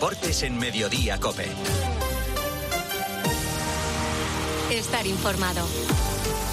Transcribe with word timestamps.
deportes 0.00 0.42
en 0.44 0.56
Mediodía 0.56 1.20
Cope. 1.20 1.44
Estar 4.70 5.06
informado. 5.06 5.60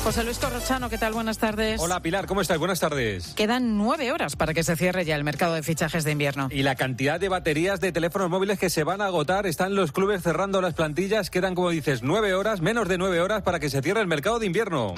José 0.04 0.26
Luis 0.26 0.38
Corrochano, 0.38 0.90
¿qué 0.90 0.98
tal? 0.98 1.14
Buenas 1.14 1.38
tardes. 1.38 1.80
Hola 1.80 2.02
Pilar, 2.02 2.26
¿cómo 2.26 2.42
estás? 2.42 2.58
Buenas 2.58 2.82
tardes. 2.82 3.34
Quedan 3.36 3.78
nueve 3.78 4.12
horas 4.12 4.36
para 4.36 4.54
que 4.54 4.64
se 4.64 4.76
cierre 4.76 5.06
ya 5.06 5.16
el 5.16 5.24
mercado 5.24 5.54
de 5.54 5.64
fichajes 5.64 6.04
de 6.04 6.12
invierno. 6.12 6.50
Y 6.52 6.64
la 6.64 6.76
cantidad 6.76 7.22
de 7.22 7.30
baterías 7.30 7.80
de 7.80 7.94
teléfonos 7.94 8.30
móviles 8.30 8.60
que 8.60 8.70
se 8.70 8.84
van 8.84 9.00
a 9.00 9.06
agotar, 9.06 9.48
están 9.48 9.76
los 9.76 9.94
clubes 9.94 10.24
cerrando 10.24 10.60
las 10.60 10.74
plantillas, 10.74 11.30
quedan 11.30 11.56
como 11.56 11.70
dices 11.70 12.04
nueve 12.04 12.34
horas, 12.34 12.60
menos 12.60 12.90
de 12.90 12.98
nueve 12.98 13.22
horas 13.22 13.44
para 13.44 13.62
que 13.62 13.70
se 13.70 13.82
cierre 13.82 14.02
el 14.02 14.08
mercado 14.08 14.40
de 14.40 14.46
invierno. 14.46 14.94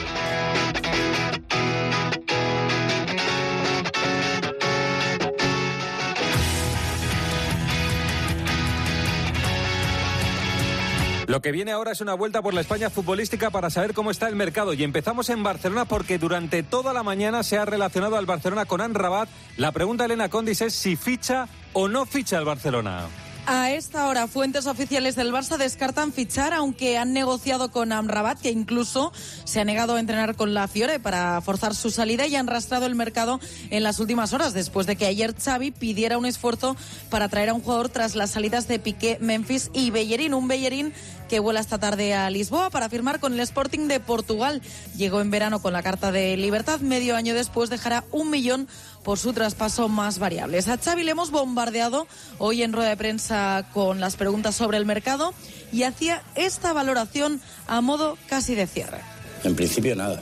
Lo 11.29 11.43
que 11.43 11.51
viene 11.51 11.71
ahora 11.71 11.92
es 11.92 12.01
una 12.01 12.15
vuelta 12.15 12.42
por 12.42 12.56
la 12.56 12.61
España 12.61 12.89
futbolística 12.89 13.51
para 13.51 13.69
saber 13.69 13.93
cómo 13.93 14.10
está 14.10 14.28
el 14.28 14.36
mercado. 14.36 14.74
Y 14.74 14.83
empezamos 14.83 15.29
en 15.29 15.43
Barcelona 15.43 15.86
porque 15.86 16.18
durante 16.18 16.64
toda 16.64 16.92
la 16.92 17.04
mañana 17.04 17.43
se 17.43 17.60
ha 17.60 17.65
relacionado 17.65 18.18
al 18.18 18.25
Barcelona 18.25 18.65
con 18.65 18.82
Anrabat. 18.82 19.29
La 19.55 19.71
pregunta 19.71 20.05
Elena 20.05 20.29
Condis 20.29 20.61
es 20.61 20.74
si 20.74 20.96
ficha 20.96 21.47
o 21.74 21.88
no 21.88 22.07
ficha 22.07 22.39
el 22.39 22.46
Barcelona. 22.46 23.05
A 23.52 23.71
esta 23.71 24.07
hora, 24.07 24.28
fuentes 24.28 24.68
oficiales 24.68 25.15
del 25.15 25.33
Barça 25.33 25.57
descartan 25.57 26.14
fichar, 26.14 26.54
aunque 26.54 27.00
han 27.00 27.14
negociado 27.14 27.71
con 27.71 27.91
Amrabat, 27.91 28.39
que 28.39 28.52
incluso 28.52 29.11
se 29.43 29.60
ha 29.60 29.66
negado 29.66 29.96
a 29.96 30.00
entrenar 30.00 30.36
con 30.36 30.54
la 30.54 30.68
Fiore 30.68 31.00
para 31.00 31.41
forzar 31.41 31.74
su 31.74 31.89
salida 31.89 32.27
y 32.27 32.36
han 32.36 32.45
rastrado 32.45 32.86
el 32.86 32.94
mercado 32.94 33.39
en 33.72 33.81
las 33.81 34.00
últimas 34.00 34.33
horas, 34.33 34.53
después 34.53 34.86
de 34.86 34.97
que 34.97 35.08
ayer 35.08 35.33
Xavi 35.33 35.72
pidiera 35.72 36.19
un 36.19 36.27
esfuerzo 36.27 36.75
para 37.09 37.27
traer 37.27 37.50
a 37.50 37.55
un 37.55 37.61
jugador 37.61 37.89
tras 37.89 38.13
las 38.13 38.30
salidas 38.30 38.67
de 38.67 38.77
Piqué, 38.77 39.17
Memphis 39.19 39.72
y 39.73 39.89
Bellerín. 39.89 40.35
Un 40.35 40.47
Bellerín 40.47 40.94
que 41.30 41.39
vuela 41.39 41.61
esta 41.61 41.77
tarde 41.77 42.13
a 42.13 42.30
Lisboa 42.30 42.69
para 42.69 42.89
firmar 42.89 43.19
con 43.19 43.33
el 43.33 43.39
Sporting 43.39 43.88
de 43.88 43.99
Portugal. 43.99 44.61
Llegó 44.97 45.22
en 45.22 45.31
verano 45.31 45.61
con 45.61 45.72
la 45.72 45.83
carta 45.83 46.11
de 46.11 46.35
libertad, 46.35 46.81
medio 46.81 47.16
año 47.16 47.33
después 47.33 47.69
dejará 47.69 48.03
un 48.11 48.30
millón 48.31 48.67
por 49.03 49.19
su 49.19 49.31
traspaso 49.31 49.88
más 49.88 50.19
variables. 50.19 50.67
A 50.67 50.77
Xavi 50.77 51.03
le 51.03 51.11
hemos 51.11 51.31
bombardeado 51.31 52.07
hoy 52.39 52.63
en 52.63 52.73
rueda 52.73 52.89
de 52.89 52.97
prensa 52.97 53.69
con 53.73 54.00
las 54.00 54.17
preguntas 54.17 54.55
sobre 54.55 54.77
el 54.77 54.85
mercado 54.85 55.33
y 55.72 55.83
hacía 55.83 56.23
esta 56.35 56.73
valoración 56.73 57.39
a 57.67 57.80
modo 57.80 58.17
casi 58.27 58.55
de 58.55 58.67
cierre. 58.67 59.00
En 59.44 59.55
principio 59.55 59.95
nada. 59.95 60.22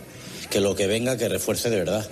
Que 0.50 0.62
lo 0.62 0.76
que 0.76 0.88
venga 0.88 1.18
que 1.18 1.30
refuerce 1.30 1.70
de 1.70 1.80
verdad. 1.80 2.08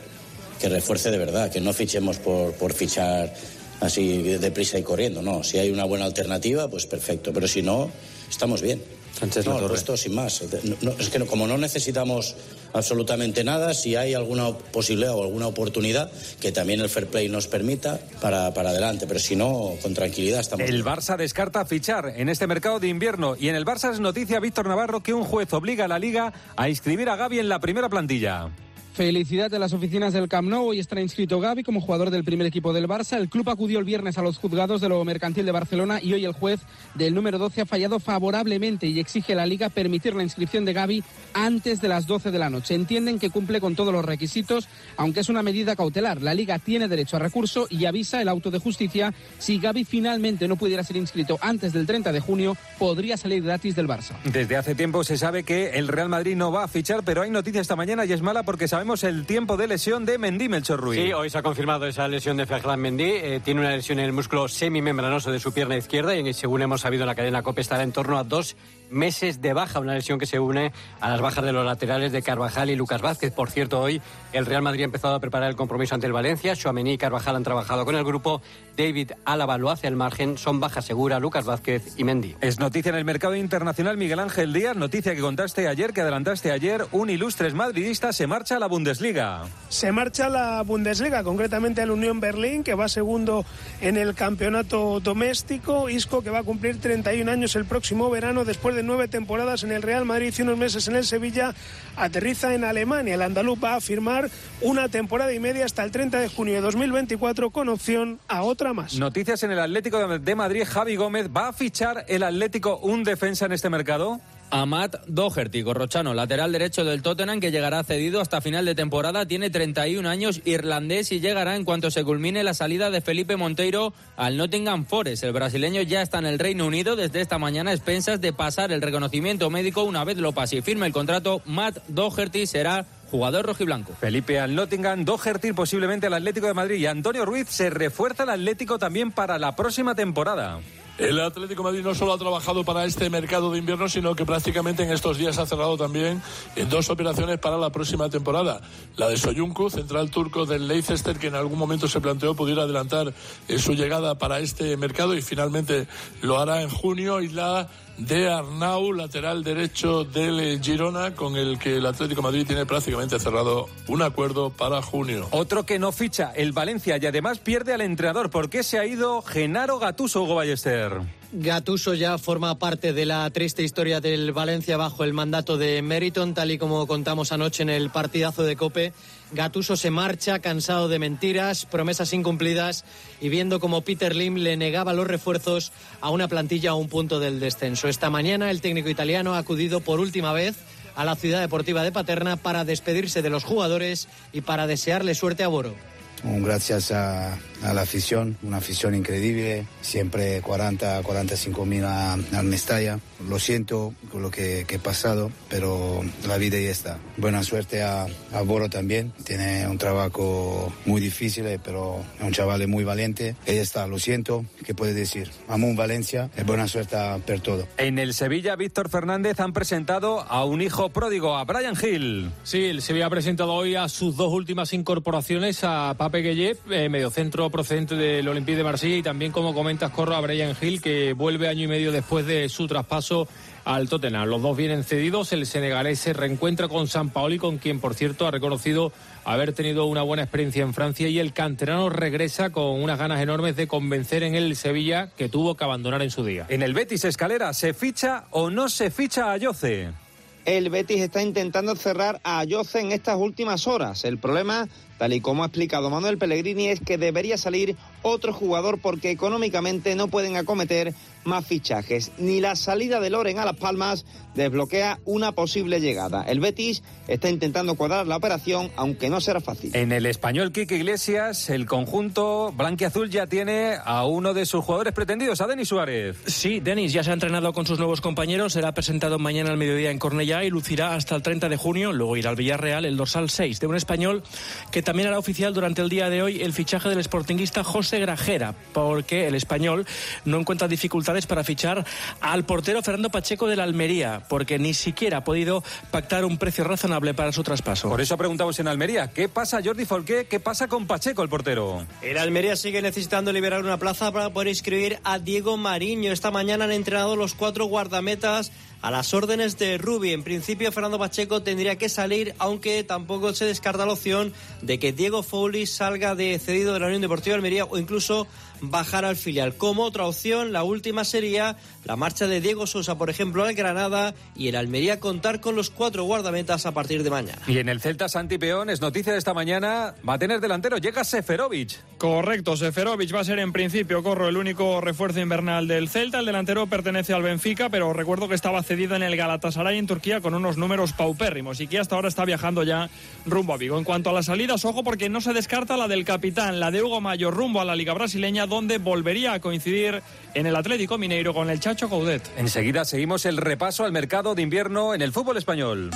Que 0.59 0.69
refuerce 0.69 1.11
de 1.11 1.17
verdad. 1.17 1.51
Que 1.51 1.61
no 1.61 1.73
fichemos 1.73 2.17
por, 2.17 2.53
por 2.53 2.73
fichar 2.73 3.33
así 3.81 4.21
deprisa 4.21 4.79
y 4.79 4.83
corriendo. 4.83 5.21
No, 5.21 5.43
si 5.43 5.57
hay 5.57 5.69
una 5.69 5.83
buena 5.83 6.05
alternativa, 6.05 6.69
pues 6.69 6.85
perfecto. 6.85 7.31
Pero 7.33 7.47
si 7.47 7.61
no, 7.61 7.91
estamos 8.29 8.61
bien. 8.61 8.81
Sánchez 9.17 9.45
no, 9.45 9.53
Latorre. 9.53 9.65
el 9.67 9.71
resto 9.77 9.95
sin 9.95 10.13
más. 10.13 10.41
No, 10.63 10.75
no, 10.81 10.91
es 10.99 11.07
que 11.09 11.19
no- 11.19 11.25
como 11.25 11.47
no 11.47 11.57
necesitamos 11.57 12.35
absolutamente 12.73 13.45
nada, 13.45 13.73
si 13.73 13.95
hay 13.95 14.13
alguna 14.13 14.51
posibilidad 14.51 15.13
o 15.15 15.23
alguna 15.23 15.47
oportunidad 15.47 16.11
que 16.41 16.51
también 16.51 16.81
el 16.81 16.89
fair 16.89 17.07
play 17.07 17.29
nos 17.29 17.47
permita, 17.47 17.97
para, 18.19 18.53
para 18.53 18.71
adelante. 18.71 19.07
Pero 19.07 19.21
si 19.21 19.37
no, 19.37 19.75
con 19.81 19.93
tranquilidad 19.93 20.41
estamos 20.41 20.67
El. 20.69 20.83
Barça 20.83 21.15
descarta 21.15 21.65
fichar 21.65 22.11
en 22.17 22.27
este 22.27 22.45
mercado 22.45 22.81
de 22.81 22.89
invierno 22.89 23.37
y 23.39 23.47
en 23.47 23.55
el 23.55 23.63
Barça 23.65 23.93
es 23.93 24.01
noticia 24.01 24.41
Víctor 24.41 24.67
Navarro 24.67 25.01
que 25.01 25.13
un 25.13 25.23
juez 25.23 25.53
obliga 25.53 25.85
a 25.85 25.87
la 25.87 25.97
liga 25.97 26.33
a 26.57 26.67
inscribir 26.67 27.07
a 27.07 27.15
Gaby 27.15 27.39
en 27.39 27.47
la 27.47 27.59
primera 27.61 27.87
plantilla. 27.87 28.49
Felicidad 28.95 29.51
de 29.51 29.59
las 29.59 29.73
oficinas 29.73 30.13
del 30.13 30.29
Camp 30.29 30.47
Nou. 30.47 30.69
Hoy 30.69 30.79
estará 30.79 31.01
inscrito 31.01 31.41
Gaby 31.41 31.63
como 31.63 31.81
jugador 31.81 32.11
del 32.11 32.23
primer 32.23 32.47
equipo 32.47 32.71
del 32.71 32.87
Barça. 32.87 33.17
El 33.17 33.27
club 33.27 33.49
acudió 33.49 33.77
el 33.77 33.83
viernes 33.83 34.17
a 34.17 34.21
los 34.21 34.37
juzgados 34.37 34.79
de 34.79 34.87
lo 34.87 35.03
mercantil 35.03 35.45
de 35.45 35.51
Barcelona 35.51 35.99
y 36.01 36.13
hoy 36.13 36.23
el 36.23 36.31
juez 36.31 36.61
del 36.93 37.13
número 37.13 37.37
12 37.37 37.59
ha 37.59 37.65
fallado 37.65 37.99
favorablemente 37.99 38.87
y 38.87 39.01
exige 39.01 39.33
a 39.33 39.35
la 39.35 39.45
liga 39.45 39.67
permitir 39.67 40.15
la 40.15 40.23
inscripción 40.23 40.63
de 40.63 40.71
Gaby 40.71 41.03
antes 41.33 41.81
de 41.81 41.89
las 41.89 42.07
12 42.07 42.31
de 42.31 42.39
la 42.39 42.49
noche. 42.49 42.73
Entienden 42.73 43.19
que 43.19 43.29
cumple 43.29 43.59
con 43.59 43.75
todos 43.75 43.91
los 43.91 44.05
requisitos, 44.05 44.69
aunque 44.95 45.19
es 45.19 45.27
una 45.27 45.43
medida 45.43 45.75
cautelar. 45.75 46.21
La 46.21 46.33
liga 46.33 46.57
tiene 46.57 46.87
derecho 46.87 47.17
a 47.17 47.19
recurso 47.19 47.67
y 47.69 47.83
avisa 47.83 48.21
el 48.21 48.29
auto 48.29 48.49
de 48.49 48.59
justicia 48.59 49.13
si 49.39 49.59
Gaby 49.59 49.83
finalmente 49.83 50.47
no 50.47 50.55
pudiera 50.55 50.85
ser 50.85 50.95
inscrito 50.95 51.37
antes 51.41 51.73
del 51.73 51.85
30 51.85 52.13
de 52.13 52.21
junio, 52.21 52.55
podría 52.79 53.17
salir 53.17 53.43
gratis 53.43 53.75
del 53.75 53.89
Barça. 53.89 54.13
Desde 54.23 54.55
hace 54.55 54.73
tiempo 54.73 55.03
se 55.03 55.17
sabe 55.17 55.43
que 55.43 55.71
el 55.71 55.89
Real 55.89 56.07
Madrid 56.07 56.37
no 56.37 56.53
va 56.53 56.63
a 56.63 56.69
fichar, 56.69 57.03
pero 57.03 57.23
hay 57.23 57.29
noticia 57.29 57.59
esta 57.59 57.75
mañana 57.75 58.05
y 58.05 58.13
es 58.13 58.21
mala 58.21 58.43
porque 58.43 58.69
sabemos 58.69 58.84
el 58.85 59.25
tiempo 59.25 59.57
de 59.57 59.67
lesión 59.67 60.05
de 60.05 60.19
Mendy 60.19 60.47
Melchor 60.47 60.79
Ruiz. 60.79 61.01
Sí, 61.01 61.11
hoy 61.11 61.31
se 61.31 61.39
ha 61.39 61.41
confirmado 61.41 61.87
esa 61.87 62.07
lesión 62.07 62.37
de 62.37 62.45
Ferland 62.45 62.81
Mendy. 62.81 63.03
Eh, 63.03 63.41
tiene 63.43 63.61
una 63.61 63.71
lesión 63.71 63.97
en 63.97 64.05
el 64.05 64.13
músculo 64.13 64.47
semimembranoso 64.47 65.31
de 65.31 65.39
su 65.39 65.51
pierna 65.51 65.75
izquierda 65.75 66.15
y 66.15 66.33
según 66.33 66.61
hemos 66.61 66.81
sabido 66.81 67.01
en 67.01 67.07
la 67.07 67.15
cadena 67.15 67.41
COPE 67.41 67.61
estará 67.61 67.81
en 67.81 67.91
torno 67.91 68.19
a 68.19 68.23
dos 68.23 68.55
meses 68.89 69.41
de 69.41 69.53
baja, 69.53 69.79
una 69.79 69.93
lesión 69.93 70.19
que 70.19 70.25
se 70.25 70.39
une 70.39 70.71
a 70.99 71.09
las 71.09 71.21
bajas 71.21 71.43
de 71.43 71.51
los 71.51 71.65
laterales 71.65 72.11
de 72.11 72.21
Carvajal 72.21 72.69
y 72.69 72.75
Lucas 72.75 73.01
Vázquez. 73.01 73.33
Por 73.33 73.49
cierto, 73.49 73.81
hoy 73.81 74.01
el 74.33 74.45
Real 74.45 74.61
Madrid 74.61 74.81
ha 74.81 74.85
empezado 74.85 75.15
a 75.15 75.19
preparar 75.19 75.49
el 75.49 75.55
compromiso 75.55 75.95
ante 75.95 76.07
el 76.07 76.13
Valencia. 76.13 76.55
Suamení 76.55 76.93
y 76.93 76.97
Carvajal 76.97 77.35
han 77.35 77.43
trabajado 77.43 77.85
con 77.85 77.95
el 77.95 78.03
grupo. 78.03 78.41
David 78.77 79.11
Álava 79.25 79.57
lo 79.57 79.69
hace 79.69 79.87
al 79.87 79.95
margen. 79.95 80.37
Son 80.37 80.59
baja 80.59 80.81
segura 80.81 81.19
Lucas 81.19 81.45
Vázquez 81.45 81.93
y 81.97 82.03
Mendy. 82.03 82.35
Es 82.41 82.59
noticia 82.59 82.89
en 82.89 82.95
el 82.95 83.05
mercado 83.05 83.35
internacional 83.35 83.97
Miguel 83.97 84.19
Ángel 84.19 84.53
Díaz, 84.53 84.75
noticia 84.75 85.15
que 85.15 85.21
contaste 85.21 85.67
ayer, 85.67 85.93
que 85.93 86.01
adelantaste 86.01 86.51
ayer, 86.51 86.85
un 86.91 87.09
ilustres 87.09 87.53
madridista 87.53 88.13
se 88.13 88.27
marcha 88.27 88.57
a 88.57 88.59
la 88.59 88.67
Bundesliga. 88.67 89.43
Se 89.69 89.91
marcha 89.91 90.27
a 90.27 90.29
la 90.29 90.61
Bundesliga, 90.63 91.23
concretamente 91.23 91.81
al 91.81 91.91
Unión 91.91 92.19
Berlín, 92.19 92.63
que 92.63 92.75
va 92.75 92.87
segundo 92.87 93.45
en 93.81 93.97
el 93.97 94.13
campeonato 94.13 94.99
doméstico. 94.99 95.89
Isco, 95.89 96.21
que 96.21 96.29
va 96.29 96.39
a 96.39 96.43
cumplir 96.43 96.79
31 96.79 97.31
años 97.31 97.55
el 97.55 97.65
próximo 97.65 98.09
verano, 98.09 98.45
después 98.45 98.74
de 98.75 98.83
nueve 98.83 99.07
temporadas 99.07 99.63
en 99.63 99.71
el 99.71 99.81
Real 99.81 100.05
Madrid 100.05 100.33
y 100.37 100.41
unos 100.41 100.57
meses 100.57 100.87
en 100.87 100.95
el 100.95 101.05
Sevilla, 101.05 101.53
aterriza 101.95 102.53
en 102.53 102.63
Alemania. 102.63 103.15
El 103.15 103.21
andaluz 103.21 103.57
va 103.63 103.75
a 103.75 103.81
firmar 103.81 104.29
una 104.61 104.89
temporada 104.89 105.33
y 105.33 105.39
media 105.39 105.65
hasta 105.65 105.83
el 105.83 105.91
30 105.91 106.19
de 106.19 106.27
junio 106.27 106.53
de 106.55 106.61
2024 106.61 107.49
con 107.49 107.69
opción 107.69 108.19
a 108.27 108.43
otra 108.43 108.73
más. 108.73 108.95
Noticias 108.95 109.41
en 109.43 109.51
el 109.51 109.59
Atlético 109.59 110.05
de- 110.19 110.35
Madrid, 110.35 110.63
Javi 110.67 110.95
Gómez, 110.97 111.29
¿va 111.35 111.47
a 111.47 111.53
fichar 111.53 112.05
el 112.07 112.21
Atlético 112.23 112.77
un 112.77 113.03
defensa 113.03 113.45
en 113.45 113.53
este 113.53 113.69
mercado? 113.69 114.19
Amat 114.51 115.05
Doherty, 115.07 115.63
corrochano, 115.63 116.13
lateral 116.13 116.51
derecho 116.51 116.85
del 116.85 117.01
Tottenham, 117.01 117.39
que 117.39 117.51
llegará 117.51 117.83
cedido 117.83 118.21
hasta 118.21 118.41
final 118.41 118.65
de 118.65 118.75
temporada. 118.75 119.25
Tiene 119.25 119.49
31 119.49 120.07
años, 120.07 120.41
irlandés 120.45 121.11
y 121.11 121.19
llegará 121.19 121.55
en 121.55 121.65
cuanto 121.65 121.91
se 121.91 122.03
culmine 122.03 122.43
la 122.43 122.53
salida 122.53 122.89
de 122.89 123.01
Felipe 123.01 123.35
Monteiro 123.35 123.93
al 124.17 124.37
Nottingham 124.37 124.85
Forest. 124.85 125.23
El 125.23 125.33
brasileño 125.33 125.81
ya 125.81 126.01
está 126.01 126.19
en 126.19 126.25
el 126.25 126.39
Reino 126.39 126.65
Unido 126.65 126.95
desde 126.95 127.21
esta 127.21 127.37
mañana 127.37 127.71
a 127.71 127.73
expensas 127.73 128.21
de 128.21 128.33
pasar 128.33 128.71
el 128.71 128.81
reconocimiento 128.81 129.49
médico. 129.49 129.83
Una 129.83 130.03
vez 130.03 130.17
lo 130.17 130.31
pase 130.31 130.57
y 130.57 130.61
firme 130.61 130.85
el 130.85 130.93
contrato, 130.93 131.41
Matt 131.45 131.79
Doherty 131.87 132.45
será 132.45 132.85
jugador 133.09 133.45
rojiblanco. 133.45 133.93
Felipe 133.93 134.39
al 134.39 134.55
Nottingham, 134.55 135.05
Doherty 135.05 135.53
posiblemente 135.53 136.07
al 136.07 136.13
Atlético 136.13 136.47
de 136.47 136.53
Madrid 136.53 136.77
y 136.77 136.85
Antonio 136.85 137.25
Ruiz 137.25 137.47
se 137.49 137.69
refuerza 137.69 138.23
el 138.23 138.29
Atlético 138.29 138.77
también 138.77 139.11
para 139.11 139.37
la 139.39 139.55
próxima 139.55 139.95
temporada. 139.95 140.59
El 140.97 141.19
Atlético 141.19 141.61
Madrid 141.61 141.83
no 141.83 141.93
solo 141.93 142.13
ha 142.13 142.17
trabajado 142.17 142.63
para 142.63 142.85
este 142.85 143.09
mercado 143.09 143.51
de 143.51 143.59
invierno, 143.59 143.89
sino 143.89 144.15
que 144.15 144.25
prácticamente 144.25 144.83
en 144.83 144.91
estos 144.91 145.17
días 145.17 145.37
ha 145.37 145.45
cerrado 145.45 145.75
también 145.75 146.21
en 146.55 146.69
dos 146.69 146.89
operaciones 146.89 147.37
para 147.37 147.57
la 147.57 147.69
próxima 147.69 148.09
temporada. 148.09 148.61
La 148.95 149.09
de 149.09 149.17
Soyuncu, 149.17 149.69
central 149.69 150.09
turco 150.09 150.45
del 150.45 150.69
Leicester, 150.69 151.19
que 151.19 151.27
en 151.27 151.35
algún 151.35 151.59
momento 151.59 151.89
se 151.89 151.99
planteó 151.99 152.33
pudiera 152.33 152.63
adelantar 152.63 153.13
eh, 153.49 153.59
su 153.59 153.73
llegada 153.73 154.15
para 154.15 154.39
este 154.39 154.77
mercado 154.77 155.15
y 155.15 155.21
finalmente 155.21 155.85
lo 156.21 156.39
hará 156.39 156.61
en 156.61 156.69
junio. 156.69 157.21
Y 157.21 157.27
la 157.27 157.67
de 157.97 158.29
Arnau, 158.29 158.91
lateral 158.91 159.43
derecho 159.43 160.03
del 160.03 160.39
eh, 160.39 160.59
Girona, 160.61 161.15
con 161.15 161.35
el 161.35 161.57
que 161.59 161.77
el 161.77 161.85
Atlético 161.85 162.21
de 162.21 162.27
Madrid 162.27 162.47
tiene 162.47 162.65
prácticamente 162.65 163.19
cerrado 163.19 163.67
un 163.87 164.01
acuerdo 164.01 164.49
para 164.49 164.81
junio. 164.81 165.27
Otro 165.31 165.65
que 165.65 165.79
no 165.79 165.91
ficha, 165.91 166.31
el 166.35 166.51
Valencia, 166.51 166.97
y 167.01 167.05
además 167.05 167.39
pierde 167.39 167.73
al 167.73 167.81
entrenador. 167.81 168.29
¿Por 168.29 168.49
qué 168.49 168.63
se 168.63 168.79
ha 168.79 168.85
ido 168.85 169.21
Genaro 169.21 169.79
Gatuso, 169.79 170.23
Hugo 170.23 170.35
Ballester? 170.35 171.01
Gatuso 171.31 171.93
ya 171.93 172.17
forma 172.17 172.57
parte 172.59 172.93
de 172.93 173.05
la 173.05 173.29
triste 173.29 173.63
historia 173.63 173.99
del 173.99 174.31
Valencia 174.31 174.77
bajo 174.77 175.03
el 175.03 175.13
mandato 175.13 175.57
de 175.57 175.81
Meriton, 175.81 176.33
tal 176.33 176.51
y 176.51 176.57
como 176.57 176.87
contamos 176.87 177.31
anoche 177.31 177.63
en 177.63 177.69
el 177.69 177.89
partidazo 177.89 178.43
de 178.43 178.55
Cope. 178.55 178.93
Gatuso 179.31 179.75
se 179.75 179.91
marcha 179.91 180.39
cansado 180.39 180.87
de 180.87 180.99
mentiras, 180.99 181.65
promesas 181.65 182.13
incumplidas 182.13 182.85
y 183.19 183.29
viendo 183.29 183.59
como 183.59 183.81
Peter 183.81 184.15
Lim 184.15 184.35
le 184.35 184.55
negaba 184.55 184.93
los 184.93 185.07
refuerzos 185.07 185.71
a 186.01 186.09
una 186.09 186.27
plantilla 186.27 186.71
a 186.71 186.75
un 186.75 186.89
punto 186.89 187.19
del 187.19 187.39
descenso. 187.39 187.87
Esta 187.87 188.09
mañana 188.09 188.51
el 188.51 188.61
técnico 188.61 188.89
italiano 188.89 189.33
ha 189.33 189.39
acudido 189.39 189.81
por 189.81 189.99
última 189.99 190.31
vez 190.31 190.55
a 190.95 191.03
la 191.05 191.15
ciudad 191.15 191.41
deportiva 191.41 191.83
de 191.83 191.91
Paterna 191.91 192.37
para 192.37 192.65
despedirse 192.65 193.21
de 193.21 193.29
los 193.29 193.43
jugadores 193.43 194.07
y 194.31 194.41
para 194.41 194.67
desearle 194.67 195.15
suerte 195.15 195.43
a 195.43 195.47
Boro. 195.47 195.75
Un 196.23 196.43
gracias 196.43 196.91
a, 196.91 197.37
a 197.63 197.73
la 197.73 197.81
afición, 197.81 198.37
una 198.43 198.57
afición 198.57 198.95
increíble, 198.95 199.65
siempre 199.81 200.41
40, 200.41 201.01
45 201.03 201.65
mil 201.65 201.83
al 201.85 202.43
Mestalla. 202.43 202.99
Lo 203.29 203.39
siento 203.39 203.93
con 204.11 204.21
lo 204.21 204.31
que, 204.31 204.65
he 204.67 204.79
pasado, 204.79 205.31
pero 205.49 206.03
la 206.27 206.37
vida 206.37 206.59
ya 206.59 206.69
está. 206.69 206.99
Buena 207.17 207.43
suerte 207.43 207.81
a, 207.81 208.07
a 208.33 208.41
Boro 208.41 208.69
también, 208.69 209.13
tiene 209.23 209.67
un 209.67 209.77
trabajo 209.77 210.73
muy 210.85 210.99
difícil, 210.99 211.45
eh, 211.47 211.59
pero 211.63 212.03
es 212.19 212.25
un 212.25 212.33
chaval 212.33 212.67
muy 212.67 212.83
valiente. 212.83 213.35
Ella 213.45 213.61
está, 213.61 213.87
lo 213.87 213.99
siento, 213.99 214.45
¿qué 214.65 214.73
puede 214.73 214.93
decir? 214.93 215.31
Amo 215.47 215.67
un 215.67 215.75
Valencia, 215.75 216.29
es 216.35 216.45
buena 216.45 216.67
suerte 216.67 216.97
per 217.25 217.41
todo. 217.41 217.67
En 217.77 217.99
el 217.99 218.13
Sevilla, 218.13 218.55
Víctor 218.55 218.89
Fernández 218.89 219.39
han 219.39 219.53
presentado 219.53 220.21
a 220.21 220.45
un 220.45 220.61
hijo 220.61 220.89
pródigo, 220.89 221.35
a 221.35 221.43
Brian 221.45 221.75
Hill. 221.81 222.31
Sí, 222.43 222.65
el 222.65 222.81
Sevilla 222.81 223.07
ha 223.07 223.09
presentado 223.09 223.53
hoy 223.53 223.75
a 223.75 223.89
sus 223.89 224.15
dos 224.15 224.31
últimas 224.31 224.73
incorporaciones, 224.73 225.63
a 225.63 225.95
Pape 225.97 226.21
Gueye, 226.21 226.57
eh, 226.69 226.89
mediocentro 226.89 227.44
procedente 227.49 227.95
del 227.95 228.27
Olympique 228.27 228.57
de 228.57 228.63
Marsella, 228.63 228.95
y 228.97 229.03
también, 229.03 229.31
como 229.31 229.53
comentas, 229.53 229.91
corro 229.91 230.15
a 230.15 230.21
Brian 230.21 230.55
Hill, 230.59 230.81
que 230.81 231.13
vuelve 231.13 231.47
año 231.47 231.63
y 231.63 231.67
medio 231.67 231.91
después 231.91 232.25
de 232.25 232.47
su 232.49 232.67
traspaso 232.67 233.27
al 233.65 233.89
Tottenham. 233.89 234.29
Los 234.29 234.41
dos 234.41 234.55
vienen 234.55 234.83
cedidos. 234.83 235.33
El 235.33 235.45
senegalés 235.45 235.99
se 235.99 236.13
reencuentra 236.13 236.67
con 236.67 236.87
San 236.87 237.09
Paoli, 237.09 237.37
con 237.37 237.57
quien, 237.57 237.79
por 237.79 237.95
cierto, 237.95 238.27
ha 238.27 238.31
reconocido 238.31 238.91
haber 239.23 239.53
tenido 239.53 239.85
una 239.85 240.03
buena 240.03 240.23
experiencia 240.23 240.63
en 240.63 240.73
Francia. 240.73 241.07
Y 241.07 241.19
el 241.19 241.33
canterano 241.33 241.89
regresa 241.89 242.51
con 242.51 242.81
unas 242.81 242.99
ganas 242.99 243.21
enormes 243.21 243.55
de 243.55 243.67
convencer 243.67 244.23
en 244.23 244.35
el 244.35 244.55
Sevilla, 244.55 245.09
que 245.17 245.29
tuvo 245.29 245.57
que 245.57 245.63
abandonar 245.63 246.01
en 246.01 246.11
su 246.11 246.23
día. 246.23 246.45
En 246.49 246.61
el 246.61 246.73
Betis 246.73 247.05
Escalera, 247.05 247.53
¿se 247.53 247.73
ficha 247.73 248.25
o 248.29 248.49
no 248.49 248.69
se 248.69 248.91
ficha 248.91 249.31
a 249.31 249.37
Yoce? 249.37 250.04
El 250.45 250.69
Betis 250.69 251.01
está 251.01 251.23
intentando 251.23 251.75
cerrar 251.75 252.21
a 252.23 252.43
Yoce 252.43 252.79
en 252.79 252.91
estas 252.91 253.17
últimas 253.17 253.65
horas. 253.65 254.05
El 254.05 254.19
problema 254.19 254.67
Tal 254.97 255.11
y 255.11 255.19
como 255.19 255.43
ha 255.43 255.47
explicado 255.47 255.89
Manuel 255.89 256.17
Pellegrini, 256.17 256.69
es 256.69 256.79
que 256.79 256.97
debería 256.97 257.37
salir 257.37 257.75
otro 258.01 258.31
jugador 258.31 258.79
porque 258.79 259.11
económicamente 259.11 259.95
no 259.95 260.07
pueden 260.07 260.37
acometer 260.37 260.93
más 261.25 261.45
fichajes. 261.45 262.11
Ni 262.17 262.39
la 262.39 262.55
salida 262.55 262.99
de 262.99 263.09
Loren 263.09 263.39
a 263.39 263.45
Las 263.45 263.57
Palmas 263.57 264.05
desbloquea 264.35 264.99
una 265.05 265.31
posible 265.31 265.79
llegada. 265.79 266.23
El 266.23 266.39
Betis 266.39 266.83
está 267.07 267.29
intentando 267.29 267.75
cuadrar 267.75 268.07
la 268.07 268.17
operación, 268.17 268.69
aunque 268.75 269.09
no 269.09 269.21
será 269.21 269.39
fácil. 269.39 269.71
En 269.75 269.91
el 269.91 270.05
español 270.05 270.51
Quique 270.51 270.75
Iglesias, 270.75 271.49
el 271.49 271.65
conjunto 271.65 272.51
blanquiazul 272.51 273.09
ya 273.09 273.27
tiene 273.27 273.75
a 273.83 274.05
uno 274.05 274.33
de 274.33 274.45
sus 274.45 274.63
jugadores 274.63 274.93
pretendidos, 274.93 275.41
a 275.41 275.47
Denis 275.47 275.69
Suárez. 275.69 276.17
Sí, 276.25 276.59
Denis 276.59 276.93
ya 276.93 277.03
se 277.03 277.11
ha 277.11 277.13
entrenado 277.13 277.53
con 277.53 277.65
sus 277.65 277.79
nuevos 277.79 278.01
compañeros, 278.01 278.53
será 278.53 278.73
presentado 278.73 279.19
mañana 279.19 279.51
al 279.51 279.57
mediodía 279.57 279.91
en 279.91 279.99
Cornellá 279.99 280.43
y 280.43 280.49
lucirá 280.49 280.95
hasta 280.95 281.15
el 281.15 281.21
30 281.21 281.49
de 281.49 281.57
junio, 281.57 281.93
luego 281.93 282.17
irá 282.17 282.29
al 282.29 282.35
Villarreal, 282.35 282.85
el 282.85 282.97
dorsal 282.97 283.29
6 283.29 283.59
de 283.59 283.67
un 283.67 283.75
español 283.75 284.23
que 284.71 284.81
también 284.81 285.07
hará 285.07 285.17
oficial 285.19 285.53
durante 285.53 285.81
el 285.81 285.89
día 285.89 286.09
de 286.09 286.21
hoy 286.21 286.41
el 286.41 286.53
fichaje 286.53 286.89
del 286.89 287.03
sportinguista 287.03 287.63
José 287.63 287.99
Grajera, 287.99 288.53
porque 288.73 289.27
el 289.27 289.35
español 289.35 289.85
no 290.25 290.39
encuentra 290.39 290.67
dificultades 290.67 291.14
para 291.25 291.45
fichar 291.45 291.85
al 292.19 292.45
portero 292.45 292.81
Fernando 292.81 293.09
Pacheco 293.09 293.47
de 293.47 293.55
la 293.55 293.63
Almería, 293.63 294.23
porque 294.27 294.59
ni 294.59 294.73
siquiera 294.73 295.19
ha 295.19 295.23
podido 295.23 295.63
pactar 295.91 296.25
un 296.25 296.37
precio 296.37 296.65
razonable 296.65 297.13
para 297.13 297.31
su 297.31 297.43
traspaso. 297.43 297.87
Por 297.87 298.01
eso 298.01 298.17
preguntamos 298.17 298.59
en 298.59 298.67
Almería, 298.67 299.09
¿qué 299.11 299.29
pasa 299.29 299.61
Jordi 299.63 299.85
Folqué? 299.85 300.25
¿Qué 300.25 300.41
pasa 300.41 300.67
con 300.67 300.87
Pacheco, 300.87 301.23
el 301.23 301.29
portero? 301.29 301.85
El 302.01 302.17
Almería 302.17 302.57
sigue 302.57 302.81
necesitando 302.81 303.31
liberar 303.31 303.63
una 303.63 303.77
plaza 303.77 304.11
para 304.11 304.29
poder 304.31 304.49
inscribir 304.49 304.99
a 305.05 305.19
Diego 305.19 305.55
Mariño. 305.55 306.11
Esta 306.11 306.31
mañana 306.31 306.65
han 306.65 306.71
entrenado 306.71 307.15
los 307.15 307.33
cuatro 307.33 307.65
guardametas 307.65 308.51
a 308.81 308.91
las 308.91 309.13
órdenes 309.13 309.57
de 309.57 309.77
Rubi. 309.79 310.11
En 310.11 310.23
principio, 310.23 310.71
Fernando 310.71 310.99
Pacheco 310.99 311.41
tendría 311.41 311.75
que 311.75 311.89
salir, 311.89 312.35
aunque 312.37 312.83
tampoco 312.83 313.33
se 313.33 313.45
descarta 313.45 313.85
la 313.85 313.93
opción 313.93 314.31
de 314.61 314.77
que 314.77 314.93
Diego 314.93 315.23
Foley 315.23 315.65
salga 315.65 316.13
de 316.13 316.37
cedido 316.37 316.73
de 316.73 316.79
la 316.79 316.85
Unión 316.85 317.01
Deportiva 317.01 317.35
Almería 317.35 317.65
o 317.65 317.77
incluso 317.77 318.27
bajar 318.61 319.05
al 319.05 319.15
filial. 319.15 319.55
Como 319.55 319.83
otra 319.83 320.05
opción, 320.05 320.51
la 320.53 320.63
última 320.63 321.03
sería 321.03 321.57
la 321.83 321.95
marcha 321.95 322.27
de 322.27 322.41
Diego 322.41 322.67
Sosa, 322.67 322.97
por 322.97 323.09
ejemplo, 323.09 323.43
al 323.43 323.53
Granada 323.53 324.13
y 324.35 324.47
el 324.47 324.55
Almería 324.55 324.99
contar 324.99 325.39
con 325.39 325.55
los 325.55 325.69
cuatro 325.69 326.03
guardametas 326.03 326.65
a 326.65 326.71
partir 326.73 327.03
de 327.03 327.09
mañana. 327.09 327.41
Y 327.47 327.59
en 327.59 327.69
el 327.69 327.81
Celta 327.81 328.09
Santi 328.09 328.37
Peón, 328.37 328.69
es 328.69 328.81
noticia 328.81 329.13
de 329.13 329.19
esta 329.19 329.33
mañana, 329.33 329.95
va 330.07 330.13
a 330.13 330.19
tener 330.19 330.39
delantero, 330.39 330.77
llega 330.77 331.03
Seferovic. 331.03 331.77
Correcto, 331.97 332.57
Seferovic 332.57 333.13
va 333.13 333.21
a 333.21 333.23
ser 333.23 333.39
en 333.39 333.51
principio, 333.51 334.03
corro, 334.03 334.27
el 334.27 334.37
único 334.37 334.81
refuerzo 334.81 335.19
invernal 335.19 335.67
del 335.67 335.89
Celta. 335.89 336.19
El 336.19 336.25
delantero 336.25 336.67
pertenece 336.67 337.13
al 337.13 337.23
Benfica, 337.23 337.69
pero 337.69 337.93
recuerdo 337.93 338.27
que 338.27 338.35
estaba 338.35 338.63
cedido 338.63 338.95
en 338.95 339.03
el 339.03 339.15
Galatasaray 339.15 339.77
en 339.77 339.87
Turquía 339.87 340.21
con 340.21 340.33
unos 340.33 340.57
números 340.57 340.93
paupérrimos 340.93 341.61
y 341.61 341.67
que 341.67 341.79
hasta 341.79 341.95
ahora 341.95 342.07
está 342.07 342.25
viajando 342.25 342.63
ya 342.63 342.89
rumbo 343.25 343.53
a 343.53 343.57
Vigo. 343.57 343.77
En 343.77 343.83
cuanto 343.83 344.09
a 344.09 344.13
las 344.13 344.25
salidas, 344.25 344.65
ojo 344.65 344.83
porque 344.83 345.09
no 345.09 345.21
se 345.21 345.33
descarta 345.33 345.77
la 345.77 345.87
del 345.87 346.05
capitán, 346.05 346.59
la 346.59 346.71
de 346.71 346.83
Hugo 346.83 347.01
Mayo 347.01 347.31
rumbo 347.31 347.61
a 347.61 347.65
la 347.65 347.75
Liga 347.75 347.93
Brasileña, 347.93 348.44
donde 348.47 348.77
volvería 348.77 349.33
a 349.33 349.39
coincidir 349.39 350.01
en 350.33 350.45
el 350.45 350.55
Atlético 350.55 350.97
Mineiro 350.97 351.33
con 351.33 351.49
el 351.49 351.59
Chacho 351.59 351.89
Coudet. 351.89 352.21
Enseguida 352.37 352.85
seguimos 352.85 353.25
el 353.25 353.37
repaso 353.37 353.85
al 353.85 353.91
mercado 353.91 354.35
de 354.35 354.41
invierno 354.41 354.93
en 354.93 355.01
el 355.01 355.11
fútbol 355.11 355.37
español. 355.37 355.91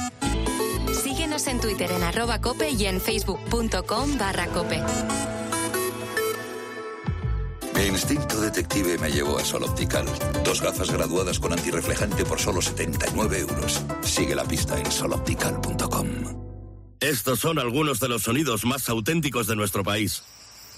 Síguenos 0.94 1.48
en 1.48 1.60
Twitter 1.60 1.92
en 1.92 2.04
arroba 2.04 2.42
cope 2.42 2.70
y 2.72 2.86
en 2.86 3.00
facebook.com 3.00 4.18
barra 4.18 4.48
cope. 4.48 4.82
Mi 7.80 7.86
instinto 7.86 8.42
detective 8.42 8.98
me 8.98 9.10
llevó 9.10 9.38
a 9.38 9.46
Sol 9.46 9.64
Optical. 9.64 10.06
Dos 10.44 10.62
gafas 10.62 10.92
graduadas 10.92 11.40
con 11.40 11.54
antirreflejante 11.54 12.26
por 12.26 12.38
solo 12.40 12.62
79 12.62 13.40
euros. 13.40 13.82
Sigue 14.02 14.36
la 14.36 14.44
pista 14.44 14.78
en 14.78 14.92
soloptical.com. 14.92 16.08
Estos 17.00 17.40
son 17.40 17.58
algunos 17.58 18.02
de 18.02 18.10
los 18.10 18.24
sonidos 18.24 18.66
más 18.66 18.90
auténticos 18.90 19.48
de 19.48 19.56
nuestro 19.56 19.86
país. 19.86 20.24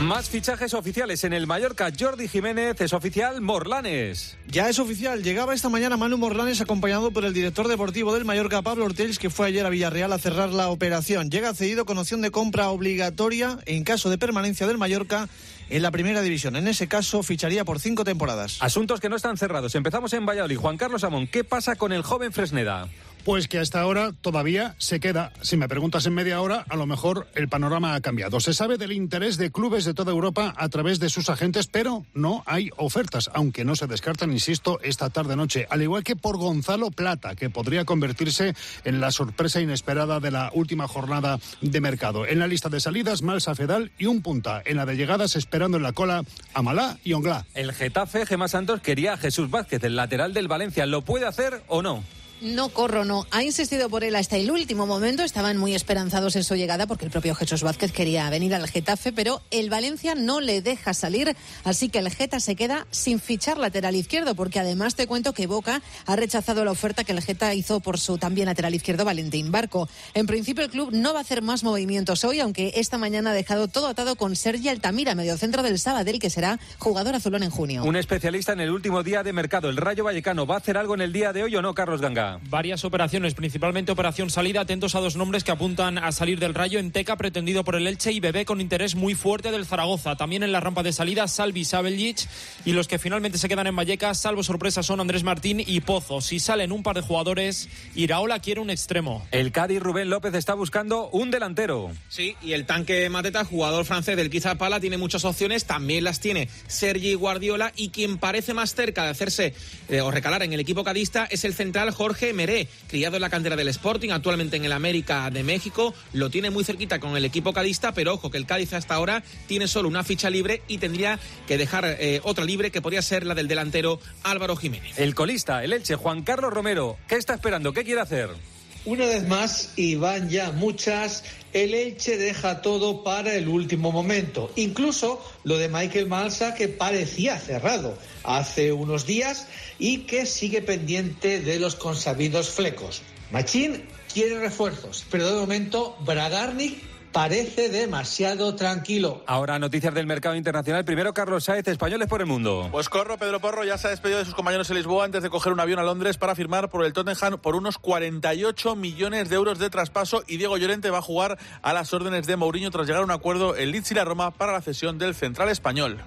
Más 0.00 0.28
fichajes 0.28 0.74
oficiales 0.74 1.24
en 1.24 1.32
el 1.32 1.46
Mallorca. 1.46 1.90
Jordi 1.98 2.28
Jiménez 2.28 2.78
es 2.82 2.92
oficial 2.92 3.40
Morlanes. 3.40 4.36
Ya 4.46 4.68
es 4.68 4.78
oficial. 4.78 5.22
Llegaba 5.22 5.54
esta 5.54 5.70
mañana 5.70 5.96
Manu 5.96 6.18
Morlanes 6.18 6.60
acompañado 6.60 7.10
por 7.12 7.24
el 7.24 7.32
director 7.32 7.66
deportivo 7.66 8.12
del 8.12 8.26
Mallorca, 8.26 8.60
Pablo 8.60 8.84
Ortiz, 8.84 9.18
que 9.18 9.30
fue 9.30 9.46
ayer 9.46 9.64
a 9.64 9.70
Villarreal 9.70 10.12
a 10.12 10.18
cerrar 10.18 10.50
la 10.50 10.68
operación. 10.68 11.30
Llega 11.30 11.54
cedido 11.54 11.86
con 11.86 11.96
opción 11.96 12.20
de 12.20 12.30
compra 12.30 12.68
obligatoria 12.68 13.58
en 13.64 13.84
caso 13.84 14.10
de 14.10 14.18
permanencia 14.18 14.66
del 14.66 14.76
Mallorca 14.76 15.30
en 15.70 15.82
la 15.82 15.90
primera 15.90 16.20
división. 16.20 16.56
En 16.56 16.68
ese 16.68 16.88
caso, 16.88 17.22
ficharía 17.22 17.64
por 17.64 17.80
cinco 17.80 18.04
temporadas. 18.04 18.58
Asuntos 18.60 19.00
que 19.00 19.08
no 19.08 19.16
están 19.16 19.38
cerrados. 19.38 19.74
Empezamos 19.74 20.12
en 20.12 20.26
Valladolid. 20.26 20.58
Juan 20.58 20.76
Carlos 20.76 21.04
Amón, 21.04 21.26
¿qué 21.26 21.42
pasa 21.42 21.74
con 21.74 21.92
el 21.92 22.02
joven 22.02 22.32
Fresneda? 22.32 22.86
Pues 23.26 23.48
que 23.48 23.58
hasta 23.58 23.80
ahora 23.80 24.12
todavía 24.20 24.76
se 24.78 25.00
queda. 25.00 25.32
Si 25.42 25.56
me 25.56 25.66
preguntas 25.66 26.06
en 26.06 26.14
media 26.14 26.40
hora, 26.40 26.64
a 26.68 26.76
lo 26.76 26.86
mejor 26.86 27.26
el 27.34 27.48
panorama 27.48 27.96
ha 27.96 28.00
cambiado. 28.00 28.38
Se 28.38 28.54
sabe 28.54 28.78
del 28.78 28.92
interés 28.92 29.36
de 29.36 29.50
clubes 29.50 29.84
de 29.84 29.94
toda 29.94 30.12
Europa 30.12 30.54
a 30.56 30.68
través 30.68 31.00
de 31.00 31.08
sus 31.08 31.28
agentes, 31.28 31.66
pero 31.66 32.06
no 32.14 32.44
hay 32.46 32.70
ofertas, 32.76 33.28
aunque 33.34 33.64
no 33.64 33.74
se 33.74 33.88
descartan, 33.88 34.30
insisto, 34.30 34.78
esta 34.80 35.10
tarde-noche. 35.10 35.66
Al 35.70 35.82
igual 35.82 36.04
que 36.04 36.14
por 36.14 36.36
Gonzalo 36.36 36.92
Plata, 36.92 37.34
que 37.34 37.50
podría 37.50 37.84
convertirse 37.84 38.54
en 38.84 39.00
la 39.00 39.10
sorpresa 39.10 39.60
inesperada 39.60 40.20
de 40.20 40.30
la 40.30 40.52
última 40.54 40.86
jornada 40.86 41.40
de 41.60 41.80
mercado. 41.80 42.28
En 42.28 42.38
la 42.38 42.46
lista 42.46 42.68
de 42.68 42.78
salidas, 42.78 43.22
Malsa 43.22 43.56
Fedal 43.56 43.90
y 43.98 44.06
un 44.06 44.22
punta. 44.22 44.62
En 44.64 44.76
la 44.76 44.86
de 44.86 44.96
llegadas, 44.96 45.34
esperando 45.34 45.78
en 45.78 45.82
la 45.82 45.90
cola, 45.90 46.22
Amalá 46.54 46.98
y 47.02 47.14
Onglá. 47.14 47.44
El 47.54 47.72
Getafe, 47.72 48.24
Gemma 48.24 48.46
Santos, 48.46 48.82
quería 48.82 49.14
a 49.14 49.16
Jesús 49.16 49.50
Vázquez, 49.50 49.82
el 49.82 49.96
lateral 49.96 50.32
del 50.32 50.46
Valencia. 50.46 50.86
¿Lo 50.86 51.02
puede 51.02 51.26
hacer 51.26 51.64
o 51.66 51.82
no? 51.82 52.04
No 52.42 52.68
corro, 52.68 53.06
no. 53.06 53.26
Ha 53.30 53.42
insistido 53.42 53.88
por 53.88 54.04
él 54.04 54.14
hasta 54.14 54.36
el 54.36 54.50
último 54.50 54.86
momento. 54.86 55.22
Estaban 55.22 55.56
muy 55.56 55.74
esperanzados 55.74 56.36
en 56.36 56.44
su 56.44 56.54
llegada 56.54 56.86
porque 56.86 57.06
el 57.06 57.10
propio 57.10 57.34
Jesús 57.34 57.62
Vázquez 57.62 57.92
quería 57.92 58.28
venir 58.28 58.54
al 58.54 58.68
Getafe, 58.68 59.10
pero 59.10 59.40
el 59.50 59.70
Valencia 59.70 60.14
no 60.14 60.40
le 60.40 60.60
deja 60.60 60.92
salir. 60.92 61.34
Así 61.64 61.88
que 61.88 61.98
el 61.98 62.10
Geta 62.10 62.38
se 62.38 62.54
queda 62.54 62.86
sin 62.90 63.20
fichar 63.20 63.56
lateral 63.56 63.96
izquierdo, 63.96 64.34
porque 64.34 64.60
además 64.60 64.96
te 64.96 65.06
cuento 65.06 65.32
que 65.32 65.46
Boca 65.46 65.80
ha 66.04 66.16
rechazado 66.16 66.62
la 66.66 66.72
oferta 66.72 67.04
que 67.04 67.12
el 67.12 67.22
Geta 67.22 67.54
hizo 67.54 67.80
por 67.80 67.98
su 67.98 68.18
también 68.18 68.46
lateral 68.46 68.74
izquierdo 68.74 69.06
Valentín 69.06 69.50
Barco. 69.50 69.88
En 70.12 70.26
principio, 70.26 70.62
el 70.62 70.70
club 70.70 70.90
no 70.92 71.14
va 71.14 71.20
a 71.20 71.22
hacer 71.22 71.40
más 71.40 71.64
movimientos 71.64 72.22
hoy, 72.24 72.40
aunque 72.40 72.72
esta 72.76 72.98
mañana 72.98 73.30
ha 73.30 73.34
dejado 73.34 73.68
todo 73.68 73.86
atado 73.86 74.16
con 74.16 74.36
Sergi 74.36 74.68
Altamira, 74.68 75.14
mediocentro 75.14 75.62
del 75.62 75.78
Sabadell, 75.78 76.18
que 76.18 76.28
será 76.28 76.60
jugador 76.78 77.14
azulón 77.14 77.44
en 77.44 77.50
junio. 77.50 77.82
Un 77.84 77.96
especialista 77.96 78.52
en 78.52 78.60
el 78.60 78.70
último 78.70 79.02
día 79.02 79.22
de 79.22 79.32
mercado, 79.32 79.70
el 79.70 79.78
Rayo 79.78 80.04
Vallecano. 80.04 80.46
¿Va 80.46 80.56
a 80.56 80.58
hacer 80.58 80.76
algo 80.76 80.94
en 80.94 81.00
el 81.00 81.14
día 81.14 81.32
de 81.32 81.42
hoy 81.42 81.56
o 81.56 81.62
no, 81.62 81.74
Carlos 81.74 82.02
Ganga? 82.02 82.25
Varias 82.48 82.84
operaciones, 82.84 83.34
principalmente 83.34 83.92
operación 83.92 84.30
salida. 84.30 84.60
Atentos 84.60 84.94
a 84.94 85.00
dos 85.00 85.16
nombres 85.16 85.44
que 85.44 85.50
apuntan 85.50 85.98
a 85.98 86.12
salir 86.12 86.38
del 86.38 86.54
rayo. 86.54 86.78
Enteca, 86.78 87.16
pretendido 87.16 87.64
por 87.64 87.76
el 87.76 87.86
Elche, 87.86 88.12
y 88.12 88.20
Bebé 88.20 88.44
con 88.44 88.60
interés 88.60 88.94
muy 88.94 89.14
fuerte 89.14 89.50
del 89.50 89.66
Zaragoza. 89.66 90.16
También 90.16 90.42
en 90.42 90.52
la 90.52 90.60
rampa 90.60 90.82
de 90.82 90.92
salida, 90.92 91.28
Salvi 91.28 91.64
Sabeljic. 91.64 92.28
Y 92.64 92.72
los 92.72 92.88
que 92.88 92.98
finalmente 92.98 93.38
se 93.38 93.48
quedan 93.48 93.66
en 93.66 93.76
Vallecas, 93.76 94.18
salvo 94.18 94.42
sorpresa, 94.42 94.82
son 94.82 95.00
Andrés 95.00 95.22
Martín 95.22 95.62
y 95.64 95.80
Pozo. 95.80 96.20
Si 96.20 96.38
salen 96.40 96.72
un 96.72 96.82
par 96.82 96.96
de 96.96 97.02
jugadores, 97.02 97.68
Iraola 97.94 98.40
quiere 98.40 98.60
un 98.60 98.70
extremo. 98.70 99.26
El 99.30 99.52
Cádiz 99.52 99.80
Rubén 99.80 100.10
López 100.10 100.34
está 100.34 100.54
buscando 100.54 101.08
un 101.10 101.30
delantero. 101.30 101.90
Sí, 102.08 102.36
y 102.42 102.52
el 102.52 102.66
tanque 102.66 103.08
Mateta, 103.08 103.44
jugador 103.44 103.84
francés 103.84 104.16
del 104.16 104.30
Pala, 104.58 104.80
tiene 104.80 104.98
muchas 104.98 105.24
opciones. 105.24 105.64
También 105.64 106.04
las 106.04 106.20
tiene 106.20 106.48
Sergi 106.66 107.14
Guardiola. 107.14 107.72
Y 107.76 107.90
quien 107.90 108.18
parece 108.18 108.54
más 108.54 108.74
cerca 108.74 109.04
de 109.04 109.10
hacerse 109.10 109.54
eh, 109.88 110.00
o 110.00 110.10
recalar 110.10 110.42
en 110.42 110.52
el 110.52 110.60
equipo 110.60 110.84
cadista 110.84 111.26
es 111.30 111.44
el 111.44 111.54
central 111.54 111.90
Jorge 111.90 112.15
Meré, 112.32 112.68
criado 112.88 113.16
en 113.16 113.22
la 113.22 113.30
cantera 113.30 113.56
del 113.56 113.68
Sporting, 113.68 114.10
actualmente 114.10 114.56
en 114.56 114.64
el 114.64 114.72
América 114.72 115.30
de 115.30 115.42
México. 115.42 115.94
Lo 116.12 116.30
tiene 116.30 116.50
muy 116.50 116.64
cerquita 116.64 116.98
con 116.98 117.16
el 117.16 117.24
equipo 117.24 117.52
cadista, 117.52 117.92
pero 117.92 118.14
ojo 118.14 118.30
que 118.30 118.38
el 118.38 118.46
Cádiz 118.46 118.72
hasta 118.72 118.94
ahora 118.94 119.22
tiene 119.46 119.68
solo 119.68 119.88
una 119.88 120.04
ficha 120.04 120.30
libre 120.30 120.62
y 120.66 120.78
tendría 120.78 121.18
que 121.46 121.58
dejar 121.58 121.84
eh, 121.84 122.20
otra 122.24 122.44
libre 122.44 122.70
que 122.70 122.82
podría 122.82 123.02
ser 123.02 123.26
la 123.26 123.34
del 123.34 123.48
delantero 123.48 124.00
Álvaro 124.22 124.56
Jiménez. 124.56 124.98
El 124.98 125.14
colista, 125.14 125.62
el 125.62 125.72
Elche, 125.72 125.96
Juan 125.96 126.22
Carlos 126.22 126.52
Romero, 126.52 126.96
¿qué 127.08 127.16
está 127.16 127.34
esperando? 127.34 127.72
¿Qué 127.72 127.84
quiere 127.84 128.00
hacer? 128.00 128.55
Una 128.86 129.06
vez 129.06 129.26
más, 129.26 129.70
y 129.74 129.96
van 129.96 130.30
ya 130.30 130.52
muchas, 130.52 131.24
el 131.52 131.74
Elche 131.74 132.16
deja 132.16 132.62
todo 132.62 133.02
para 133.02 133.34
el 133.34 133.48
último 133.48 133.90
momento. 133.90 134.48
Incluso 134.54 135.20
lo 135.42 135.58
de 135.58 135.68
Michael 135.68 136.06
Malsa, 136.06 136.54
que 136.54 136.68
parecía 136.68 137.36
cerrado 137.36 137.98
hace 138.22 138.72
unos 138.72 139.04
días 139.04 139.48
y 139.80 140.02
que 140.02 140.24
sigue 140.24 140.62
pendiente 140.62 141.40
de 141.40 141.58
los 141.58 141.74
consabidos 141.74 142.50
flecos. 142.50 143.02
Machín 143.32 143.82
quiere 144.14 144.38
refuerzos, 144.38 145.04
pero 145.10 145.26
de 145.26 145.40
momento 145.40 145.96
Bragarnik 146.04 146.80
parece 147.12 147.68
demasiado 147.68 148.54
tranquilo. 148.54 149.22
Ahora 149.26 149.58
noticias 149.58 149.94
del 149.94 150.06
mercado 150.06 150.34
internacional. 150.34 150.84
Primero 150.84 151.14
Carlos 151.14 151.44
Sáez, 151.44 151.66
Españoles 151.68 152.08
por 152.08 152.20
el 152.20 152.26
Mundo. 152.26 152.68
Pues 152.70 152.88
corro, 152.88 153.16
Pedro 153.18 153.40
Porro 153.40 153.64
ya 153.64 153.78
se 153.78 153.88
ha 153.88 153.90
despedido 153.90 154.18
de 154.18 154.24
sus 154.24 154.34
compañeros 154.34 154.70
en 154.70 154.76
Lisboa 154.76 155.04
antes 155.04 155.22
de 155.22 155.30
coger 155.30 155.52
un 155.52 155.60
avión 155.60 155.78
a 155.78 155.82
Londres 155.82 156.16
para 156.18 156.34
firmar 156.34 156.68
por 156.68 156.84
el 156.84 156.92
Tottenham 156.92 157.38
por 157.38 157.56
unos 157.56 157.78
48 157.78 158.76
millones 158.76 159.28
de 159.28 159.36
euros 159.36 159.58
de 159.58 159.70
traspaso 159.70 160.22
y 160.26 160.36
Diego 160.36 160.56
Llorente 160.56 160.90
va 160.90 160.98
a 160.98 161.02
jugar 161.02 161.38
a 161.62 161.72
las 161.72 161.92
órdenes 161.92 162.26
de 162.26 162.36
Mourinho 162.36 162.70
tras 162.70 162.86
llegar 162.86 163.02
a 163.02 163.04
un 163.04 163.10
acuerdo 163.10 163.56
en 163.56 163.70
Leeds 163.70 163.92
y 163.92 163.94
la 163.94 164.04
Roma 164.04 164.30
para 164.30 164.52
la 164.52 164.60
cesión 164.60 164.98
del 164.98 165.14
central 165.14 165.48
español. 165.48 165.98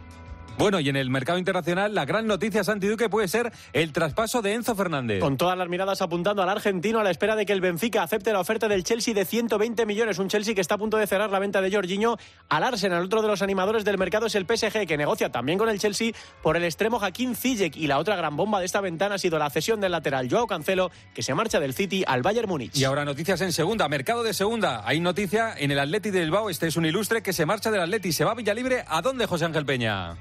Bueno, 0.60 0.82
y 0.82 0.90
en 0.90 0.98
el 0.98 1.10
mercado 1.10 1.40
internacional, 1.40 1.96
la 1.96 2.04
gran 2.04 2.28
noticia, 2.28 2.66
Santi 2.66 2.88
Duque, 2.88 3.08
puede 3.08 3.30
ser 3.30 3.50
el 3.72 3.94
traspaso 3.94 4.42
de 4.42 4.56
Enzo 4.56 4.76
Fernández. 4.76 5.22
Con 5.22 5.38
todas 5.38 5.58
las 5.58 5.70
miradas 5.70 6.02
apuntando 6.02 6.44
al 6.44 6.50
argentino 6.50 7.00
a 7.00 7.04
la 7.04 7.12
espera 7.12 7.38
de 7.38 7.46
que 7.46 7.54
el 7.54 7.62
Benfica 7.62 8.04
acepte 8.04 8.34
la 8.34 8.42
oferta 8.42 8.68
del 8.68 8.84
Chelsea 8.84 9.14
de 9.14 9.24
120 9.24 9.86
millones. 9.86 10.20
Un 10.20 10.28
Chelsea 10.28 10.54
que 10.54 10.60
está 10.60 10.76
a 10.76 10.78
punto 10.78 10.98
de 10.98 11.08
cerrar 11.08 11.30
la 11.30 11.40
venta 11.40 11.62
de 11.62 11.72
Jorginho 11.72 12.18
al 12.50 12.64
Arsenal. 12.66 13.06
Otro 13.06 13.22
de 13.22 13.30
los 13.30 13.42
animadores 13.42 13.86
del 13.86 13.98
mercado 13.98 14.26
es 14.26 14.36
el 14.36 14.46
PSG, 14.46 14.86
que 14.86 14.98
negocia 14.98 15.32
también 15.32 15.58
con 15.58 15.70
el 15.70 15.80
Chelsea 15.80 16.12
por 16.44 16.58
el 16.58 16.66
extremo 16.66 17.00
Joaquín 17.00 17.38
Ziyech. 17.38 17.78
Y 17.78 17.88
la 17.88 17.98
otra 17.98 18.18
gran 18.18 18.36
bomba 18.36 18.60
de 18.60 18.66
esta 18.66 18.82
ventana 18.82 19.16
ha 19.16 19.18
sido 19.18 19.40
la 19.40 19.50
cesión 19.50 19.80
del 19.80 19.94
lateral 19.94 20.28
Joao 20.30 20.46
Cancelo, 20.46 20.92
que 21.14 21.24
se 21.24 21.34
marcha 21.34 21.62
del 21.62 21.74
City 21.74 22.04
al 22.06 22.22
Bayern 22.22 22.50
Múnich. 22.50 22.76
Y 22.76 22.84
ahora 22.84 23.06
noticias 23.06 23.40
en 23.40 23.54
segunda, 23.54 23.88
mercado 23.88 24.24
de 24.24 24.34
segunda. 24.34 24.82
Hay 24.86 25.00
noticia 25.00 25.54
en 25.58 25.72
el 25.72 25.80
Atleti 25.80 26.12
de 26.12 26.20
Bilbao. 26.20 26.50
Este 26.50 26.68
es 26.68 26.76
un 26.76 26.86
ilustre 26.86 27.24
que 27.24 27.32
se 27.32 27.46
marcha 27.46 27.72
del 27.72 27.80
Atleti. 27.80 28.12
Se 28.12 28.26
va 28.26 28.34
a 28.34 28.36
Villalibre. 28.36 28.84
¿A 28.90 29.02
dónde, 29.02 29.26
José 29.26 29.46
Ángel 29.46 29.66
Peña? 29.66 30.18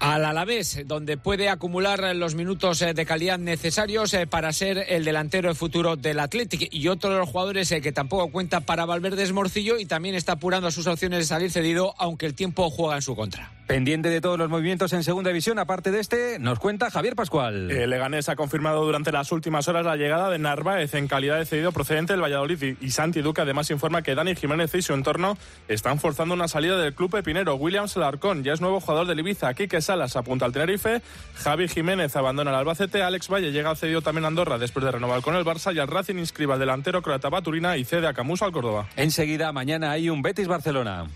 Al 0.00 0.24
Alavés, 0.24 0.82
donde 0.86 1.16
puede 1.16 1.48
acumular 1.48 2.14
los 2.16 2.34
minutos 2.34 2.82
eh, 2.82 2.94
de 2.94 3.06
calidad 3.06 3.38
necesarios 3.38 4.12
eh, 4.14 4.26
para 4.26 4.52
ser 4.52 4.84
el 4.88 5.04
delantero 5.04 5.54
futuro 5.54 5.96
del 5.96 6.20
Athletic. 6.20 6.68
Y 6.72 6.88
otro 6.88 7.10
de 7.10 7.18
los 7.18 7.28
jugadores 7.28 7.70
eh, 7.72 7.80
que 7.80 7.92
tampoco 7.92 8.30
cuenta 8.30 8.60
para 8.60 8.84
Valverde 8.84 9.22
es 9.22 9.32
Morcillo 9.32 9.78
y 9.78 9.86
también 9.86 10.14
está 10.14 10.32
apurando 10.32 10.70
sus 10.70 10.86
opciones 10.86 11.20
de 11.20 11.24
salir 11.24 11.50
cedido, 11.50 11.94
aunque 11.98 12.26
el 12.26 12.34
tiempo 12.34 12.68
juega 12.70 12.96
en 12.96 13.02
su 13.02 13.14
contra. 13.14 13.52
Pendiente 13.66 14.10
de 14.10 14.20
todos 14.20 14.38
los 14.38 14.50
movimientos 14.50 14.92
en 14.92 15.04
segunda 15.04 15.30
división, 15.30 15.58
aparte 15.58 15.90
de 15.92 16.00
este, 16.00 16.38
nos 16.38 16.58
cuenta 16.58 16.90
Javier 16.90 17.14
Pascual. 17.14 17.70
El 17.70 17.90
Leganés 17.90 18.28
ha 18.28 18.36
confirmado 18.36 18.84
durante 18.84 19.12
las 19.12 19.32
últimas 19.32 19.68
horas 19.68 19.86
la 19.86 19.96
llegada 19.96 20.30
de 20.30 20.38
Narváez 20.38 20.94
en 20.94 21.08
calidad 21.08 21.38
de 21.38 21.46
cedido 21.46 21.72
procedente 21.72 22.12
del 22.12 22.22
Valladolid 22.22 22.76
y 22.80 22.90
Santi 22.90 23.22
Duque 23.22 23.40
además 23.40 23.70
informa 23.70 24.02
que 24.02 24.14
Dani 24.14 24.34
Jiménez 24.34 24.74
y 24.74 24.82
su 24.82 24.92
entorno 24.92 25.38
están 25.68 26.00
forzando 26.00 26.34
una 26.34 26.48
salida 26.48 26.76
del 26.76 26.94
club 26.94 27.12
pepinero. 27.12 27.54
Williams 27.54 27.96
Larcón 27.96 28.42
ya 28.44 28.52
es 28.52 28.60
nuevo 28.60 28.80
jugador 28.80 29.06
del 29.06 29.20
Ibiza. 29.20 29.54
Quique 29.54 29.80
Salas 29.92 30.16
apunta 30.16 30.46
al 30.46 30.52
Tenerife. 30.52 31.02
Javi 31.34 31.68
Jiménez 31.68 32.16
abandona 32.16 32.50
el 32.50 32.56
Albacete. 32.56 33.02
Alex 33.02 33.28
Valle 33.28 33.52
llega 33.52 33.68
al 33.68 33.76
cedido 33.76 34.00
también 34.00 34.24
a 34.24 34.28
Andorra 34.28 34.56
después 34.56 34.86
de 34.86 34.90
renovar 34.90 35.20
con 35.20 35.36
el 35.36 35.44
Barça 35.44 35.74
y 35.74 35.78
al 35.78 35.88
Racing 35.88 36.16
inscriba 36.16 36.54
al 36.54 36.60
delantero 36.60 37.02
croata 37.02 37.28
Baturina 37.28 37.76
y 37.76 37.84
cede 37.84 38.06
a 38.06 38.14
Camus 38.14 38.40
al 38.40 38.52
Córdoba. 38.52 38.88
Enseguida, 38.96 39.52
mañana 39.52 39.90
hay 39.90 40.08
un 40.08 40.22
Betis-Barcelona. 40.22 41.08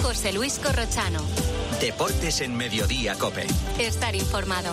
José 0.00 0.32
Luis 0.32 0.60
Corrochano. 0.60 1.20
Deportes 1.80 2.40
en 2.40 2.56
Mediodía, 2.56 3.16
Cope. 3.16 3.48
Estar 3.80 4.14
informado. 4.14 4.72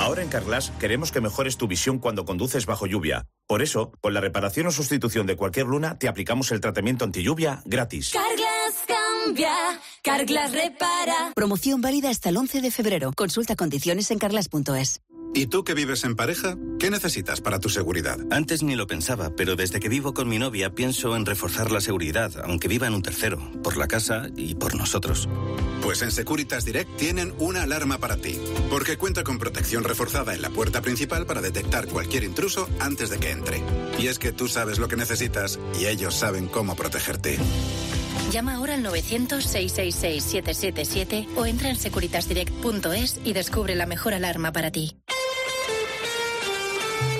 Ahora 0.00 0.22
en 0.22 0.30
Carglass 0.30 0.72
queremos 0.80 1.12
que 1.12 1.20
mejores 1.20 1.58
tu 1.58 1.68
visión 1.68 1.98
cuando 2.00 2.24
conduces 2.24 2.66
bajo 2.66 2.86
lluvia. 2.86 3.26
Por 3.46 3.62
eso, 3.62 3.92
con 4.00 4.14
la 4.14 4.20
reparación 4.20 4.66
o 4.66 4.72
sustitución 4.72 5.26
de 5.26 5.36
cualquier 5.36 5.66
luna, 5.66 5.98
te 5.98 6.08
aplicamos 6.08 6.50
el 6.50 6.60
tratamiento 6.60 7.04
anti 7.04 7.22
lluvia 7.22 7.62
gratis. 7.66 8.10
Carglass 8.12 8.39
Carglass 10.02 10.52
repara. 10.52 11.32
Promoción 11.34 11.80
válida 11.80 12.10
hasta 12.10 12.30
el 12.30 12.36
11 12.36 12.60
de 12.60 12.70
febrero. 12.70 13.12
Consulta 13.14 13.56
condiciones 13.56 14.10
en 14.10 14.18
carglass.es. 14.18 15.02
¿Y 15.32 15.46
tú 15.46 15.62
que 15.62 15.74
vives 15.74 16.02
en 16.02 16.16
pareja? 16.16 16.56
¿Qué 16.80 16.90
necesitas 16.90 17.40
para 17.40 17.60
tu 17.60 17.68
seguridad? 17.68 18.18
Antes 18.32 18.64
ni 18.64 18.74
lo 18.74 18.88
pensaba, 18.88 19.30
pero 19.36 19.54
desde 19.54 19.78
que 19.78 19.88
vivo 19.88 20.12
con 20.12 20.28
mi 20.28 20.40
novia 20.40 20.74
pienso 20.74 21.14
en 21.14 21.24
reforzar 21.24 21.70
la 21.70 21.80
seguridad, 21.80 22.32
aunque 22.44 22.66
viva 22.66 22.88
en 22.88 22.94
un 22.94 23.02
tercero, 23.02 23.38
por 23.62 23.76
la 23.76 23.86
casa 23.86 24.26
y 24.36 24.56
por 24.56 24.74
nosotros. 24.74 25.28
Pues 25.82 26.02
en 26.02 26.10
Securitas 26.10 26.64
Direct 26.64 26.96
tienen 26.96 27.32
una 27.38 27.62
alarma 27.62 27.98
para 27.98 28.16
ti, 28.16 28.40
porque 28.70 28.96
cuenta 28.96 29.22
con 29.22 29.38
protección 29.38 29.84
reforzada 29.84 30.34
en 30.34 30.42
la 30.42 30.50
puerta 30.50 30.82
principal 30.82 31.26
para 31.26 31.40
detectar 31.40 31.86
cualquier 31.86 32.24
intruso 32.24 32.68
antes 32.80 33.08
de 33.08 33.18
que 33.18 33.30
entre. 33.30 33.62
Y 34.00 34.08
es 34.08 34.18
que 34.18 34.32
tú 34.32 34.48
sabes 34.48 34.80
lo 34.80 34.88
que 34.88 34.96
necesitas 34.96 35.60
y 35.80 35.86
ellos 35.86 36.16
saben 36.16 36.48
cómo 36.48 36.74
protegerte. 36.74 37.38
Llama 38.30 38.54
ahora 38.54 38.74
al 38.74 38.84
900-666-777 38.84 41.26
o 41.36 41.46
entra 41.46 41.68
en 41.68 41.74
securitasdirect.es 41.76 43.20
y 43.24 43.32
descubre 43.32 43.74
la 43.74 43.86
mejor 43.86 44.14
alarma 44.14 44.52
para 44.52 44.70
ti. 44.70 44.96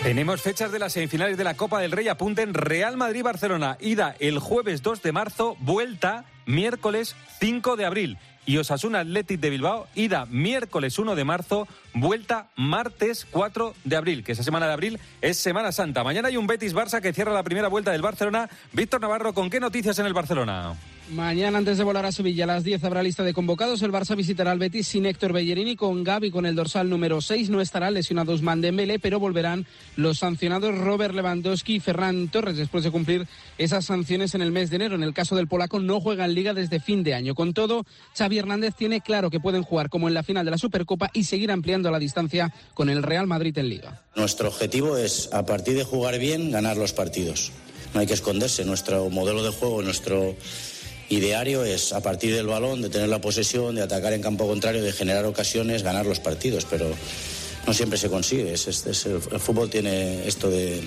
Tenemos 0.05 0.41
fechas 0.41 0.71
de 0.73 0.79
las 0.79 0.93
semifinales 0.93 1.37
de 1.37 1.43
la 1.45 1.55
Copa 1.55 1.81
del 1.81 1.91
Rey. 1.91 2.07
Apunten 2.09 2.55
Real 2.55 2.97
Madrid-Barcelona. 2.97 3.77
Ida 3.81 4.15
el 4.21 4.39
jueves 4.39 4.83
2 4.83 5.03
de 5.03 5.11
marzo, 5.13 5.57
vuelta 5.61 6.25
miércoles 6.47 7.17
5 7.41 7.75
de 7.77 7.87
abril. 7.87 8.19
Y 8.47 8.59
Osasuna 8.59 9.01
Athletic 9.01 9.41
de 9.41 9.51
Bilbao, 9.51 9.89
ida 9.95 10.27
miércoles 10.27 10.99
1 10.99 11.15
de 11.15 11.25
marzo, 11.25 11.69
vuelta 11.93 12.49
martes 12.57 13.27
4 13.31 13.75
de 13.85 13.97
abril, 13.97 14.25
que 14.25 14.33
esa 14.33 14.43
semana 14.43 14.67
de 14.67 14.73
abril 14.73 14.99
es 15.21 15.37
Semana 15.37 15.73
Santa. 15.73 16.03
Mañana 16.03 16.29
hay 16.29 16.39
un 16.39 16.47
Betis 16.47 16.75
Barça 16.75 17.03
que 17.03 17.13
cierra 17.13 17.35
la 17.35 17.43
primera 17.43 17.69
vuelta 17.69 17.93
del 17.93 18.01
Barcelona. 18.01 18.49
Víctor 18.73 19.03
Navarro, 19.03 19.35
¿con 19.35 19.51
qué 19.51 19.61
noticias 19.61 19.99
en 19.99 20.07
el 20.07 20.15
Barcelona? 20.15 20.75
Mañana, 21.11 21.59
antes 21.59 21.77
de 21.77 21.83
volar 21.83 22.07
a 22.07 22.13
Sevilla, 22.13 22.45
a 22.45 22.47
las 22.47 22.63
10 22.63 22.85
habrá 22.85 23.03
lista 23.03 23.25
de 23.25 23.35
convocados. 23.35 23.83
El 23.83 23.91
Barça 23.91 24.15
visitará 24.15 24.53
al 24.53 24.61
Betis 24.61 24.87
sin 24.87 25.07
Héctor 25.07 25.33
Bellerini, 25.33 25.75
con 25.75 26.05
Gaby 26.05 26.31
con 26.31 26.47
el 26.47 26.55
dorsal 26.55 26.89
número 26.89 27.21
6. 27.21 27.51
No 27.51 27.61
estará 27.61 27.91
lesionado 27.91 28.33
Usman 28.33 28.61
Dembélé, 28.61 29.01
pero 29.01 29.19
volverán 29.19 29.67
los 29.97 30.19
sancionados 30.19 30.79
Robert 30.79 31.13
Lewandowski 31.13 31.75
y 31.75 31.81
Ferran 31.81 32.29
Torres 32.29 32.57
después 32.57 32.85
de 32.85 32.93
cumplir 32.93 33.27
esas 33.59 33.87
sanciones 33.87 34.37
en 34.37 34.43
el 34.43 34.53
mes 34.53 34.71
de 34.71 34.77
enero. 34.77 34.95
En 34.95 35.03
el 35.03 35.13
caso 35.13 35.35
del 35.35 35.49
polaco, 35.49 35.81
no 35.81 36.01
juega 36.01 36.27
en 36.27 36.35
Liga 36.35 36.55
desde 36.55 36.79
fin 36.79 37.03
de 37.03 37.15
año. 37.15 37.35
Con 37.35 37.55
todo, 37.55 37.85
Xavi 38.17 38.39
Hernández 38.39 38.77
tiene 38.77 39.01
claro 39.01 39.31
que 39.31 39.41
pueden 39.41 39.65
jugar 39.65 39.91
como 39.91 40.07
en 40.07 40.15
la 40.15 40.23
final 40.23 40.45
de 40.45 40.53
la 40.53 40.59
Supercopa 40.59 41.11
y 41.13 41.25
seguir 41.25 41.51
ampliando 41.51 41.91
la 41.91 41.99
distancia 41.99 42.55
con 42.73 42.89
el 42.89 43.03
Real 43.03 43.27
Madrid 43.27 43.59
en 43.59 43.69
Liga. 43.69 44.05
Nuestro 44.15 44.47
objetivo 44.47 44.97
es, 44.97 45.29
a 45.33 45.45
partir 45.45 45.77
de 45.77 45.83
jugar 45.83 46.21
bien, 46.21 46.53
ganar 46.53 46.77
los 46.77 46.93
partidos. 46.93 47.51
No 47.95 48.01
hay 48.01 48.07
que 48.07 48.15
esconderse. 48.15 48.65
Nuestro 48.65 49.11
modelo 49.11 49.43
de 49.43 49.51
juego, 49.51 49.83
nuestro 49.83 50.37
ideario 51.11 51.65
es, 51.65 51.93
a 51.93 52.01
partir 52.01 52.35
del 52.35 52.47
balón, 52.47 52.81
de 52.81 52.89
tener 52.89 53.09
la 53.09 53.21
posesión, 53.21 53.75
de 53.75 53.83
atacar 53.83 54.15
en 54.15 54.23
campo 54.23 54.47
contrario, 54.47 54.83
de 54.83 54.93
generar 54.93 55.27
ocasiones, 55.27 55.83
ganar 55.83 56.07
los 56.07 56.21
partidos. 56.21 56.65
Pero 56.65 56.91
no 57.67 57.75
siempre 57.75 57.99
se 57.99 58.09
consigue. 58.09 58.53
Es, 58.53 58.67
es, 58.67 59.07
el, 59.07 59.21
el, 59.31 59.41
fútbol 59.41 59.69
tiene 59.69 60.27
esto 60.27 60.49
de, 60.49 60.83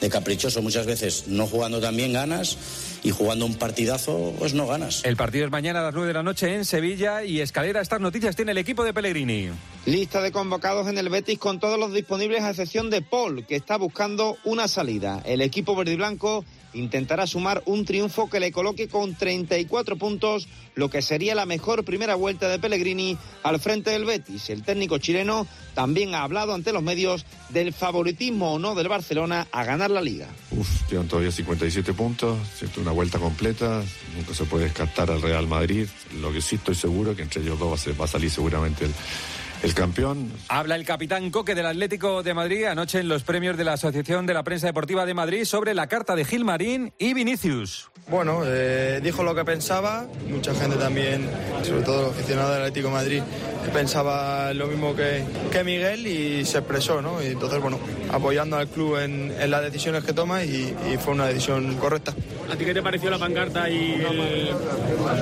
de, 0.00 0.08
caprichoso. 0.10 0.60
Muchas 0.62 0.86
veces 0.86 1.28
no 1.28 1.46
jugando 1.46 1.80
tan 1.80 1.96
bien 1.96 2.12
ganas 2.12 2.58
y 3.02 3.10
jugando 3.10 3.46
un 3.46 3.54
partidazo 3.54 4.34
pues 4.38 4.54
no 4.54 4.66
ganas. 4.66 5.04
El 5.04 5.16
partido 5.16 5.44
es 5.46 5.50
mañana 5.50 5.80
a 5.80 5.84
las 5.84 5.94
9 5.94 6.08
de 6.08 6.14
la 6.14 6.22
noche 6.22 6.54
en 6.54 6.64
Sevilla 6.64 7.24
y 7.24 7.40
escalera 7.40 7.80
estas 7.80 8.00
noticias 8.00 8.36
tiene 8.36 8.52
el 8.52 8.58
equipo 8.58 8.84
de 8.84 8.92
Pellegrini. 8.92 9.50
Lista 9.86 10.20
de 10.20 10.32
convocados 10.32 10.88
en 10.88 10.98
el 10.98 11.08
Betis 11.08 11.38
con 11.38 11.60
todos 11.60 11.78
los 11.78 11.92
disponibles 11.92 12.42
a 12.42 12.50
excepción 12.50 12.90
de 12.90 13.02
Paul, 13.02 13.46
que 13.46 13.56
está 13.56 13.76
buscando 13.76 14.36
una 14.44 14.68
salida. 14.68 15.22
El 15.24 15.40
equipo 15.40 15.74
verde 15.76 15.92
y 15.92 15.96
blanco 15.96 16.44
intentará 16.74 17.26
sumar 17.26 17.62
un 17.66 17.84
triunfo 17.84 18.28
que 18.28 18.40
le 18.40 18.52
coloque 18.52 18.88
con 18.88 19.14
34 19.14 19.96
puntos, 19.96 20.48
lo 20.74 20.90
que 20.90 21.02
sería 21.02 21.34
la 21.34 21.46
mejor 21.46 21.84
primera 21.84 22.14
vuelta 22.14 22.48
de 22.48 22.58
Pellegrini 22.58 23.16
al 23.42 23.58
frente 23.58 23.90
del 23.90 24.04
Betis. 24.04 24.50
El 24.50 24.62
técnico 24.62 24.98
chileno 24.98 25.46
también 25.74 26.14
ha 26.14 26.22
hablado 26.22 26.54
ante 26.54 26.72
los 26.72 26.82
medios 26.82 27.24
del 27.48 27.72
favoritismo 27.72 28.54
o 28.54 28.58
no 28.58 28.74
del 28.74 28.88
Barcelona 28.88 29.48
a 29.52 29.64
ganar 29.64 29.90
la 29.90 30.00
liga. 30.00 30.26
Uf, 30.50 30.88
quedan 30.88 31.08
todavía 31.08 31.30
57 31.30 31.92
puntos, 31.94 32.38
una 32.76 32.92
vuelta 32.92 33.18
completa, 33.18 33.82
nunca 34.16 34.34
se 34.34 34.44
puede 34.44 34.64
descartar 34.64 35.10
al 35.10 35.22
Real 35.22 35.46
Madrid. 35.46 35.86
Lo 36.20 36.32
que 36.32 36.40
sí 36.40 36.56
estoy 36.56 36.74
seguro 36.74 37.16
que 37.16 37.22
entre 37.22 37.42
ellos 37.42 37.58
dos 37.58 37.88
va 38.00 38.04
a 38.04 38.08
salir 38.08 38.30
seguramente 38.30 38.84
el, 38.84 38.92
el 39.62 39.74
campeón. 39.74 40.30
Habla 40.48 40.76
el 40.76 40.84
capitán 40.84 41.30
Coque 41.30 41.54
del 41.54 41.66
Atlético 41.66 42.22
de 42.22 42.34
Madrid 42.34 42.64
anoche 42.64 43.00
en 43.00 43.08
los 43.08 43.22
premios 43.24 43.56
de 43.56 43.64
la 43.64 43.72
Asociación 43.74 44.26
de 44.26 44.34
la 44.34 44.42
Prensa 44.42 44.66
Deportiva 44.68 45.04
de 45.06 45.14
Madrid 45.14 45.44
sobre 45.44 45.74
la 45.74 45.86
carta 45.86 46.14
de 46.14 46.24
Gilmarín 46.24 46.92
y 46.98 47.14
Vinicius. 47.14 47.88
Bueno, 48.08 48.42
eh, 48.46 49.00
dijo 49.02 49.22
lo 49.22 49.34
que 49.34 49.44
pensaba, 49.44 50.06
mucha 50.30 50.54
gente 50.54 50.76
también, 50.76 51.28
sobre 51.62 51.82
todo 51.82 52.02
los 52.02 52.10
aficionados 52.12 52.52
del 52.52 52.62
Atlético 52.62 52.88
de 52.88 52.94
Madrid, 52.94 53.22
pensaba 53.72 54.54
lo 54.54 54.66
mismo 54.66 54.96
que, 54.96 55.24
que 55.52 55.62
Miguel 55.62 56.06
y 56.06 56.44
se 56.46 56.58
expresó, 56.58 57.02
¿no? 57.02 57.22
Y 57.22 57.26
entonces, 57.26 57.60
bueno, 57.60 57.78
apoyando 58.10 58.56
al 58.56 58.68
club 58.68 58.96
en, 58.96 59.34
en 59.38 59.50
las 59.50 59.62
decisiones 59.62 60.04
que 60.04 60.14
toma 60.14 60.42
y, 60.42 60.74
y 60.90 60.96
fue 60.96 61.12
una 61.12 61.26
decisión 61.26 61.76
correcta. 61.76 62.14
¿A 62.50 62.56
ti 62.56 62.64
qué 62.64 62.72
te 62.72 62.80
pareció 62.82 63.10
la 63.10 63.18
pancarta 63.18 63.68
y 63.68 63.94
el- 64.02 64.50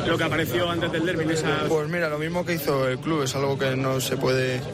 lo 0.07 0.17
que 0.17 0.25
apareció 0.25 0.71
antes 0.71 0.93
del 0.93 1.05
derby 1.05 1.25
en 1.25 1.31
esa... 1.33 1.65
Pues 1.69 1.89
mira, 1.89 2.09
lo 2.09 2.19
mismo 2.21 2.45
que 2.47 2.55
hizo 2.55 2.87
el 2.87 2.99
club, 3.01 3.23
es 3.25 3.35
algo 3.35 3.59
que 3.59 3.75
no 3.75 4.01
se 4.01 4.17
puede, 4.17 4.26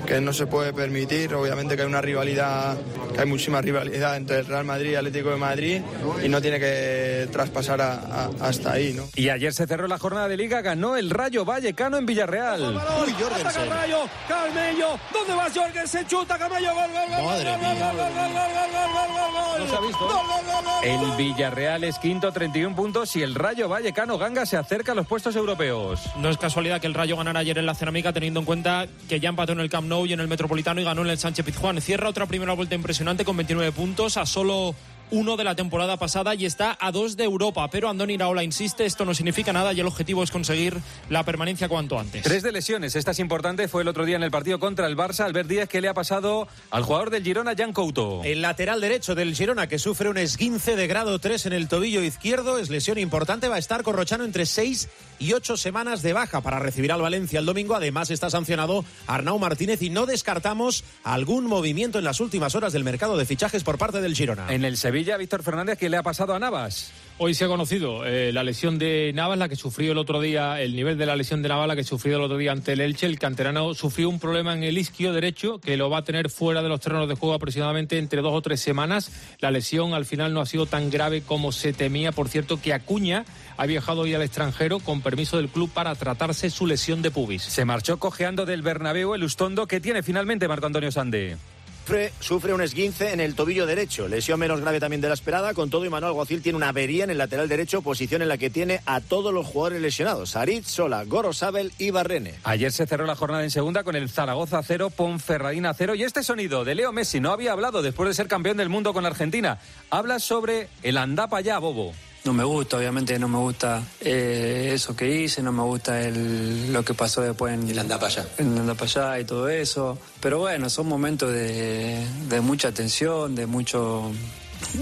que 0.07 0.21
no 0.21 0.33
se 0.33 0.47
puede 0.47 0.73
permitir. 0.73 1.35
Obviamente 1.35 1.77
que 1.77 1.83
hay 1.83 1.89
una 1.89 2.01
rivalidad, 2.01 2.77
que 3.15 3.21
hay 3.21 3.27
muchísima 3.27 3.61
rivalidad 3.61 4.17
entre 4.17 4.39
el 4.41 4.47
Real 4.47 4.65
Madrid 4.65 4.93
y 4.93 4.95
Atlético 4.95 5.31
de 5.31 5.37
Madrid 5.37 5.81
y 6.25 6.29
no 6.29 6.41
tiene 6.41 6.59
que 6.59 7.29
traspasar 7.33 7.81
a- 7.81 7.93
a- 7.95 8.31
hasta 8.41 8.73
ahí, 8.73 8.93
¿no? 8.93 9.05
Y 9.15 9.29
ayer 9.29 9.53
se 9.53 9.67
cerró 9.67 9.87
la 9.89 9.99
jornada 9.99 10.29
de 10.29 10.37
liga, 10.37 10.61
ganó 10.63 10.97
el 10.97 11.11
Rayo 11.11 11.45
Vallecano 11.45 11.97
en 11.99 12.07
Villarreal. 12.07 12.77
Ataca 12.77 13.63
el 13.65 13.71
Rayo, 13.71 13.99
Carmello, 14.29 14.99
¿dónde 15.13 15.35
vas 15.35 15.53
Jorgensen? 15.55 16.07
Chuta, 16.07 16.39
Carmello, 16.39 16.75
gol, 16.75 16.85
gol, 16.93 17.17
gol, 17.17 17.25
Madre 17.25 17.51
gol, 17.51 17.61
gol, 17.61 17.75
mía. 17.75 17.93
gol, 17.93 17.97
gol, 17.97 18.13
gol, 18.13 18.33
gol, 18.33 18.53
gol, 18.53 18.93
gol, 18.93 19.09
gol, 19.13 19.33
gol. 19.33 19.61
No 19.63 19.67
se 19.69 19.77
ha 19.77 19.81
visto. 19.81 19.99
Gol, 19.99 20.09
gol, 20.09 20.45
gol, 20.47 20.65
gol, 20.65 21.11
El. 21.13 21.17
Villarreal 21.17 21.85
es 21.85 21.99
quinto, 21.99 22.33
31 22.33 22.75
puntos 22.75 23.15
y 23.17 23.23
el 23.23 23.35
Rayo 23.35 23.69
Vallecano 23.69 24.19
Ganga 24.19 24.47
se 24.47 24.57
acerca 24.57 24.93
a 24.93 24.95
los 24.95 25.07
puestos 25.07 25.37
europeos. 25.37 26.01
No 26.17 26.29
es 26.31 26.39
casualidad 26.39 26.81
que 26.81 26.87
el 26.87 26.95
Rayo 26.95 27.17
ganara 27.17 27.41
ayer 27.41 27.59
en 27.59 27.67
la 27.67 27.75
Cerámica, 27.75 28.13
teniendo 28.13 28.41
en 28.41 28.47
cuenta 28.47 28.87
que 29.09 29.21
ya 29.21 29.29
empató 29.43 29.53
en 29.55 29.61
el 29.61 29.71
Camp 29.71 29.89
Nou 29.89 30.07
y 30.07 30.13
en 30.13 30.21
el 30.21 30.29
Metropolitano 30.29 30.81
y 30.81 30.85
ganó 30.85 31.03
en 31.03 31.09
el 31.09 31.19
Sánchez 31.19 31.45
Pizjuán. 31.45 31.81
Cierra 31.81 32.09
otra 32.09 32.27
primera 32.27 32.53
vuelta 32.53 32.77
impresionante 32.77 33.25
con 33.25 33.37
29 33.37 33.73
puntos, 33.73 34.17
a 34.17 34.25
solo 34.25 34.77
uno 35.13 35.37
de 35.37 35.45
la 35.45 35.55
temporada 35.55 35.99
pasada 35.99 36.35
y 36.35 36.47
está 36.47 36.77
a 36.81 36.91
dos 36.91 37.17
de 37.17 37.25
Europa. 37.25 37.69
Pero 37.71 37.89
Andoni 37.89 38.15
Iraola 38.15 38.43
insiste, 38.43 38.87
esto 38.87 39.05
no 39.05 39.15
significa 39.15 39.53
nada 39.53 39.73
y 39.73 39.81
el 39.81 39.87
objetivo 39.87 40.23
es 40.23 40.31
conseguir 40.31 40.79
la 41.11 41.23
permanencia 41.23 41.69
cuanto 41.69 41.99
antes. 41.99 42.23
Tres 42.23 42.43
de 42.43 42.51
lesiones, 42.51 42.97
esta 42.97 43.11
es 43.11 43.19
importante, 43.19 43.69
fue 43.69 43.83
el 43.83 43.89
otro 43.89 44.07
día 44.07 44.17
en 44.17 44.23
el 44.23 44.31
partido 44.31 44.59
contra 44.59 44.87
el 44.87 44.97
Barça. 44.97 45.25
Albert 45.25 45.49
Díaz, 45.49 45.69
¿qué 45.69 45.81
le 45.83 45.89
ha 45.89 45.95
pasado 45.95 46.49
al 46.71 46.83
jugador 46.83 47.11
del 47.11 47.23
Girona, 47.23 47.55
Jan 47.57 47.73
Couto? 47.73 48.23
El 48.25 48.43
lateral 48.43 48.81
derecho 48.81 49.15
del 49.15 49.35
Girona, 49.35 49.67
que 49.67 49.79
sufre 49.79 50.09
un 50.09 50.17
esguince 50.17 50.77
de 50.77 50.87
grado 50.87 51.19
3 51.19 51.47
en 51.47 51.53
el 51.53 51.69
tobillo 51.69 52.03
izquierdo, 52.03 52.59
es 52.59 52.71
lesión 52.71 52.97
importante, 52.99 53.49
va 53.49 53.57
a 53.57 53.59
estar 53.59 53.83
Corrochano 53.83 54.25
entre 54.25 54.47
6 54.47 54.89
y 55.19 55.35
8 55.35 55.57
semanas 55.57 56.03
de 56.03 56.15
baja 56.15 56.41
para 56.41 56.59
recibir 56.59 56.91
al 56.91 57.03
Valencia 57.03 57.39
el 57.39 57.47
domingo. 57.47 57.75
Además 57.75 58.11
está 58.11 58.31
sancionado 58.31 58.85
Arnau 59.07 59.39
Martínez 59.39 59.83
y 59.83 59.91
no 59.91 60.07
descartamos 60.07 60.85
algún 61.05 61.47
movimiento 61.47 61.99
en 61.99 62.05
las 62.05 62.21
últimas 62.21 62.55
horas 62.55 62.73
del 62.73 62.85
mercado 62.85 63.17
de 63.17 63.27
fichajes 63.27 63.63
por 63.63 63.79
parte 63.79 64.01
del 64.01 64.15
Girona. 64.15 64.53
En 64.53 64.65
el 64.65 64.77
Sevilla, 64.77 65.02
Víctor 65.03 65.43
Fernández, 65.43 65.79
¿qué 65.79 65.89
le 65.89 65.97
ha 65.97 66.03
pasado 66.03 66.33
a 66.33 66.39
Navas? 66.39 66.93
Hoy 67.19 67.35
se 67.35 67.45
ha 67.45 67.49
conocido 67.49 68.07
eh, 68.07 68.33
la 68.33 68.45
lesión 68.45 68.79
de 68.79 69.13
Navas, 69.15 69.37
la 69.37 69.49
que 69.49 69.57
sufrió 69.57 69.93
el 69.93 69.99
otro 69.99 70.21
día, 70.21 70.61
el 70.61 70.77
nivel 70.77 70.97
de 70.97 71.07
la 71.07 71.17
lesión 71.17 71.43
de 71.43 71.49
Navas, 71.49 71.67
la 71.67 71.77
que 71.77 71.83
sufrió 71.83 72.17
el 72.17 72.23
otro 72.23 72.37
día 72.37 72.53
ante 72.53 72.73
el 72.73 72.81
Elche. 72.81 73.07
El 73.07 73.19
canterano 73.19 73.75
sufrió 73.75 74.09
un 74.09 74.21
problema 74.21 74.55
en 74.55 74.63
el 74.63 74.79
isquio 74.79 75.13
derecho 75.13 75.59
que 75.59 75.77
lo 75.77 75.91
va 75.91 75.99
a 75.99 76.05
tener 76.05 76.31
fuera 76.31 76.63
de 76.63 76.69
los 76.69 76.81
terrenos 76.81 77.09
de 77.09 77.17
juego 77.17 77.35
aproximadamente 77.35 77.99
entre 77.99 78.23
dos 78.23 78.33
o 78.33 78.43
tres 78.43 78.61
semanas. 78.61 79.11
La 79.41 79.51
lesión 79.51 79.93
al 79.93 80.07
final 80.07 80.33
no 80.33 80.41
ha 80.41 80.47
sido 80.47 80.67
tan 80.67 80.89
grave 80.89 81.23
como 81.23 81.51
se 81.51 81.73
temía. 81.73 82.13
Por 82.13 82.29
cierto, 82.29 82.61
que 82.61 82.73
Acuña 82.73 83.25
ha 83.57 83.67
viajado 83.67 84.03
hoy 84.03 84.15
al 84.15 84.23
extranjero 84.23 84.79
con 84.79 85.03
permiso 85.03 85.37
del 85.37 85.49
club 85.49 85.71
para 85.71 85.95
tratarse 85.97 86.49
su 86.49 86.67
lesión 86.67 87.03
de 87.03 87.11
pubis. 87.11 87.43
Se 87.43 87.65
marchó 87.65 87.99
cojeando 87.99 88.47
del 88.47 88.63
Bernabéu 88.63 89.15
el 89.15 89.25
Ustondo, 89.25 89.67
que 89.67 89.81
tiene 89.81 90.03
finalmente 90.03 90.49
Marco 90.49 90.67
Antonio 90.67 90.93
Sande. 90.93 91.37
Sufre, 91.83 92.13
sufre 92.21 92.55
un 92.55 92.61
esguince 92.61 93.13
en 93.13 93.19
el 93.19 93.35
tobillo 93.35 93.67
derecho, 93.67 94.07
lesión 94.07 94.39
menos 94.39 94.61
grave 94.61 94.79
también 94.79 95.01
de 95.01 95.09
la 95.09 95.15
esperada. 95.15 95.53
Con 95.53 95.69
todo, 95.69 95.83
Manuel 95.91 96.13
Alguacil 96.13 96.41
tiene 96.41 96.57
una 96.57 96.69
avería 96.69 97.03
en 97.03 97.11
el 97.11 97.19
lateral 97.19 97.49
derecho, 97.49 97.83
posición 97.83 98.23
en 98.23 98.29
la 98.29 98.39
que 98.39 98.51
tiene 98.51 98.81
a 98.87 99.01
todos 99.01 99.35
los 99.35 99.45
jugadores 99.49 99.83
lesionados: 99.83 100.37
Arit, 100.37 100.65
Sola, 100.65 101.03
Gorosabel 101.05 101.73
y 101.79 101.91
Barrene. 101.91 102.35
Ayer 102.45 102.71
se 102.71 102.87
cerró 102.87 103.05
la 103.05 103.17
jornada 103.17 103.43
en 103.43 103.51
segunda 103.51 103.83
con 103.83 103.97
el 103.97 104.09
Zaragoza 104.09 104.63
0, 104.63 104.91
Ponferradina 104.91 105.75
0 105.75 105.97
y 105.97 106.05
este 106.05 106.23
sonido 106.23 106.65
de 106.65 106.77
Leo 106.77 106.93
Messi 106.93 107.19
no 107.19 107.33
había 107.33 107.51
hablado 107.51 107.83
después 107.83 108.09
de 108.09 108.15
ser 108.15 108.29
campeón 108.29 108.59
del 108.59 108.69
mundo 108.69 108.93
con 108.93 109.05
Argentina. 109.05 109.59
Habla 109.91 110.21
sobre 110.21 110.69
el 110.85 110.97
andapa 110.97 111.41
ya, 111.41 111.59
Bobo. 111.59 111.95
No 112.25 112.33
me 112.33 112.45
gusta, 112.45 112.77
obviamente 112.77 113.19
no 113.19 113.27
me 113.27 113.39
gusta 113.39 113.83
eh, 114.01 114.71
eso 114.73 114.95
que 114.95 115.23
hice, 115.23 115.43
no 115.43 115.51
me 115.51 115.63
gusta 115.63 116.01
el, 116.01 116.73
lo 116.73 116.85
que 116.85 116.95
pasó 116.95 117.21
después 117.21 117.53
en 117.55 117.69
el 117.69 117.79
andapa 117.79 118.07
allá. 118.07 118.27
En 118.39 118.71
allá 118.71 119.19
y 119.19 119.25
todo 119.25 119.49
eso. 119.49 119.99
Pero 120.21 120.39
bueno, 120.39 120.71
son 120.71 120.87
momentos 120.87 121.33
de, 121.33 122.07
de 122.29 122.41
mucha 122.41 122.71
tensión, 122.71 123.35
de 123.35 123.47
mucho 123.47 124.13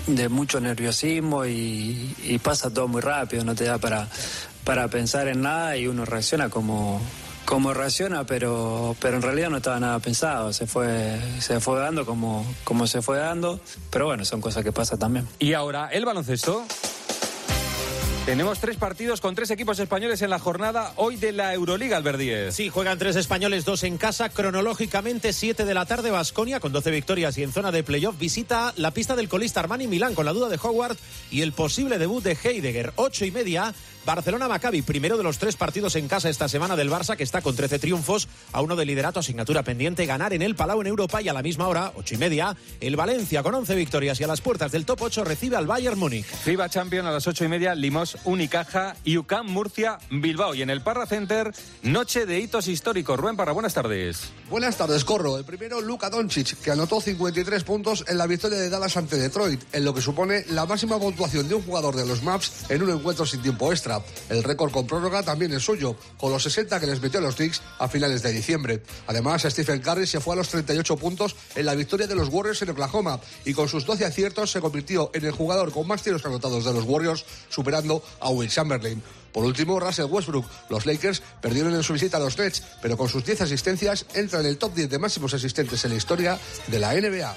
de 0.07 0.29
mucho 0.29 0.61
nerviosismo 0.61 1.47
y, 1.47 2.15
y 2.23 2.39
pasa 2.39 2.73
todo 2.73 2.89
muy 2.89 3.01
rápido, 3.01 3.45
no 3.45 3.55
te 3.55 3.65
da 3.65 3.79
para, 3.79 4.09
para 4.65 4.89
pensar 4.89 5.29
en 5.29 5.43
nada 5.43 5.77
y 5.77 5.87
uno 5.87 6.05
reacciona 6.05 6.49
como, 6.49 7.01
como 7.45 7.75
reacciona, 7.75 8.25
pero, 8.25 8.95
pero 9.01 9.17
en 9.17 9.23
realidad 9.23 9.51
no 9.51 9.57
estaba 9.57 9.81
nada 9.81 9.99
pensado, 9.99 10.53
se 10.53 10.67
fue, 10.67 11.19
se 11.41 11.61
fue 11.61 11.79
dando 11.79 12.05
como, 12.07 12.45
como 12.65 12.87
se 12.87 13.03
fue 13.03 13.19
dando, 13.19 13.61
pero 13.91 14.07
bueno, 14.07 14.25
son 14.25 14.41
cosas 14.41 14.63
que 14.63 14.73
pasan 14.73 14.99
también. 14.99 15.27
Y 15.39 15.55
ahora, 15.55 15.89
el 15.93 16.05
baloncesto. 16.05 16.65
Tenemos 18.31 18.61
tres 18.61 18.77
partidos 18.77 19.21
con 19.21 19.35
tres 19.35 19.51
equipos 19.51 19.81
españoles 19.81 20.23
en 20.23 20.31
la 20.31 20.39
jornada 20.39 20.93
hoy 20.95 21.17
de 21.17 21.33
la 21.33 21.53
Euroliga, 21.53 21.97
Alberdíez. 21.97 22.55
Sí, 22.55 22.69
juegan 22.69 22.97
tres 22.97 23.17
españoles, 23.17 23.65
dos 23.65 23.83
en 23.83 23.99
casa. 23.99 24.29
Cronológicamente, 24.29 25.33
7 25.33 25.65
de 25.65 25.75
la 25.75 25.85
tarde, 25.85 26.13
Basconia 26.13 26.61
con 26.61 26.71
12 26.71 26.93
victorias 26.93 27.37
y 27.39 27.43
en 27.43 27.51
zona 27.51 27.73
de 27.73 27.83
playoff 27.83 28.17
visita 28.21 28.73
la 28.77 28.93
pista 28.93 29.17
del 29.17 29.29
colista 29.29 29.59
Armani 29.59 29.89
Milán 29.89 30.15
con 30.15 30.27
la 30.27 30.33
duda 30.33 30.49
de 30.49 30.61
Howard 30.63 30.97
y 31.33 31.43
el 31.43 31.53
posible 31.53 31.99
debut 31.99 32.23
de 32.23 32.39
Heidegger. 32.41 32.93
Ocho 32.95 33.25
y 33.25 33.33
media, 33.33 33.75
Barcelona 34.05 34.49
Maccabi, 34.49 34.83
primero 34.83 35.17
de 35.17 35.23
los 35.23 35.39
tres 35.39 35.57
partidos 35.57 35.97
en 35.97 36.09
casa 36.09 36.29
esta 36.29 36.49
semana 36.49 36.77
del 36.77 36.91
Barça, 36.91 37.17
que 37.17 37.23
está 37.23 37.43
con 37.43 37.57
13 37.57 37.79
triunfos, 37.79 38.29
a 38.53 38.61
uno 38.61 38.77
de 38.77 38.85
liderato, 38.85 39.21
asignatura 39.21 39.63
pendiente, 39.63 40.07
ganar 40.07 40.33
en 40.33 40.43
el 40.43 40.57
Palau 40.57 40.81
en 40.81 40.87
Europa 40.87 41.21
y 41.23 41.29
a 41.29 41.33
la 41.33 41.43
misma 41.43 41.69
hora, 41.69 41.93
ocho 41.97 42.15
y 42.15 42.19
media, 42.19 42.57
el 42.81 42.97
Valencia 42.97 43.43
con 43.43 43.55
11 43.55 43.75
victorias 43.75 44.21
y 44.21 44.25
a 44.25 44.27
las 44.27 44.41
puertas 44.41 44.73
del 44.73 44.87
top 44.87 45.03
8 45.03 45.25
recibe 45.25 45.57
al 45.57 45.67
Bayern 45.67 45.99
Múnich. 45.99 46.25
FIBA 46.25 46.69
Champion 46.69 47.07
a 47.07 47.13
las 47.13 47.27
ocho 47.27 47.45
y 47.45 47.49
media, 47.49 47.75
Limos, 47.75 48.17
Unicaja 48.25 48.97
y 49.05 49.17
UCAM 49.17 49.47
Murcia, 49.47 49.99
Bilbao. 50.11 50.55
Y 50.55 50.63
en 50.63 50.71
el 50.71 50.83
Parra 50.83 51.07
Center, 51.07 51.53
noche 51.83 52.27
de 52.27 52.41
hitos 52.41 52.69
históricos. 52.69 53.19
Rubén 53.19 53.37
Parra, 53.37 53.53
buenas 53.53 53.75
tardes. 53.75 54.31
Buenas 54.49 54.77
tardes, 54.77 55.05
Corro. 55.05 55.39
El 55.39 55.45
primero, 55.45 55.81
Luka 55.81 56.11
Doncic, 56.11 56.59
que 56.61 56.71
anotó 56.71 57.01
53 57.01 57.65
puntos 57.65 58.05
en 58.09 58.19
la 58.19 58.27
victoria 58.27 58.59
de 58.59 58.71
Dallas 58.71 58.97
ante 58.97 59.17
Detroit, 59.17 59.63
en 59.73 59.85
lo 59.85 59.95
que 59.95 60.01
supone 60.01 60.45
la 60.49 60.67
máxima 60.67 60.99
puntuación 60.99 61.49
de 61.49 61.55
un 61.55 61.63
jugador 61.63 61.95
de 61.97 62.07
los 62.07 62.23
Maps 62.23 62.65
en 62.69 62.83
un 62.83 62.91
encuentro 62.91 63.27
sin 63.27 63.43
tiempo 63.43 63.71
extra. 63.73 63.90
El 64.29 64.43
récord 64.45 64.71
con 64.71 64.87
prórroga 64.87 65.23
también 65.23 65.53
es 65.53 65.65
suyo, 65.65 65.97
con 66.19 66.33
los 66.33 66.43
60 66.43 66.79
que 66.79 66.87
les 66.87 67.01
metió 67.01 67.19
a 67.21 67.23
los 67.23 67.37
Knicks 67.37 67.63
a 67.79 67.89
finales 67.89 68.23
de 68.23 68.33
diciembre. 68.33 68.83
Además, 69.07 69.43
Stephen 69.43 69.81
Curry 69.81 70.07
se 70.07 70.21
fue 70.21 70.35
a 70.35 70.37
los 70.37 70.49
38 70.49 70.97
puntos 70.97 71.37
en 71.55 71.67
la 71.67 71.75
victoria 71.75 72.07
de 72.07 72.15
los 72.15 72.29
Warriors 72.29 72.63
en 72.63 72.71
Oklahoma 72.71 73.21
y 73.45 73.55
con 73.55 73.69
sus 73.69 73.87
12 73.87 74.05
aciertos 74.05 74.51
se 74.51 74.61
convirtió 74.61 75.11
en 75.15 75.25
el 75.25 75.33
jugador 75.33 75.73
con 75.73 75.87
más 75.87 76.03
tiros 76.03 76.25
anotados 76.25 76.65
de 76.65 76.73
los 76.73 76.85
Warriors, 76.85 77.25
superando 77.49 78.03
a 78.21 78.31
Will 78.31 78.51
Chamberlain. 78.51 79.03
Por 79.33 79.45
último, 79.45 79.79
Russell 79.79 80.07
Westbrook. 80.07 80.47
Los 80.69 80.87
Lakers 80.87 81.23
perdieron 81.41 81.75
en 81.75 81.83
su 81.83 81.93
visita 81.93 82.17
a 82.17 82.21
los 82.21 82.37
Nets, 82.39 82.63
pero 82.83 82.97
con 82.97 83.09
sus 83.09 83.25
10 83.25 83.43
asistencias 83.43 84.07
entra 84.15 84.41
en 84.41 84.47
el 84.47 84.59
top 84.59 84.75
10 84.75 84.91
de 84.91 84.99
máximos 84.99 85.35
asistentes 85.35 85.85
en 85.85 85.91
la 85.91 85.97
historia 85.97 86.39
de 86.67 86.79
la 86.79 86.95
NBA. 86.95 87.35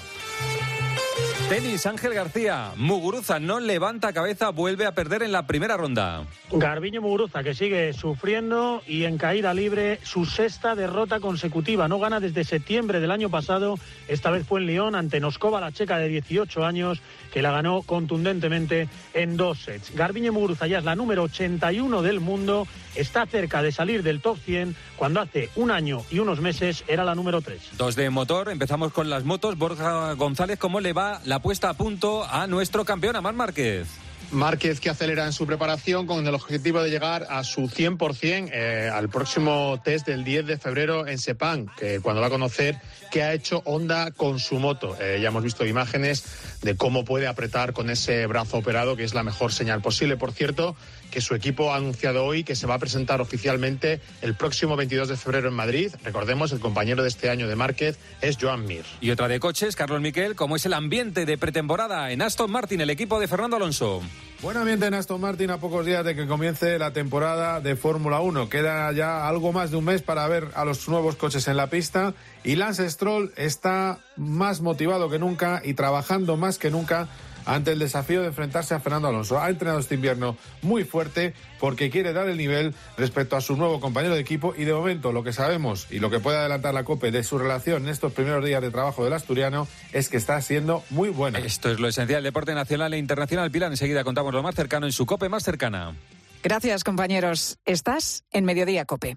Tenis, 1.54 1.86
Ángel 1.86 2.14
García. 2.14 2.72
Muguruza 2.74 3.38
no 3.38 3.60
levanta 3.60 4.12
cabeza, 4.12 4.50
vuelve 4.50 4.86
a 4.86 4.92
perder 4.92 5.22
en 5.22 5.30
la 5.30 5.46
primera 5.46 5.76
ronda. 5.76 6.24
Garbiño 6.50 7.00
Muguruza 7.00 7.44
que 7.44 7.54
sigue 7.54 7.92
sufriendo 7.92 8.82
y 8.88 9.04
en 9.04 9.18
caída 9.18 9.54
libre 9.54 10.00
su 10.02 10.24
sexta 10.24 10.74
derrota 10.74 11.20
consecutiva. 11.20 11.86
No 11.86 12.00
gana 12.00 12.18
desde 12.18 12.42
septiembre 12.42 12.98
del 12.98 13.12
año 13.12 13.30
pasado. 13.30 13.76
Esta 14.08 14.32
vez 14.32 14.44
fue 14.44 14.62
en 14.62 14.66
Lyon 14.66 14.96
ante 14.96 15.20
Noskova, 15.20 15.60
la 15.60 15.70
checa 15.70 15.98
de 15.98 16.08
18 16.08 16.64
años, 16.64 17.00
que 17.32 17.40
la 17.40 17.52
ganó 17.52 17.82
contundentemente 17.82 18.88
en 19.12 19.36
dos 19.36 19.60
sets. 19.60 19.94
Garbiño 19.94 20.32
Muguruza 20.32 20.66
ya 20.66 20.78
es 20.78 20.84
la 20.84 20.96
número 20.96 21.22
81 21.22 22.02
del 22.02 22.18
mundo. 22.18 22.66
Está 22.96 23.26
cerca 23.26 23.62
de 23.62 23.70
salir 23.70 24.02
del 24.02 24.20
top 24.20 24.38
100 24.44 24.74
cuando 24.96 25.20
hace 25.20 25.50
un 25.54 25.70
año 25.70 26.02
y 26.10 26.18
unos 26.18 26.40
meses 26.40 26.82
era 26.88 27.04
la 27.04 27.14
número 27.14 27.42
3. 27.42 27.76
Dos 27.76 27.94
de 27.94 28.10
motor, 28.10 28.50
empezamos 28.50 28.92
con 28.92 29.08
las 29.08 29.22
motos. 29.22 29.56
Borja 29.56 30.14
González, 30.14 30.58
¿cómo 30.58 30.80
le 30.80 30.92
va 30.92 31.20
la 31.24 31.43
puesta 31.44 31.68
a 31.68 31.74
punto 31.74 32.24
a 32.24 32.46
nuestro 32.46 32.86
campeón, 32.86 33.16
Amán 33.16 33.36
Márquez? 33.36 33.86
Márquez 34.30 34.80
que 34.80 34.88
acelera 34.88 35.26
en 35.26 35.34
su 35.34 35.44
preparación 35.46 36.06
con 36.06 36.26
el 36.26 36.34
objetivo 36.34 36.82
de 36.82 36.88
llegar 36.88 37.26
a 37.28 37.44
su 37.44 37.68
100% 37.68 38.48
eh, 38.50 38.90
al 38.90 39.10
próximo 39.10 39.78
test 39.84 40.06
del 40.06 40.24
10 40.24 40.46
de 40.46 40.56
febrero 40.56 41.06
en 41.06 41.18
Sepang, 41.18 41.66
que 41.76 42.00
cuando 42.00 42.22
va 42.22 42.28
a 42.28 42.30
conocer 42.30 42.78
qué 43.10 43.22
ha 43.22 43.34
hecho 43.34 43.60
Honda 43.66 44.10
con 44.10 44.38
su 44.38 44.58
moto. 44.58 44.96
Eh, 44.98 45.18
ya 45.20 45.28
hemos 45.28 45.42
visto 45.42 45.66
imágenes 45.66 46.24
de 46.62 46.76
cómo 46.76 47.04
puede 47.04 47.26
apretar 47.26 47.74
con 47.74 47.90
ese 47.90 48.26
brazo 48.26 48.56
operado, 48.56 48.96
que 48.96 49.04
es 49.04 49.12
la 49.12 49.22
mejor 49.22 49.52
señal 49.52 49.82
posible. 49.82 50.16
Por 50.16 50.32
cierto, 50.32 50.76
que 51.10 51.20
su 51.20 51.34
equipo 51.34 51.72
ha 51.72 51.76
anunciado 51.76 52.24
hoy 52.24 52.44
que 52.44 52.56
se 52.56 52.66
va 52.66 52.74
a 52.74 52.78
presentar 52.78 53.20
oficialmente 53.20 54.00
el 54.22 54.34
próximo 54.34 54.76
22 54.76 55.08
de 55.08 55.16
febrero 55.16 55.48
en 55.48 55.54
Madrid. 55.54 55.92
Recordemos, 56.02 56.52
el 56.52 56.60
compañero 56.60 57.02
de 57.02 57.08
este 57.08 57.30
año 57.30 57.48
de 57.48 57.56
Márquez 57.56 57.98
es 58.20 58.36
Joan 58.40 58.66
Mir. 58.66 58.84
Y 59.00 59.10
otra 59.10 59.28
de 59.28 59.40
coches, 59.40 59.76
Carlos 59.76 60.00
Miquel, 60.00 60.34
¿cómo 60.34 60.56
es 60.56 60.66
el 60.66 60.72
ambiente 60.72 61.26
de 61.26 61.38
pretemporada 61.38 62.10
en 62.10 62.22
Aston 62.22 62.50
Martin, 62.50 62.80
el 62.80 62.90
equipo 62.90 63.20
de 63.20 63.28
Fernando 63.28 63.56
Alonso? 63.56 64.02
Buen 64.42 64.56
ambiente 64.58 64.86
en 64.86 64.94
Aston 64.94 65.20
Martin 65.20 65.50
a 65.50 65.58
pocos 65.58 65.86
días 65.86 66.04
de 66.04 66.14
que 66.14 66.26
comience 66.26 66.78
la 66.78 66.92
temporada 66.92 67.60
de 67.60 67.76
Fórmula 67.76 68.20
1. 68.20 68.50
Queda 68.50 68.92
ya 68.92 69.26
algo 69.26 69.52
más 69.52 69.70
de 69.70 69.78
un 69.78 69.84
mes 69.84 70.02
para 70.02 70.28
ver 70.28 70.48
a 70.54 70.66
los 70.66 70.86
nuevos 70.86 71.16
coches 71.16 71.48
en 71.48 71.56
la 71.56 71.68
pista 71.68 72.12
y 72.42 72.56
Lance 72.56 72.88
Stroll 72.90 73.32
está 73.36 74.00
más 74.16 74.60
motivado 74.60 75.08
que 75.08 75.18
nunca 75.18 75.62
y 75.64 75.72
trabajando 75.72 76.36
más 76.36 76.58
que 76.58 76.70
nunca 76.70 77.08
ante 77.46 77.72
el 77.72 77.78
desafío 77.78 78.20
de 78.22 78.28
enfrentarse 78.28 78.74
a 78.74 78.80
Fernando 78.80 79.08
Alonso. 79.08 79.40
Ha 79.40 79.50
entrenado 79.50 79.78
este 79.78 79.94
invierno 79.94 80.36
muy 80.62 80.84
fuerte 80.84 81.34
porque 81.60 81.90
quiere 81.90 82.12
dar 82.12 82.28
el 82.28 82.36
nivel 82.36 82.74
respecto 82.96 83.36
a 83.36 83.40
su 83.40 83.56
nuevo 83.56 83.80
compañero 83.80 84.14
de 84.14 84.20
equipo 84.20 84.54
y 84.56 84.64
de 84.64 84.72
momento 84.72 85.12
lo 85.12 85.24
que 85.24 85.32
sabemos 85.32 85.86
y 85.90 85.98
lo 85.98 86.10
que 86.10 86.20
puede 86.20 86.38
adelantar 86.38 86.74
la 86.74 86.84
COPE 86.84 87.10
de 87.10 87.24
su 87.24 87.38
relación 87.38 87.84
en 87.84 87.88
estos 87.88 88.12
primeros 88.12 88.44
días 88.44 88.62
de 88.62 88.70
trabajo 88.70 89.04
del 89.04 89.12
asturiano 89.12 89.68
es 89.92 90.08
que 90.08 90.16
está 90.16 90.40
siendo 90.40 90.84
muy 90.90 91.10
buena. 91.10 91.38
Esto 91.38 91.70
es 91.70 91.80
lo 91.80 91.88
esencial, 91.88 92.22
deporte 92.22 92.54
nacional 92.54 92.94
e 92.94 92.98
internacional. 92.98 93.50
Pilar, 93.50 93.70
enseguida 93.70 94.04
contamos 94.04 94.32
lo 94.32 94.42
más 94.42 94.54
cercano 94.54 94.86
en 94.86 94.92
su 94.92 95.06
COPE 95.06 95.28
más 95.28 95.42
cercana. 95.42 95.94
Gracias, 96.42 96.84
compañeros. 96.84 97.58
Estás 97.64 98.24
en 98.30 98.44
Mediodía 98.44 98.84
COPE. 98.84 99.16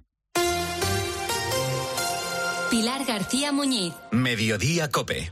Pilar 2.69 3.05
García 3.05 3.53
Muñiz. 3.53 3.93
Mediodía 4.11 4.89
Cope. 4.89 5.31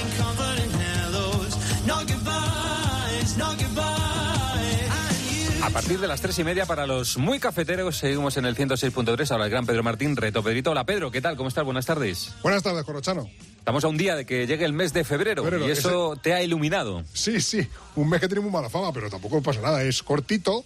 Partir 5.73 5.99
de 5.99 6.07
las 6.07 6.21
tres 6.21 6.37
y 6.39 6.43
media 6.43 6.65
para 6.65 6.85
los 6.85 7.17
muy 7.17 7.39
cafeteros 7.39 7.97
seguimos 7.97 8.35
en 8.37 8.45
el 8.45 8.55
106.3. 8.55 9.31
Ahora 9.31 9.45
el 9.45 9.51
gran 9.51 9.65
Pedro 9.65 9.83
Martín, 9.83 10.15
reto 10.17 10.43
Pedrito. 10.43 10.71
Hola 10.71 10.85
Pedro, 10.85 11.11
¿qué 11.11 11.21
tal? 11.21 11.37
¿Cómo 11.37 11.49
estás? 11.49 11.63
Buenas 11.63 11.85
tardes. 11.85 12.33
Buenas 12.43 12.61
tardes, 12.63 12.83
Corochano. 12.83 13.29
Estamos 13.57 13.83
a 13.83 13.87
un 13.87 13.97
día 13.97 14.15
de 14.15 14.25
que 14.25 14.47
llegue 14.47 14.65
el 14.65 14.73
mes 14.73 14.91
de 14.91 15.03
febrero, 15.03 15.45
y 15.65 15.69
eso 15.71 16.15
te 16.21 16.33
ha 16.33 16.41
iluminado. 16.41 17.03
Sí, 17.13 17.39
sí, 17.41 17.67
un 17.95 18.09
mes 18.09 18.19
que 18.19 18.27
tiene 18.27 18.41
muy 18.41 18.51
mala 18.51 18.69
fama, 18.69 18.91
pero 18.91 19.09
tampoco 19.09 19.41
pasa 19.41 19.61
nada, 19.61 19.83
es 19.83 20.01
cortito, 20.01 20.65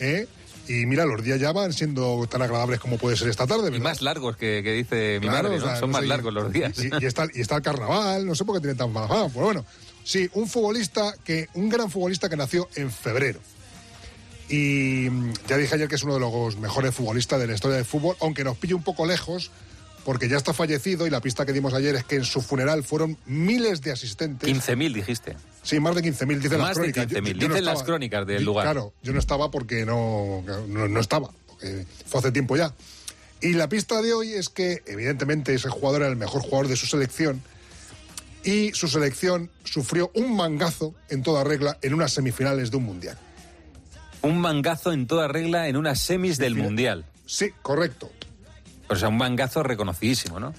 ¿eh? 0.00 0.26
Y 0.68 0.84
mira, 0.86 1.04
los 1.06 1.22
días 1.22 1.38
ya 1.38 1.52
van 1.52 1.72
siendo 1.72 2.26
tan 2.28 2.42
agradables 2.42 2.80
como 2.80 2.98
puede 2.98 3.16
ser 3.16 3.28
esta 3.28 3.46
tarde. 3.46 3.74
Y 3.74 3.78
más 3.80 4.02
largos 4.02 4.36
que, 4.36 4.62
que 4.64 4.72
dice 4.72 5.18
mi 5.20 5.28
Claro, 5.28 5.50
madre, 5.50 5.58
o 5.58 5.60
¿no? 5.60 5.66
sea, 5.66 5.76
Son 5.78 5.90
no 5.90 5.92
más 5.92 6.02
sé, 6.02 6.08
largos 6.08 6.34
los 6.34 6.52
días. 6.52 6.72
Y, 6.80 6.90
y 7.00 7.06
está, 7.06 7.26
y 7.32 7.40
está 7.40 7.56
el 7.56 7.62
carnaval, 7.62 8.26
no 8.26 8.34
sé 8.34 8.44
por 8.44 8.56
qué 8.56 8.60
tiene 8.62 8.74
tan 8.74 8.92
mala 8.92 9.06
fama. 9.06 9.28
Pues 9.28 9.44
bueno, 9.44 9.64
sí, 10.02 10.28
un 10.34 10.48
futbolista 10.48 11.14
que, 11.24 11.48
un 11.54 11.68
gran 11.68 11.88
futbolista 11.88 12.28
que 12.28 12.36
nació 12.36 12.68
en 12.74 12.90
febrero. 12.90 13.38
Y 14.48 15.08
mm, 15.10 15.32
ya 15.48 15.56
dije 15.56 15.74
ayer 15.74 15.88
que 15.88 15.96
es 15.96 16.02
uno 16.04 16.14
de 16.14 16.20
los 16.20 16.56
mejores 16.56 16.94
futbolistas 16.94 17.38
de 17.40 17.46
la 17.46 17.54
historia 17.54 17.76
del 17.76 17.84
fútbol, 17.84 18.16
aunque 18.20 18.44
nos 18.44 18.56
pille 18.56 18.74
un 18.74 18.82
poco 18.82 19.04
lejos, 19.06 19.50
porque 20.04 20.28
ya 20.28 20.36
está 20.36 20.52
fallecido 20.54 21.06
y 21.06 21.10
la 21.10 21.20
pista 21.20 21.44
que 21.44 21.52
dimos 21.52 21.74
ayer 21.74 21.96
es 21.96 22.04
que 22.04 22.14
en 22.16 22.24
su 22.24 22.40
funeral 22.40 22.84
fueron 22.84 23.18
miles 23.26 23.80
de 23.82 23.90
asistentes. 23.92 24.48
15.000 24.48 24.92
dijiste. 24.94 25.36
Sí, 25.64 25.80
más 25.80 25.96
de 25.96 26.02
15.000, 26.02 26.38
dicen 26.40 26.58
Más 26.60 26.68
las 26.68 26.86
de 26.86 26.92
crónicas. 26.92 27.06
15.000, 27.08 27.32
Yo- 27.34 27.40
yo 27.40 27.48
no 27.48 27.54
dicen 27.54 27.64
las 27.64 27.82
crónicas 27.82 28.26
del 28.26 28.44
lugar. 28.44 28.66
Claro, 28.66 28.92
yo 29.02 29.12
no 29.12 29.18
estaba 29.18 29.50
porque 29.50 29.84
no, 29.84 30.44
no, 30.68 30.86
no 30.86 31.00
estaba, 31.00 31.28
porque 31.48 31.84
fue 32.06 32.20
hace 32.20 32.30
tiempo 32.30 32.56
ya. 32.56 32.72
Y 33.40 33.54
la 33.54 33.68
pista 33.68 34.00
de 34.00 34.12
hoy 34.14 34.32
es 34.32 34.48
que, 34.48 34.82
evidentemente, 34.86 35.54
ese 35.54 35.68
jugador 35.68 36.02
era 36.02 36.10
el 36.10 36.16
mejor 36.16 36.40
jugador 36.42 36.68
de 36.68 36.76
su 36.76 36.86
selección 36.86 37.42
y 38.44 38.72
su 38.74 38.86
selección 38.86 39.50
sufrió 39.64 40.12
un 40.14 40.36
mangazo 40.36 40.94
en 41.10 41.22
toda 41.24 41.42
regla 41.42 41.78
en 41.82 41.94
unas 41.94 42.12
semifinales 42.12 42.70
de 42.70 42.76
un 42.76 42.84
mundial. 42.84 43.18
Un 44.26 44.40
mangazo 44.40 44.92
en 44.92 45.06
toda 45.06 45.28
regla 45.28 45.68
en 45.68 45.76
unas 45.76 46.00
semis 46.00 46.38
del 46.38 46.54
Mundial. 46.54 47.04
Sí, 47.26 47.50
correcto. 47.62 48.10
O 48.88 48.96
sea, 48.96 49.08
un 49.08 49.16
mangazo 49.16 49.62
reconocidísimo, 49.62 50.38
¿no? 50.40 50.54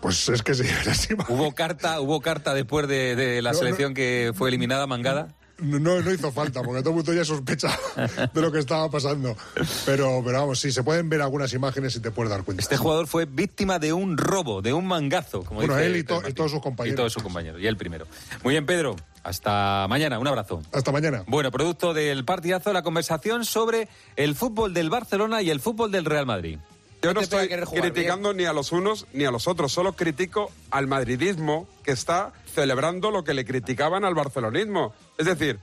Pues 0.00 0.28
es 0.28 0.42
que 0.42 0.54
sí, 0.54 0.64
así 0.90 1.14
¿Hubo 1.28 1.54
carta, 1.54 2.00
hubo 2.00 2.20
carta 2.20 2.54
después 2.54 2.88
de, 2.88 3.16
de 3.16 3.42
la 3.42 3.50
No, 3.50 3.54
no. 3.54 3.58
selección 3.60 3.94
que 3.94 4.32
fue 4.34 4.48
eliminada, 4.48 4.86
mangada? 4.86 5.34
No, 5.58 5.78
no 6.00 6.12
hizo 6.12 6.30
falta, 6.30 6.62
porque 6.62 6.80
todo 6.80 6.90
el 6.90 6.96
mundo 6.96 7.12
ya 7.12 7.24
sospecha 7.24 7.68
de 8.34 8.40
lo 8.40 8.52
que 8.52 8.60
estaba 8.60 8.88
pasando. 8.90 9.36
Pero, 9.84 10.22
pero 10.24 10.40
vamos, 10.40 10.60
sí, 10.60 10.70
se 10.70 10.82
pueden 10.84 11.08
ver 11.08 11.20
algunas 11.20 11.52
imágenes 11.52 11.96
y 11.96 12.00
te 12.00 12.10
puedes 12.12 12.30
dar 12.30 12.44
cuenta. 12.44 12.62
Este 12.62 12.76
jugador 12.76 13.06
fue 13.08 13.24
víctima 13.24 13.78
de 13.78 13.92
un 13.92 14.16
robo, 14.16 14.62
de 14.62 14.72
un 14.72 14.86
mangazo. 14.86 15.42
Como 15.42 15.60
Bueno, 15.60 15.74
dice 15.74 15.86
él 15.86 15.96
y, 15.96 16.04
to- 16.04 16.22
y 16.28 16.32
todos 16.32 16.52
sus 16.52 16.60
compañeros. 16.62 16.94
Y 16.94 16.96
todos 16.96 17.12
sus 17.12 17.22
compañeros, 17.22 17.60
y 17.60 17.66
el 17.66 17.76
primero. 17.76 18.06
Muy 18.44 18.54
bien, 18.54 18.66
Pedro. 18.66 18.94
Hasta 19.24 19.86
mañana, 19.88 20.18
un 20.18 20.26
abrazo. 20.28 20.62
Hasta 20.72 20.92
mañana. 20.92 21.24
Bueno, 21.26 21.50
producto 21.50 21.92
del 21.92 22.24
partidazo, 22.24 22.72
la 22.72 22.82
conversación 22.82 23.44
sobre 23.44 23.88
el 24.16 24.34
fútbol 24.36 24.72
del 24.72 24.90
Barcelona 24.90 25.42
y 25.42 25.50
el 25.50 25.60
fútbol 25.60 25.90
del 25.90 26.04
Real 26.04 26.24
Madrid. 26.24 26.58
Yo 27.02 27.14
no 27.14 27.20
estoy 27.20 27.48
criticando 27.80 28.34
ni 28.34 28.44
a 28.44 28.52
los 28.52 28.72
unos 28.72 29.06
ni 29.12 29.24
a 29.24 29.30
los 29.30 29.46
otros, 29.46 29.72
solo 29.72 29.92
critico 29.92 30.50
al 30.70 30.86
madridismo 30.88 31.68
que 31.84 31.92
está 31.92 32.32
celebrando 32.54 33.12
lo 33.12 33.22
que 33.22 33.34
le 33.34 33.44
criticaban 33.44 34.04
al 34.04 34.14
barcelonismo. 34.14 34.92
Es 35.16 35.26
decir, 35.26 35.60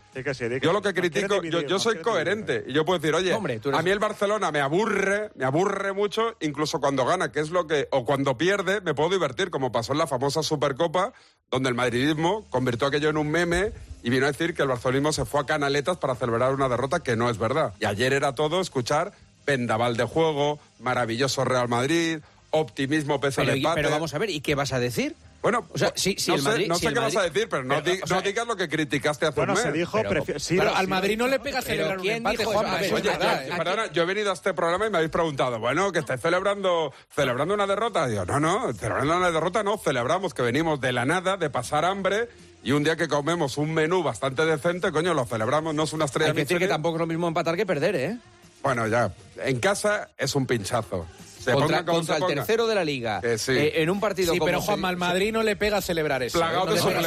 yo 0.61 0.71
lo 0.71 0.81
que 0.81 0.93
critico, 0.93 1.41
yo, 1.43 1.61
yo 1.61 1.77
soy 1.79 1.97
coherente 1.97 2.63
y 2.67 2.73
yo 2.73 2.85
puedo 2.85 2.99
decir, 2.99 3.13
oye, 3.15 3.33
Hombre, 3.33 3.55
eres- 3.63 3.73
a 3.73 3.81
mí 3.81 3.89
el 3.91 3.99
Barcelona 3.99 4.49
me 4.51 4.61
aburre, 4.61 5.29
me 5.35 5.43
aburre 5.45 5.91
mucho, 5.91 6.35
incluso 6.39 6.79
cuando 6.79 7.05
gana, 7.05 7.31
que 7.33 7.41
es 7.41 7.49
lo 7.49 7.67
que, 7.67 7.87
o 7.91 8.05
cuando 8.05 8.37
pierde, 8.37 8.79
me 8.81 8.93
puedo 8.93 9.09
divertir, 9.09 9.49
como 9.49 9.71
pasó 9.73 9.91
en 9.91 9.99
la 9.99 10.07
famosa 10.07 10.41
Supercopa, 10.41 11.11
donde 11.51 11.67
el 11.69 11.75
madridismo 11.75 12.45
convirtió 12.49 12.87
aquello 12.87 13.09
en 13.09 13.17
un 13.17 13.29
meme 13.29 13.71
y 14.03 14.09
vino 14.09 14.25
a 14.25 14.31
decir 14.31 14.53
que 14.53 14.61
el 14.61 14.67
barcelonismo 14.69 15.11
se 15.11 15.25
fue 15.25 15.41
a 15.41 15.45
canaletas 15.45 15.97
para 15.97 16.15
celebrar 16.15 16.53
una 16.53 16.69
derrota 16.69 17.01
que 17.01 17.15
no 17.17 17.29
es 17.29 17.37
verdad. 17.37 17.73
Y 17.79 17.85
ayer 17.85 18.13
era 18.13 18.35
todo 18.35 18.61
escuchar 18.61 19.11
vendaval 19.45 19.95
de 19.95 20.05
juego, 20.05 20.59
maravilloso 20.79 21.43
Real 21.45 21.67
Madrid, 21.67 22.19
optimismo 22.51 23.19
pese 23.19 23.41
Pero, 23.41 23.51
al 23.53 23.57
y- 23.57 23.61
empate. 23.61 23.75
pero 23.81 23.89
vamos 23.91 24.13
a 24.13 24.17
ver, 24.17 24.29
¿y 24.29 24.41
qué 24.41 24.55
vas 24.55 24.71
a 24.73 24.79
decir? 24.79 25.15
Bueno, 25.41 25.67
o 25.71 25.77
sea, 25.77 25.93
si, 25.95 26.15
si 26.17 26.31
no 26.31 26.37
el 26.37 26.41
sé, 26.41 26.49
Madrid, 26.49 26.67
no 26.67 26.75
sé 26.75 26.87
qué 26.87 26.95
vas 26.95 27.13
Madrid- 27.13 27.17
a 27.19 27.31
decir, 27.33 27.47
pero 27.49 27.63
no, 27.63 27.75
Pero, 27.83 27.95
di- 27.95 28.01
o 28.01 28.07
sea, 28.07 28.17
no 28.17 28.23
digas 28.23 28.47
lo 28.47 28.55
que 28.55 28.67
criticaste 28.67 29.27
hace 29.27 29.35
Bueno, 29.35 29.53
un 29.53 29.57
mes. 29.59 29.63
se 29.67 29.71
dijo, 29.73 29.99
Pero- 30.01 30.09
prefi- 30.25 30.39
sí, 30.39 30.57
Pero 30.57 30.75
al 30.75 30.87
Madrid 30.87 31.17
no 31.19 31.27
le 31.27 31.39
pega 31.39 31.61
celebrar 31.61 31.97
un 31.97 32.01
¿quién 32.03 32.15
empate, 32.17 32.41
es 32.41 32.91
Oye, 32.91 33.09
verdad, 33.09 33.45
yo- 33.47 33.55
perdona, 33.57 33.91
yo 33.91 34.01
he 34.01 34.05
venido 34.05 34.31
a 34.31 34.33
este 34.33 34.55
programa 34.55 34.87
y 34.87 34.89
me 34.89 34.97
habéis 34.97 35.11
preguntado, 35.11 35.59
bueno, 35.59 35.91
que 35.91 35.99
estáis 35.99 36.19
celebrando, 36.19 36.91
celebrando 37.13 37.53
una 37.53 37.67
derrota. 37.67 38.07
Digo, 38.07 38.25
no, 38.25 38.39
no, 38.39 38.73
celebrando 38.73 39.17
una 39.17 39.29
derrota 39.29 39.61
no, 39.61 39.77
celebramos 39.77 40.33
que 40.33 40.41
venimos 40.41 40.81
de 40.81 40.91
la 40.93 41.05
nada, 41.05 41.37
de 41.37 41.51
pasar 41.51 41.85
hambre, 41.85 42.27
y 42.63 42.71
un 42.71 42.83
día 42.83 42.95
que 42.95 43.07
comemos 43.07 43.59
un 43.59 43.71
menú 43.71 44.01
bastante 44.01 44.43
decente, 44.47 44.91
coño, 44.91 45.13
lo 45.13 45.25
celebramos, 45.25 45.75
no 45.75 45.83
es 45.83 45.93
una 45.93 46.05
estrella 46.05 46.29
Hay 46.31 46.35
que 46.35 46.41
decir 46.41 46.57
que 46.57 46.67
tampoco 46.67 46.95
es 46.95 47.01
lo 47.01 47.05
mismo 47.07 47.27
empatar 47.27 47.55
que 47.55 47.67
perder, 47.67 47.95
¿eh? 47.95 48.17
Bueno, 48.65 48.87
ya, 48.87 49.13
en 49.43 49.59
casa 49.59 50.09
es 50.17 50.33
un 50.33 50.47
pinchazo. 50.47 51.05
Se 51.45 51.53
contra, 51.53 52.17
el 52.17 52.25
tercero 52.27 52.67
de 52.67 52.75
la 52.75 52.83
liga, 52.83 53.21
Que 53.21 53.37
sí. 53.37 53.51
eh, 53.51 53.81
en 53.81 53.89
un 53.89 53.99
partido 53.99 54.33
Sí, 54.33 54.39
como 54.39 54.47
pero 54.47 54.61
Juanma, 54.61 54.89
al 54.89 54.97
Madrid 54.97 55.31
no 55.31 55.43
le 55.43 55.55
pega 55.55 55.81
celebrar 55.81 56.23
eso. 56.23 56.39
Plagado 56.39 56.63
¿eh? 56.63 56.67
No 56.67 56.73
de 56.73 56.79
suplentes. 56.79 57.05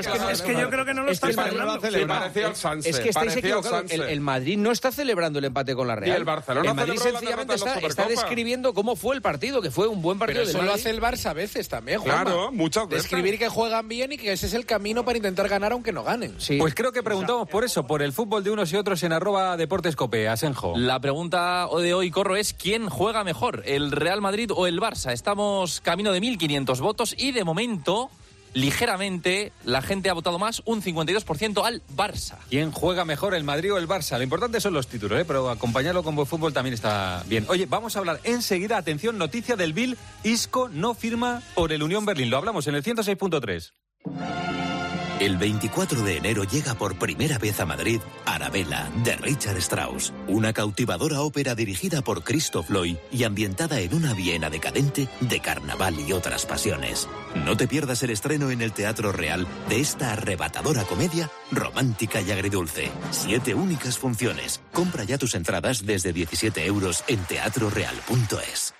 es 0.00 0.06
que- 0.06 0.32
es 0.32 0.42
que 0.42 0.52
yo 0.54 0.70
creo 0.70 0.84
que 0.84 0.94
no 0.94 1.02
lo 1.02 1.10
Es 1.10 1.14
está 1.16 1.26
que 1.26 1.30
el 1.32 1.36
Madrid 1.36 1.80
celebrando. 1.80 2.40
Es 2.84 3.00
que 3.00 3.08
estáis 3.10 3.36
equivocados. 3.36 3.90
El, 3.90 4.20
Madrid 4.20 4.58
no 4.58 4.70
está 4.72 4.92
celebrando 4.92 5.38
el 5.38 5.46
empate 5.46 5.74
con 5.74 5.88
la 5.88 5.96
Real. 5.96 6.16
Y 6.16 6.16
el 6.16 6.24
Barcelona 6.24 6.70
El 6.70 6.76
Madrid 6.76 6.98
sencillamente 6.98 7.54
está, 7.54 8.06
describiendo 8.06 8.74
cómo 8.74 8.96
fue 8.96 9.14
el 9.14 9.22
partido, 9.22 9.62
que 9.62 9.70
fue 9.70 9.86
un 9.86 10.02
buen 10.02 10.18
partido 10.18 10.42
eso 10.42 10.62
lo 10.62 10.72
hace 10.72 10.90
el 10.90 11.00
Barça 11.00 11.26
a 11.26 11.32
veces 11.34 11.68
también. 11.68 12.00
Claro, 12.02 12.50
muchas 12.52 12.88
veces. 12.88 13.04
Describir 13.04 13.38
que 13.38 13.48
juegan 13.48 13.88
bien 13.88 14.12
y 14.12 14.16
que 14.18 14.32
ese 14.32 14.46
es 14.46 14.54
el 14.54 14.66
camino 14.66 15.04
para 15.04 15.16
intentar 15.16 15.48
ganar 15.48 15.72
aunque 15.72 15.92
no 15.92 16.02
ganen. 16.02 16.34
Pues 16.58 16.74
creo 16.74 16.92
que 16.92 17.02
preguntamos 17.02 17.48
por 17.48 17.64
eso, 17.64 17.86
por 17.86 18.02
el 18.02 18.12
fútbol 18.12 18.44
de 18.44 18.50
unos 18.50 18.72
y 18.72 18.76
otros 18.76 19.02
en 19.02 19.12
arroba 19.12 19.56
deportes 19.56 19.96
cope, 19.96 20.28
Asenjo. 20.28 20.74
La 20.76 21.00
pregunta 21.00 21.68
de 21.80 21.94
hoy, 21.94 22.10
Corro, 22.10 22.36
es 22.36 22.52
¿quién 22.52 22.88
juega 22.88 23.24
mejor, 23.24 23.49
el 23.64 23.92
Real 23.92 24.20
Madrid 24.20 24.50
o 24.54 24.66
el 24.66 24.80
Barça? 24.80 25.12
Estamos 25.12 25.80
camino 25.80 26.12
de 26.12 26.20
1.500 26.20 26.80
votos 26.80 27.14
y 27.16 27.32
de 27.32 27.44
momento, 27.44 28.10
ligeramente, 28.54 29.52
la 29.64 29.82
gente 29.82 30.10
ha 30.10 30.12
votado 30.12 30.38
más, 30.38 30.62
un 30.64 30.82
52% 30.82 31.64
al 31.64 31.82
Barça. 31.96 32.36
¿Quién 32.48 32.70
juega 32.70 33.04
mejor, 33.04 33.34
el 33.34 33.44
Madrid 33.44 33.72
o 33.72 33.78
el 33.78 33.88
Barça? 33.88 34.16
Lo 34.16 34.24
importante 34.24 34.60
son 34.60 34.74
los 34.74 34.86
títulos, 34.86 35.20
¿eh? 35.20 35.24
pero 35.26 35.50
acompañarlo 35.50 36.02
con 36.02 36.16
buen 36.16 36.26
fútbol 36.26 36.52
también 36.52 36.74
está 36.74 37.22
bien. 37.26 37.46
Oye, 37.48 37.66
vamos 37.66 37.96
a 37.96 37.98
hablar 38.00 38.20
enseguida, 38.24 38.76
atención, 38.76 39.18
noticia 39.18 39.56
del 39.56 39.72
Bill, 39.72 39.96
Isco 40.22 40.68
no 40.68 40.94
firma 40.94 41.42
por 41.54 41.72
el 41.72 41.82
Unión 41.82 42.04
Berlín. 42.04 42.30
Lo 42.30 42.36
hablamos 42.36 42.66
en 42.66 42.74
el 42.74 42.82
106.3. 42.82 44.79
El 45.20 45.36
24 45.36 46.02
de 46.02 46.16
enero 46.16 46.44
llega 46.44 46.74
por 46.74 46.96
primera 46.96 47.36
vez 47.36 47.60
a 47.60 47.66
Madrid 47.66 48.00
Arabella, 48.24 48.90
de 49.04 49.16
Richard 49.16 49.58
Strauss, 49.58 50.14
una 50.26 50.54
cautivadora 50.54 51.20
ópera 51.20 51.54
dirigida 51.54 52.00
por 52.00 52.24
Christoph 52.24 52.70
Loy 52.70 52.98
y 53.12 53.24
ambientada 53.24 53.80
en 53.80 53.92
una 53.92 54.14
Viena 54.14 54.48
decadente 54.48 55.08
de 55.20 55.40
carnaval 55.40 56.00
y 56.00 56.14
otras 56.14 56.46
pasiones. 56.46 57.06
No 57.34 57.54
te 57.54 57.68
pierdas 57.68 58.02
el 58.02 58.08
estreno 58.08 58.50
en 58.50 58.62
el 58.62 58.72
Teatro 58.72 59.12
Real 59.12 59.46
de 59.68 59.80
esta 59.80 60.12
arrebatadora 60.12 60.84
comedia 60.84 61.30
romántica 61.52 62.22
y 62.22 62.30
agridulce. 62.30 62.90
Siete 63.10 63.54
únicas 63.54 63.98
funciones. 63.98 64.62
Compra 64.72 65.04
ya 65.04 65.18
tus 65.18 65.34
entradas 65.34 65.84
desde 65.84 66.14
17 66.14 66.64
euros 66.64 67.04
en 67.08 67.22
teatroreal.es. 67.24 68.79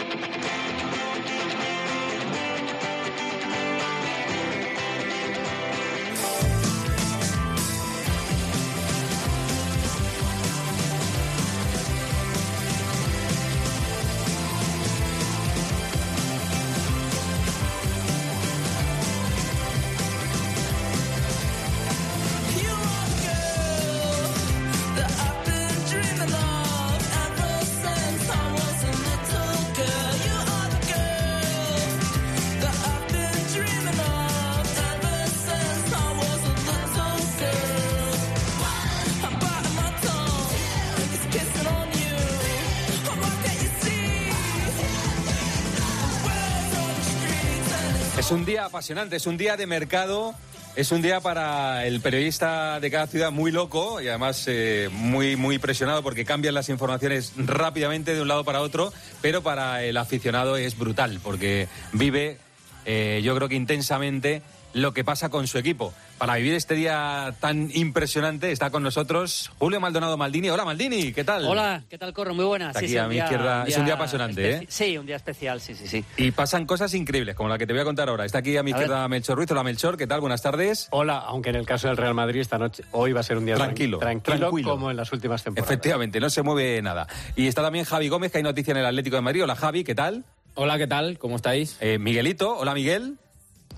Es 48.31 48.37
un 48.37 48.45
día 48.45 48.63
apasionante, 48.63 49.17
es 49.17 49.27
un 49.27 49.35
día 49.35 49.57
de 49.57 49.67
mercado, 49.67 50.33
es 50.77 50.93
un 50.93 51.01
día 51.01 51.19
para 51.19 51.85
el 51.85 51.99
periodista 51.99 52.79
de 52.79 52.89
cada 52.89 53.05
ciudad 53.05 53.29
muy 53.29 53.51
loco 53.51 53.99
y 53.99 54.07
además 54.07 54.45
eh, 54.47 54.87
muy, 54.89 55.35
muy 55.35 55.59
presionado 55.59 56.01
porque 56.01 56.23
cambian 56.23 56.53
las 56.53 56.69
informaciones 56.69 57.33
rápidamente 57.35 58.15
de 58.15 58.21
un 58.21 58.29
lado 58.29 58.45
para 58.45 58.61
otro, 58.61 58.93
pero 59.21 59.43
para 59.43 59.83
el 59.83 59.97
aficionado 59.97 60.55
es 60.55 60.77
brutal 60.77 61.19
porque 61.21 61.67
vive, 61.91 62.37
eh, 62.85 63.19
yo 63.21 63.35
creo 63.35 63.49
que 63.49 63.55
intensamente, 63.55 64.43
lo 64.73 64.93
que 64.93 65.03
pasa 65.03 65.27
con 65.27 65.45
su 65.47 65.57
equipo. 65.57 65.93
Para 66.21 66.35
vivir 66.35 66.53
este 66.53 66.75
día 66.75 67.33
tan 67.39 67.71
impresionante 67.73 68.51
está 68.51 68.69
con 68.69 68.83
nosotros 68.83 69.49
Julio 69.57 69.79
Maldonado 69.79 70.17
Maldini. 70.17 70.51
Hola 70.51 70.63
Maldini, 70.65 71.13
¿qué 71.13 71.23
tal? 71.23 71.47
Hola, 71.47 71.81
¿qué 71.89 71.97
tal, 71.97 72.13
Corro? 72.13 72.35
Muy 72.35 72.45
buenas. 72.45 72.75
Aquí 72.75 72.89
sí, 72.89 72.97
a 72.97 73.07
mi 73.07 73.15
día- 73.15 73.23
izquierda. 73.23 73.63
Es 73.67 73.75
un 73.75 73.85
día 73.85 73.95
apasionante, 73.95 74.51
¿eh? 74.51 74.65
Sí, 74.69 74.99
un 74.99 75.07
día 75.07 75.15
especial, 75.15 75.59
sí, 75.61 75.73
sí, 75.73 75.87
sí. 75.87 76.05
Y 76.17 76.29
pasan 76.29 76.67
cosas 76.67 76.93
increíbles, 76.93 77.33
como 77.33 77.49
la 77.49 77.57
que 77.57 77.65
te 77.65 77.73
voy 77.73 77.81
a 77.81 77.85
contar 77.85 78.07
ahora. 78.07 78.23
Está 78.23 78.37
aquí 78.37 78.55
a 78.55 78.61
mi 78.61 78.69
A 78.69 78.75
ver. 78.75 78.83
izquierda 78.83 79.07
Melchor 79.07 79.35
Ruiz. 79.35 79.49
Hola 79.49 79.63
Melchor, 79.63 79.97
¿qué 79.97 80.05
tal? 80.05 80.21
Buenas 80.21 80.43
tardes. 80.43 80.89
Hola, 80.91 81.17
aunque 81.17 81.49
en 81.49 81.55
el 81.55 81.65
caso 81.65 81.87
del 81.87 81.97
Real 81.97 82.13
Madrid 82.13 82.39
esta 82.41 82.59
noche, 82.59 82.83
hoy 82.91 83.13
va 83.13 83.21
a 83.21 83.23
ser 83.23 83.39
un 83.39 83.45
día 83.47 83.55
Tranquilo, 83.55 83.97
tran- 83.97 84.21
tranquilo, 84.21 84.37
tranquilo. 84.49 84.69
como 84.69 84.91
en 84.91 84.97
las 84.97 85.11
últimas 85.11 85.43
temporadas. 85.43 85.71
Efectivamente, 85.71 86.19
no 86.19 86.29
se 86.29 86.43
mueve 86.43 86.79
nada. 86.83 87.07
Y 87.35 87.47
está 87.47 87.63
también 87.63 87.83
Javi 87.85 88.09
Gómez, 88.09 88.31
que 88.31 88.37
hay 88.37 88.43
noticia 88.43 88.69
en 88.73 88.77
el 88.77 88.85
Atlético 88.85 89.15
de 89.15 89.23
Madrid. 89.23 89.43
Hola 89.43 89.55
Javi, 89.55 89.83
¿qué 89.83 89.95
tal? 89.95 90.23
Hola, 90.53 90.77
¿qué 90.77 90.85
tal? 90.85 91.17
¿Cómo 91.17 91.37
estáis? 91.37 91.77
Eh, 91.81 91.97
Miguelito, 91.97 92.55
hola 92.59 92.75
Miguel. 92.75 93.17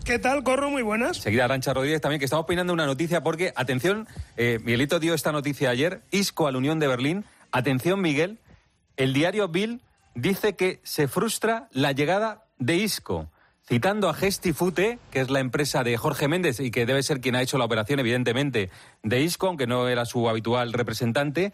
¿Qué 0.06 0.20
tal, 0.20 0.44
Corro? 0.44 0.70
Muy 0.70 0.82
buenas. 0.82 1.16
Seguida 1.16 1.46
Arancha 1.46 1.74
Rodríguez 1.74 2.02
también, 2.02 2.20
que 2.20 2.26
estamos 2.26 2.46
peinando 2.46 2.74
una 2.74 2.86
noticia 2.86 3.24
porque, 3.24 3.54
atención, 3.56 4.06
eh, 4.36 4.60
Miguelito 4.62 5.00
dio 5.00 5.14
esta 5.14 5.32
noticia 5.32 5.70
ayer, 5.70 6.02
Isco 6.12 6.46
a 6.46 6.52
la 6.52 6.58
Unión 6.58 6.78
de 6.78 6.88
Berlín. 6.88 7.24
Atención, 7.54 8.02
Miguel, 8.02 8.40
el 8.98 9.14
diario 9.14 9.48
Bill 9.48 9.82
dice 10.14 10.58
que 10.58 10.82
se 10.84 11.08
frustra 11.08 11.70
la 11.72 11.94
llegada 11.94 12.44
de 12.60 12.76
Isco. 12.76 13.30
Citando 13.66 14.10
a 14.10 14.14
Gestifute, 14.14 15.00
que 15.10 15.22
es 15.22 15.30
la 15.30 15.40
empresa 15.40 15.86
de 15.86 15.96
Jorge 15.96 16.28
Méndez 16.28 16.60
y 16.60 16.70
que 16.70 16.86
debe 16.86 17.02
ser 17.02 17.22
quien 17.22 17.38
ha 17.38 17.42
hecho 17.42 17.58
la 17.58 17.64
operación, 17.64 18.02
evidentemente, 18.02 18.72
de 19.04 19.22
Isco, 19.22 19.48
aunque 19.48 19.68
no 19.68 19.88
era 19.88 20.04
su 20.04 20.28
habitual 20.28 20.74
representante, 20.74 21.54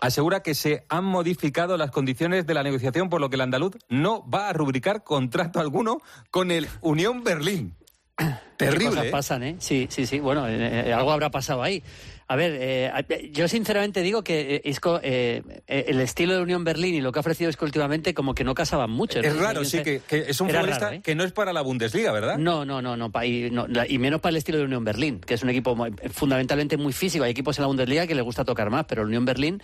asegura 0.00 0.40
que 0.40 0.54
se 0.54 0.84
han 0.88 1.04
modificado 1.04 1.76
las 1.76 1.90
condiciones 1.90 2.46
de 2.46 2.54
la 2.54 2.62
negociación, 2.62 3.10
por 3.10 3.20
lo 3.20 3.28
que 3.28 3.36
el 3.36 3.42
andaluz 3.42 3.76
no 3.90 4.26
va 4.28 4.48
a 4.48 4.54
rubricar 4.54 5.04
contrato 5.04 5.60
alguno 5.60 5.98
con 6.30 6.50
el 6.50 6.66
Unión 6.80 7.22
Berlín. 7.24 7.76
¿Qué 8.20 8.66
Terrible. 8.66 8.88
cosas 8.90 9.04
¿eh? 9.06 9.10
pasan, 9.10 9.42
¿eh? 9.42 9.56
Sí, 9.58 9.86
sí, 9.90 10.06
sí. 10.06 10.20
Bueno, 10.20 10.46
eh, 10.46 10.88
eh, 10.88 10.92
algo 10.92 11.12
habrá 11.12 11.30
pasado 11.30 11.62
ahí. 11.62 11.82
A 12.32 12.36
ver, 12.36 12.56
eh, 12.60 13.30
yo 13.32 13.48
sinceramente 13.48 14.02
digo 14.02 14.22
que 14.22 14.54
eh, 14.54 14.62
Isco, 14.64 15.00
eh, 15.02 15.42
eh, 15.66 15.86
el 15.88 15.98
estilo 15.98 16.36
de 16.36 16.42
Unión 16.42 16.62
Berlín 16.62 16.94
y 16.94 17.00
lo 17.00 17.10
que 17.10 17.18
ha 17.18 17.22
ofrecido 17.22 17.50
Isco 17.50 17.64
últimamente 17.64 18.14
como 18.14 18.36
que 18.36 18.44
no 18.44 18.54
casaban 18.54 18.88
mucho. 18.88 19.18
Es 19.18 19.36
raro, 19.36 19.64
sí, 19.64 19.82
que, 19.82 20.00
que 20.08 20.26
es 20.28 20.40
un 20.40 20.48
Era 20.48 20.60
futbolista 20.60 20.84
raro, 20.86 20.96
¿eh? 20.98 21.00
que 21.02 21.16
no 21.16 21.24
es 21.24 21.32
para 21.32 21.52
la 21.52 21.62
Bundesliga, 21.62 22.12
¿verdad? 22.12 22.38
No, 22.38 22.64
no, 22.64 22.80
no, 22.80 22.96
no, 22.96 23.10
y, 23.24 23.50
no, 23.50 23.66
la- 23.66 23.84
y 23.88 23.98
menos 23.98 24.20
para 24.20 24.30
el 24.30 24.36
estilo 24.36 24.58
de 24.58 24.64
Unión 24.66 24.84
Berlín, 24.84 25.18
que 25.18 25.34
es 25.34 25.42
un 25.42 25.50
equipo 25.50 25.74
muy- 25.74 25.90
fundamentalmente 26.12 26.76
muy 26.76 26.92
físico. 26.92 27.24
Hay 27.24 27.32
equipos 27.32 27.58
en 27.58 27.62
la 27.62 27.66
Bundesliga 27.66 28.06
que 28.06 28.14
les 28.14 28.22
gusta 28.24 28.44
tocar 28.44 28.70
más, 28.70 28.84
pero 28.86 29.02
el 29.02 29.08
Unión 29.08 29.24
Berlín 29.24 29.60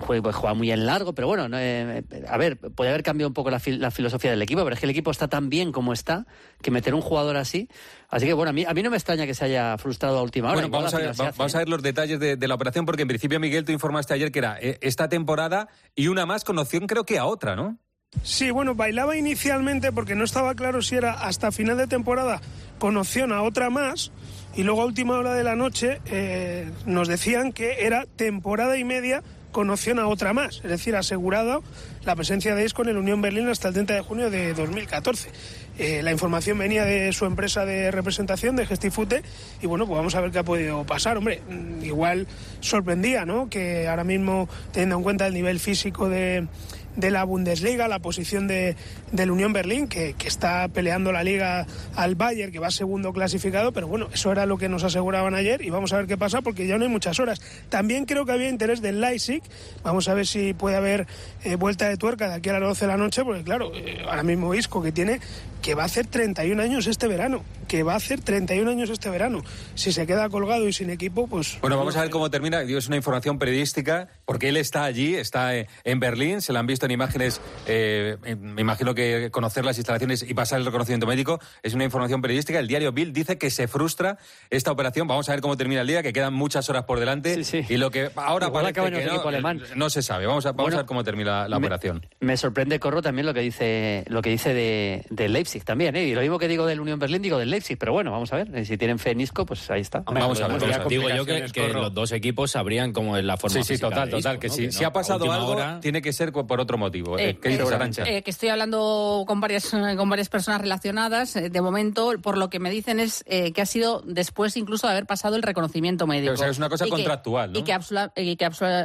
juega, 0.00 0.22
pues, 0.22 0.36
juega 0.36 0.54
muy 0.54 0.70
en 0.70 0.84
largo. 0.84 1.14
Pero 1.14 1.26
bueno, 1.28 1.48
no, 1.48 1.56
a 1.56 2.36
ver, 2.36 2.58
puede 2.58 2.90
haber 2.90 3.02
cambiado 3.02 3.28
un 3.28 3.34
poco 3.34 3.50
la, 3.50 3.60
fil- 3.60 3.78
la 3.78 3.90
filosofía 3.90 4.30
del 4.30 4.42
equipo, 4.42 4.62
pero 4.62 4.74
es 4.74 4.80
que 4.80 4.86
el 4.86 4.90
equipo 4.90 5.10
está 5.10 5.28
tan 5.28 5.48
bien 5.48 5.72
como 5.72 5.94
está 5.94 6.26
que 6.62 6.70
meter 6.70 6.94
un 6.94 7.00
jugador 7.00 7.36
así. 7.38 7.68
Así 8.10 8.24
que 8.26 8.32
bueno, 8.32 8.48
a 8.50 8.52
mí, 8.54 8.64
a 8.66 8.72
mí 8.72 8.82
no 8.82 8.90
me 8.90 8.96
extraña 8.96 9.26
que 9.26 9.34
se 9.34 9.44
haya 9.44 9.76
frustrado 9.76 10.18
a 10.18 10.22
última 10.22 10.48
hora. 10.48 10.54
Bueno, 10.62 10.70
vamos 10.70 10.94
a, 10.94 10.98
ver, 10.98 11.12
vamos 11.36 11.54
a 11.54 11.58
ver 11.58 11.68
los 11.68 11.77
detalles 11.82 12.20
de, 12.20 12.48
la 12.48 12.54
operación, 12.54 12.86
porque 12.86 13.02
en 13.02 13.08
principio, 13.08 13.40
Miguel, 13.40 13.64
tú 13.64 13.72
informaste 13.72 14.14
ayer 14.14 14.32
que 14.32 14.38
era 14.38 14.58
eh, 14.60 14.78
esta 14.80 15.08
temporada 15.08 15.68
y 15.94 16.08
una 16.08 16.26
más 16.26 16.44
con 16.44 16.58
opción, 16.58 16.86
creo 16.86 17.04
que 17.04 17.18
a 17.18 17.24
otra, 17.24 17.56
¿no? 17.56 17.78
Sí, 18.22 18.50
bueno, 18.50 18.74
bailaba 18.74 19.16
inicialmente 19.16 19.92
porque 19.92 20.14
no 20.14 20.24
estaba 20.24 20.54
claro 20.54 20.80
si 20.80 20.96
era 20.96 21.12
hasta 21.12 21.52
final 21.52 21.76
de 21.76 21.86
temporada 21.86 22.40
con 22.78 22.96
opción 22.96 23.32
a 23.32 23.42
otra 23.42 23.68
más 23.68 24.12
y 24.54 24.62
luego 24.62 24.82
a 24.82 24.86
última 24.86 25.18
hora 25.18 25.34
de 25.34 25.44
la 25.44 25.56
noche 25.56 26.00
eh, 26.06 26.70
nos 26.86 27.06
decían 27.06 27.52
que 27.52 27.84
era 27.84 28.06
temporada 28.06 28.78
y 28.78 28.84
media 28.84 29.22
con 29.52 29.70
opción 29.70 29.98
a 29.98 30.06
otra 30.06 30.32
más, 30.32 30.56
es 30.56 30.70
decir, 30.70 30.96
asegurado 30.96 31.62
la 32.04 32.16
presencia 32.16 32.54
de 32.54 32.64
Isco 32.64 32.82
en 32.82 32.88
el 32.88 32.96
Unión 32.96 33.20
Berlín 33.20 33.48
hasta 33.48 33.68
el 33.68 33.74
30 33.74 33.94
de 33.94 34.00
junio 34.00 34.30
de 34.30 34.54
2014. 34.54 35.30
Eh, 35.78 36.02
la 36.02 36.10
información 36.10 36.58
venía 36.58 36.84
de 36.84 37.12
su 37.12 37.24
empresa 37.24 37.64
de 37.64 37.90
representación, 37.90 38.56
de 38.56 38.66
Gestifute, 38.66 39.22
y 39.62 39.66
bueno, 39.66 39.86
pues 39.86 39.96
vamos 39.96 40.14
a 40.16 40.20
ver 40.20 40.32
qué 40.32 40.40
ha 40.40 40.44
podido 40.44 40.84
pasar. 40.84 41.16
Hombre, 41.16 41.40
mm, 41.48 41.84
igual 41.84 42.26
sorprendía, 42.60 43.24
¿no? 43.24 43.48
Que 43.48 43.86
ahora 43.86 44.04
mismo, 44.04 44.48
teniendo 44.72 44.96
en 44.96 45.02
cuenta 45.04 45.26
el 45.26 45.34
nivel 45.34 45.60
físico 45.60 46.08
de, 46.08 46.48
de 46.96 47.10
la 47.10 47.24
Bundesliga, 47.24 47.88
la 47.88 47.98
posición 48.00 48.48
de, 48.48 48.76
del 49.12 49.30
Unión 49.30 49.52
Berlín, 49.52 49.88
que, 49.88 50.14
que 50.14 50.28
está 50.28 50.68
peleando 50.68 51.12
la 51.12 51.22
liga 51.22 51.66
al 51.94 52.14
Bayern, 52.14 52.52
que 52.52 52.58
va 52.58 52.70
segundo 52.70 53.12
clasificado, 53.12 53.72
pero 53.72 53.86
bueno, 53.86 54.08
eso 54.12 54.32
era 54.32 54.46
lo 54.46 54.58
que 54.58 54.68
nos 54.68 54.84
aseguraban 54.84 55.34
ayer 55.34 55.62
y 55.62 55.70
vamos 55.70 55.92
a 55.92 55.98
ver 55.98 56.06
qué 56.06 56.16
pasa 56.16 56.42
porque 56.42 56.66
ya 56.66 56.78
no 56.78 56.84
hay 56.84 56.90
muchas 56.90 57.20
horas. 57.20 57.40
También 57.68 58.04
creo 58.04 58.26
que 58.26 58.32
había 58.32 58.48
interés 58.48 58.80
del 58.80 59.00
Leipzig, 59.00 59.42
vamos 59.82 60.08
a 60.08 60.14
ver 60.14 60.26
si 60.26 60.54
puede 60.54 60.76
haber 60.76 61.06
eh, 61.44 61.56
vuelta 61.56 61.88
de 61.88 61.96
tuerca 61.96 62.28
de 62.28 62.34
aquí 62.34 62.48
a 62.48 62.54
las 62.54 62.62
12 62.62 62.84
de 62.84 62.92
la 62.92 62.96
noche, 62.96 63.24
porque 63.24 63.44
claro, 63.44 63.70
eh, 63.74 64.02
ahora 64.08 64.22
mismo 64.22 64.54
Isco 64.54 64.82
que 64.82 64.92
tiene 64.92 65.20
que 65.62 65.74
va 65.74 65.82
a 65.82 65.86
hacer 65.86 66.06
31 66.06 66.62
años 66.62 66.86
este 66.86 67.08
verano, 67.08 67.44
que 67.66 67.82
va 67.82 67.94
a 67.94 67.96
hacer 67.96 68.20
31 68.20 68.70
años 68.70 68.90
este 68.90 69.10
verano. 69.10 69.42
Si 69.74 69.92
se 69.92 70.06
queda 70.06 70.28
colgado 70.28 70.68
y 70.68 70.72
sin 70.72 70.90
equipo, 70.90 71.26
pues... 71.26 71.58
Bueno, 71.60 71.76
vamos 71.76 71.96
a 71.96 72.02
ver 72.02 72.10
cómo 72.10 72.30
termina. 72.30 72.62
Es 72.62 72.86
una 72.86 72.96
información 72.96 73.38
periodística, 73.38 74.08
porque 74.24 74.48
él 74.48 74.56
está 74.56 74.84
allí, 74.84 75.14
está 75.14 75.56
eh, 75.56 75.68
en 75.84 76.00
Berlín, 76.00 76.40
se 76.40 76.52
la 76.52 76.60
han 76.60 76.66
visto 76.66 76.77
en 76.86 76.92
imágenes, 76.92 77.40
eh, 77.66 78.16
me 78.40 78.60
imagino 78.60 78.94
que 78.94 79.30
conocer 79.30 79.64
las 79.64 79.76
instalaciones 79.78 80.22
y 80.28 80.34
pasar 80.34 80.58
el 80.60 80.66
reconocimiento 80.66 81.06
médico 81.06 81.40
es 81.62 81.74
una 81.74 81.84
información 81.84 82.20
periodística. 82.22 82.58
El 82.58 82.68
diario 82.68 82.92
Bill 82.92 83.12
dice 83.12 83.38
que 83.38 83.50
se 83.50 83.68
frustra 83.68 84.18
esta 84.50 84.70
operación. 84.72 85.06
Vamos 85.08 85.28
a 85.28 85.32
ver 85.32 85.40
cómo 85.40 85.56
termina 85.56 85.80
el 85.82 85.86
día, 85.86 86.02
que 86.02 86.12
quedan 86.12 86.34
muchas 86.34 86.68
horas 86.70 86.84
por 86.84 87.00
delante. 87.00 87.40
Y 87.68 87.76
lo 87.76 87.90
que 87.90 88.10
ahora 88.16 88.46
Igual 88.48 88.72
parece 88.72 88.98
que 89.00 89.04
no, 89.06 89.12
equipo 89.14 89.28
alemán. 89.28 89.62
no 89.76 89.90
se 89.90 90.02
sabe. 90.02 90.26
Vamos 90.26 90.46
a, 90.46 90.50
vamos 90.52 90.64
Bueno, 90.64 90.76
a 90.76 90.80
ver 90.80 90.86
cómo 90.86 91.04
termina 91.04 91.48
la 91.48 91.58
me- 91.58 91.66
operación. 91.66 92.06
Me 92.20 92.36
sorprende, 92.36 92.78
Corro, 92.80 93.02
también 93.02 93.26
lo 93.26 93.34
que 93.34 93.40
dice 93.40 94.04
lo 94.08 94.22
que 94.22 94.30
dice 94.30 94.54
de, 94.54 95.04
de 95.10 95.28
Leipzig 95.28 95.64
también, 95.64 95.96
¿eh? 95.96 96.04
Y 96.04 96.14
lo 96.14 96.20
mismo 96.20 96.38
que 96.38 96.48
digo 96.48 96.66
del 96.66 96.80
Unión 96.80 96.98
Berlín, 96.98 97.22
digo 97.22 97.38
del 97.38 97.50
Leipzig, 97.50 97.78
pero 97.78 97.92
bueno, 97.92 98.10
vamos 98.10 98.32
a 98.32 98.36
ver. 98.36 98.66
Si 98.66 98.76
tienen 98.78 98.98
fe 98.98 99.10
en 99.12 99.20
Isco, 99.20 99.44
pues 99.46 99.70
ahí 99.70 99.80
está. 99.80 100.00
Vamos 100.00 100.40
a 100.40 100.48
ver, 100.48 100.58
vamos 100.60 100.74
a 100.74 100.78
ver. 100.78 100.88
Digo 100.88 101.08
yo 101.10 101.24
que, 101.24 101.46
que 101.52 101.68
los 101.68 101.92
dos 101.94 102.12
equipos 102.12 102.50
sabrían 102.52 102.92
cómo 102.92 103.16
es 103.16 103.24
la 103.24 103.36
forma 103.36 103.62
Sí, 103.62 103.74
sí, 103.74 103.80
total, 103.80 104.06
de 104.10 104.16
total. 104.16 104.34
Isco, 104.34 104.40
que 104.40 104.48
¿no? 104.48 104.54
si, 104.54 104.66
Que 104.66 104.72
si 104.72 104.82
no, 104.82 104.88
ha 104.88 104.92
pasado 104.92 105.32
algo, 105.32 105.48
hora- 105.52 105.80
tiene 105.80 106.02
que 106.02 106.12
ser 106.12 106.32
por 106.32 106.60
otro 106.68 106.78
motivo. 106.78 107.18
Eh, 107.18 107.30
Eh, 107.30 107.38
¿Qué 107.40 107.48
dices, 107.48 107.70
eh, 107.70 107.74
Arantxa? 107.74 108.02
eh, 108.04 108.22
que 108.22 108.30
estoy 108.30 108.50
hablando 108.50 109.24
con 109.26 109.40
varias, 109.40 109.68
con 109.96 110.08
varias 110.08 110.28
personas 110.28 110.60
relacionadas. 110.60 111.34
De 111.34 111.60
momento, 111.60 112.12
por 112.22 112.36
lo 112.38 112.50
que 112.50 112.58
me 112.60 112.70
dicen 112.70 113.00
es 113.00 113.24
que 113.26 113.60
ha 113.60 113.66
sido 113.66 114.02
después 114.06 114.56
incluso 114.56 114.86
de 114.86 114.92
haber 114.92 115.06
pasado 115.06 115.36
el 115.36 115.42
reconocimiento 115.42 116.06
médico. 116.06 116.34
O 116.34 116.36
sea, 116.36 116.48
es 116.48 116.58
una 116.58 116.68
cosa 116.68 116.86
Y 116.86 116.90
que- 116.90 116.96
contractual, 116.96 117.52
¿no? 117.52 117.58
Y 117.58 117.62
que, 117.62 117.72
y 118.16 118.36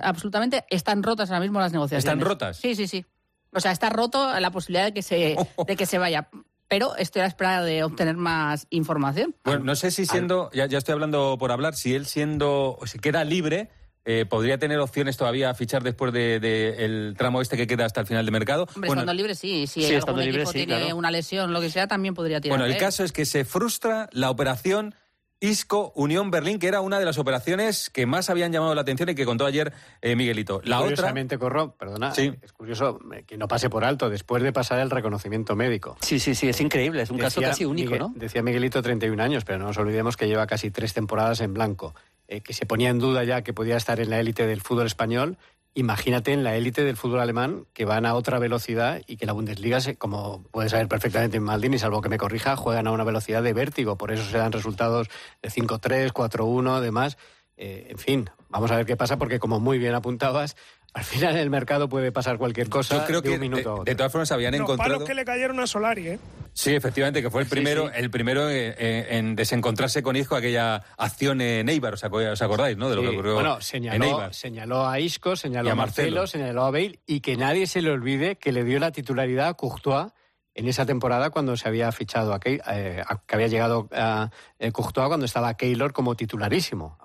absolutamente 0.04 0.66
están 0.70 1.04
rotas 1.04 1.30
ahora 1.30 1.42
mismo 1.42 1.60
las 1.60 1.72
negociaciones. 1.72 2.06
¿Están 2.06 2.22
rotas? 2.22 2.58
Sí, 2.58 2.76
sí, 2.76 2.88
sí. 2.88 3.06
O 3.54 3.60
sea, 3.60 3.72
está 3.72 3.90
roto 3.90 4.40
la 4.40 4.52
posibilidad 4.52 4.86
de 4.86 4.94
que 4.94 5.02
se, 5.04 5.36
de 5.68 5.76
que 5.76 5.86
se 5.86 5.98
vaya. 5.98 6.30
Pero 6.68 6.96
estoy 6.96 7.20
a 7.20 7.24
la 7.26 7.28
espera 7.28 7.62
de 7.62 7.84
obtener 7.84 8.16
más 8.18 8.66
información. 8.72 9.36
Bueno, 9.44 9.64
no 9.64 9.76
sé 9.76 9.92
si 9.92 10.06
siendo, 10.08 10.50
ya, 10.54 10.66
ya 10.66 10.80
estoy 10.80 10.94
hablando 10.94 11.38
por 11.38 11.52
hablar, 11.52 11.76
si 11.76 11.94
él 11.94 12.08
siendo, 12.08 12.80
si 12.86 12.98
queda 12.98 13.24
libre, 13.24 13.70
eh, 14.06 14.26
podría 14.26 14.58
tener 14.58 14.80
opciones 14.80 15.16
todavía 15.18 15.50
a 15.50 15.54
fichar 15.54 15.82
después 15.84 16.12
del 16.12 16.42
de, 16.42 16.86
el 16.86 17.16
tramo 17.18 17.42
este 17.42 17.56
que 17.58 17.68
queda 17.68 17.86
hasta 17.86 18.02
el 18.02 18.08
final 18.08 18.26
de 18.26 18.32
mercado. 18.32 18.64
Hombre, 18.76 18.88
Bueno, 18.90 19.02
estando 19.02 19.14
libre, 19.14 19.36
sí. 19.36 19.66
Si 19.68 19.82
Sí, 19.82 19.86
algún 19.86 20.00
estando 20.00 20.22
libre, 20.22 20.38
equipo 20.42 20.52
sí, 20.52 20.58
tiene 20.66 20.78
claro. 20.82 20.96
una 20.98 21.12
lesión, 21.12 21.54
lo 21.54 21.62
que 21.62 21.70
sea, 21.70 21.88
también 21.88 22.14
podría 22.14 22.42
tirar. 22.42 22.58
Bueno, 22.58 22.72
el 22.74 22.80
caso 22.80 23.04
es 23.04 23.12
que 23.12 23.26
se 23.26 23.46
frustra 23.46 24.10
la 24.12 24.30
operación 24.30 24.96
Isco 25.40 25.92
Unión 25.96 26.32
Berlín, 26.32 26.58
que 26.58 26.68
era 26.68 26.80
una 26.80 27.00
de 27.00 27.06
las 27.06 27.18
operaciones 27.18 27.90
que 27.90 28.06
más 28.06 28.30
habían 28.30 28.54
llamado 28.54 28.74
la 28.76 28.82
atención 28.82 29.10
y 29.10 29.16
que 29.16 29.26
contó 29.26 29.46
ayer 29.46 29.74
eh, 30.02 30.16
Miguelito. 30.16 30.62
La 30.64 30.78
otra, 30.78 30.86
Curiosamente, 30.88 31.38
Corro, 31.38 31.76
perdona, 31.76 32.14
Sí. 32.16 32.32
es 32.42 32.54
curioso 32.54 32.98
que 33.28 33.38
no 33.38 33.50
pase 33.50 33.70
por 33.70 33.84
alto 33.84 34.10
después 34.10 34.42
de 34.42 34.54
pasar 34.54 34.80
el 34.80 34.90
reconocimiento 34.90 35.54
médico. 35.58 35.98
Sí, 36.00 36.18
sí, 36.20 36.34
sí, 36.34 36.48
es 36.48 36.62
increíble, 36.62 37.02
es 37.02 37.10
un 37.10 37.18
caso 37.18 37.42
casi 37.42 37.66
único, 37.66 37.92
Miguel- 37.92 38.00
¿no? 38.00 38.14
Decía 38.16 38.42
Miguelito 38.42 38.82
31 38.82 39.22
años, 39.22 39.44
pero 39.44 39.60
no 39.60 39.66
nos 39.66 39.78
olvidemos 39.78 40.16
que 40.16 40.28
lleva 40.28 40.48
casi 40.48 40.72
tres 40.72 40.94
temporadas 40.94 41.42
en 41.42 41.54
blanco, 41.54 41.94
eh, 42.34 42.42
que 42.42 42.54
se 42.54 42.66
ponía 42.66 42.90
en 42.90 42.98
duda 42.98 43.24
ya 43.24 43.44
que 43.44 43.54
podía 43.54 43.78
estar 43.78 44.00
en 44.00 44.10
la 44.10 44.20
élite 44.20 44.48
del 44.48 44.60
fútbol 44.62 44.88
español. 44.88 45.38
Imagínate 45.76 46.34
en 46.34 46.44
la 46.44 46.56
élite 46.56 46.84
del 46.84 46.98
fútbol 46.98 47.20
alemán 47.20 47.66
que 47.74 47.86
van 47.86 48.08
a 48.08 48.16
otra 48.16 48.40
velocidad 48.40 49.02
y 49.06 49.18
que 49.18 49.28
la 49.28 49.34
Bundesliga, 49.34 49.80
como 50.00 50.42
puede 50.52 50.70
saber 50.70 50.88
perfectamente 50.88 51.40
Maldini, 51.40 51.78
salvo 51.78 52.02
que 52.02 52.10
me 52.10 52.18
corrija, 52.18 52.56
juegan 52.56 52.88
a 52.88 52.92
una 52.92 53.04
velocidad 53.04 53.44
de 53.44 53.54
vértigo. 53.54 53.98
Por 54.00 54.12
eso 54.12 54.24
se 54.24 54.40
dan 54.40 54.52
resultados 54.52 55.10
de 55.44 55.50
5-3, 55.50 56.12
4-1, 56.12 56.80
demás. 56.80 57.18
Eh, 57.58 57.88
en 57.92 57.98
fin, 57.98 58.30
vamos 58.50 58.72
a 58.72 58.78
ver 58.78 58.86
qué 58.86 58.96
pasa 58.98 59.18
porque 59.18 59.40
como 59.40 59.60
muy 59.60 59.78
bien 59.78 59.94
apuntabas, 59.94 60.56
al 60.94 61.04
final 61.04 61.34
en 61.36 61.42
el 61.42 61.50
mercado 61.50 61.88
puede 61.90 62.12
pasar 62.12 62.38
cualquier 62.38 62.70
cosa 62.70 62.98
yo 62.98 63.06
creo 63.06 63.22
de 63.22 63.30
que 63.30 63.36
un 63.36 63.42
minuto 63.42 63.62
de, 63.62 63.70
a 63.70 63.74
otro. 63.74 63.84
de 63.86 63.96
todas 63.96 64.12
formas 64.12 64.32
habían 64.32 64.54
Los 64.54 64.62
encontrado. 64.62 64.94
palos 64.94 65.08
que 65.08 65.14
le 65.16 65.26
cayeron 65.26 65.60
a 65.60 65.68
Solari, 65.68 66.08
¿eh? 66.08 66.20
Sí, 66.54 66.74
efectivamente, 66.76 67.22
que 67.24 67.30
fue 67.32 67.42
el 67.42 67.48
primero, 67.48 67.92
el 67.92 68.12
primero 68.12 68.48
eh, 68.50 68.76
eh, 68.78 69.08
en 69.18 69.36
desencontrarse 69.36 70.04
con 70.04 70.16
Isco 70.16 70.36
aquella 70.36 70.76
acción 70.98 71.42
en 71.42 71.68
Eibar, 71.70 71.96
¿os, 71.96 72.04
aco- 72.04 72.18
os 72.32 72.42
acordáis, 72.44 72.78
no? 72.78 72.90
De 72.90 72.96
lo 72.96 73.02
Sí, 73.02 73.08
que 73.08 73.14
ocurrió 73.14 73.34
bueno, 73.36 73.56
en 73.56 73.62
señaló, 73.62 74.06
Eibar. 74.06 74.34
señaló 74.36 74.88
a 74.88 75.00
Isco, 75.00 75.36
señaló 75.36 75.70
a 75.70 75.72
a 75.72 75.76
Marcelo, 75.76 76.22
Marcelo. 76.22 76.28
señaló 76.28 76.64
a 76.66 76.72
Bale 76.72 77.00
y 77.08 77.22
que 77.22 77.38
nadie 77.38 77.66
se 77.66 77.82
le 77.82 77.90
olvide 77.92 78.36
que 78.38 78.52
le 78.52 78.64
dio 78.64 78.80
la 78.80 78.92
titularidad 78.92 79.48
a 79.48 79.54
Courtois 79.56 80.12
en 80.56 80.68
esa 80.68 80.86
temporada 80.86 81.32
cuando 81.32 81.58
se 81.58 81.68
había 81.68 81.92
fichado 81.92 82.34
a, 82.34 82.40
Key- 82.40 82.60
eh, 82.72 83.02
a- 83.08 83.20
que 83.26 83.34
había 83.36 83.48
llegado 83.48 83.90
a 83.92 84.30
eh, 84.60 84.72
Courtois 84.72 85.08
cuando 85.08 85.26
estaba 85.26 85.56
Keylor 85.56 85.92
como 85.94 86.16
titularísimo. 86.16 87.00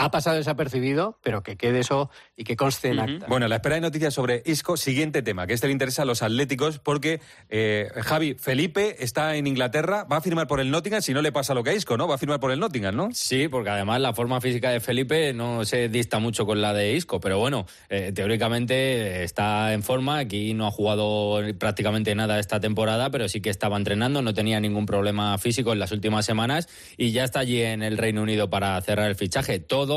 Ha 0.00 0.12
pasado 0.12 0.36
desapercibido, 0.36 1.18
pero 1.24 1.42
que 1.42 1.56
quede 1.56 1.80
eso 1.80 2.08
y 2.36 2.44
que 2.44 2.54
conste 2.54 2.90
en 2.90 3.00
acta. 3.00 3.26
Bueno, 3.26 3.48
la 3.48 3.56
espera 3.56 3.74
de 3.74 3.80
noticias 3.80 4.14
sobre 4.14 4.44
Isco, 4.46 4.76
siguiente 4.76 5.22
tema, 5.22 5.48
que 5.48 5.54
este 5.54 5.66
le 5.66 5.72
interesa 5.72 6.02
a 6.02 6.04
los 6.04 6.22
atléticos, 6.22 6.78
porque 6.78 7.20
eh, 7.48 7.90
Javi, 8.04 8.34
Felipe 8.34 9.02
está 9.02 9.34
en 9.34 9.48
Inglaterra, 9.48 10.04
va 10.04 10.18
a 10.18 10.20
firmar 10.20 10.46
por 10.46 10.60
el 10.60 10.70
Nottingham, 10.70 11.02
si 11.02 11.12
no 11.12 11.20
le 11.20 11.32
pasa 11.32 11.52
lo 11.52 11.64
que 11.64 11.70
a 11.70 11.74
Isco, 11.74 11.96
¿no? 11.96 12.06
Va 12.06 12.14
a 12.14 12.18
firmar 12.18 12.38
por 12.38 12.52
el 12.52 12.60
Nottingham, 12.60 12.94
¿no? 12.94 13.08
Sí, 13.12 13.48
porque 13.48 13.70
además 13.70 14.00
la 14.00 14.12
forma 14.14 14.40
física 14.40 14.70
de 14.70 14.78
Felipe 14.78 15.32
no 15.34 15.64
se 15.64 15.88
dista 15.88 16.20
mucho 16.20 16.46
con 16.46 16.62
la 16.62 16.72
de 16.72 16.92
Isco, 16.92 17.18
pero 17.18 17.40
bueno, 17.40 17.66
eh, 17.88 18.12
teóricamente 18.14 19.24
está 19.24 19.72
en 19.72 19.82
forma, 19.82 20.18
aquí 20.18 20.54
no 20.54 20.68
ha 20.68 20.70
jugado 20.70 21.40
prácticamente 21.58 22.14
nada 22.14 22.38
esta 22.38 22.60
temporada, 22.60 23.10
pero 23.10 23.28
sí 23.28 23.40
que 23.40 23.50
estaba 23.50 23.76
entrenando, 23.76 24.22
no 24.22 24.32
tenía 24.32 24.60
ningún 24.60 24.86
problema 24.86 25.36
físico 25.38 25.72
en 25.72 25.80
las 25.80 25.90
últimas 25.90 26.24
semanas 26.24 26.68
y 26.96 27.10
ya 27.10 27.24
está 27.24 27.40
allí 27.40 27.62
en 27.62 27.82
el 27.82 27.98
Reino 27.98 28.22
Unido 28.22 28.48
para 28.48 28.80
cerrar 28.80 29.08
el 29.08 29.16
fichaje. 29.16 29.58
Todo 29.58 29.87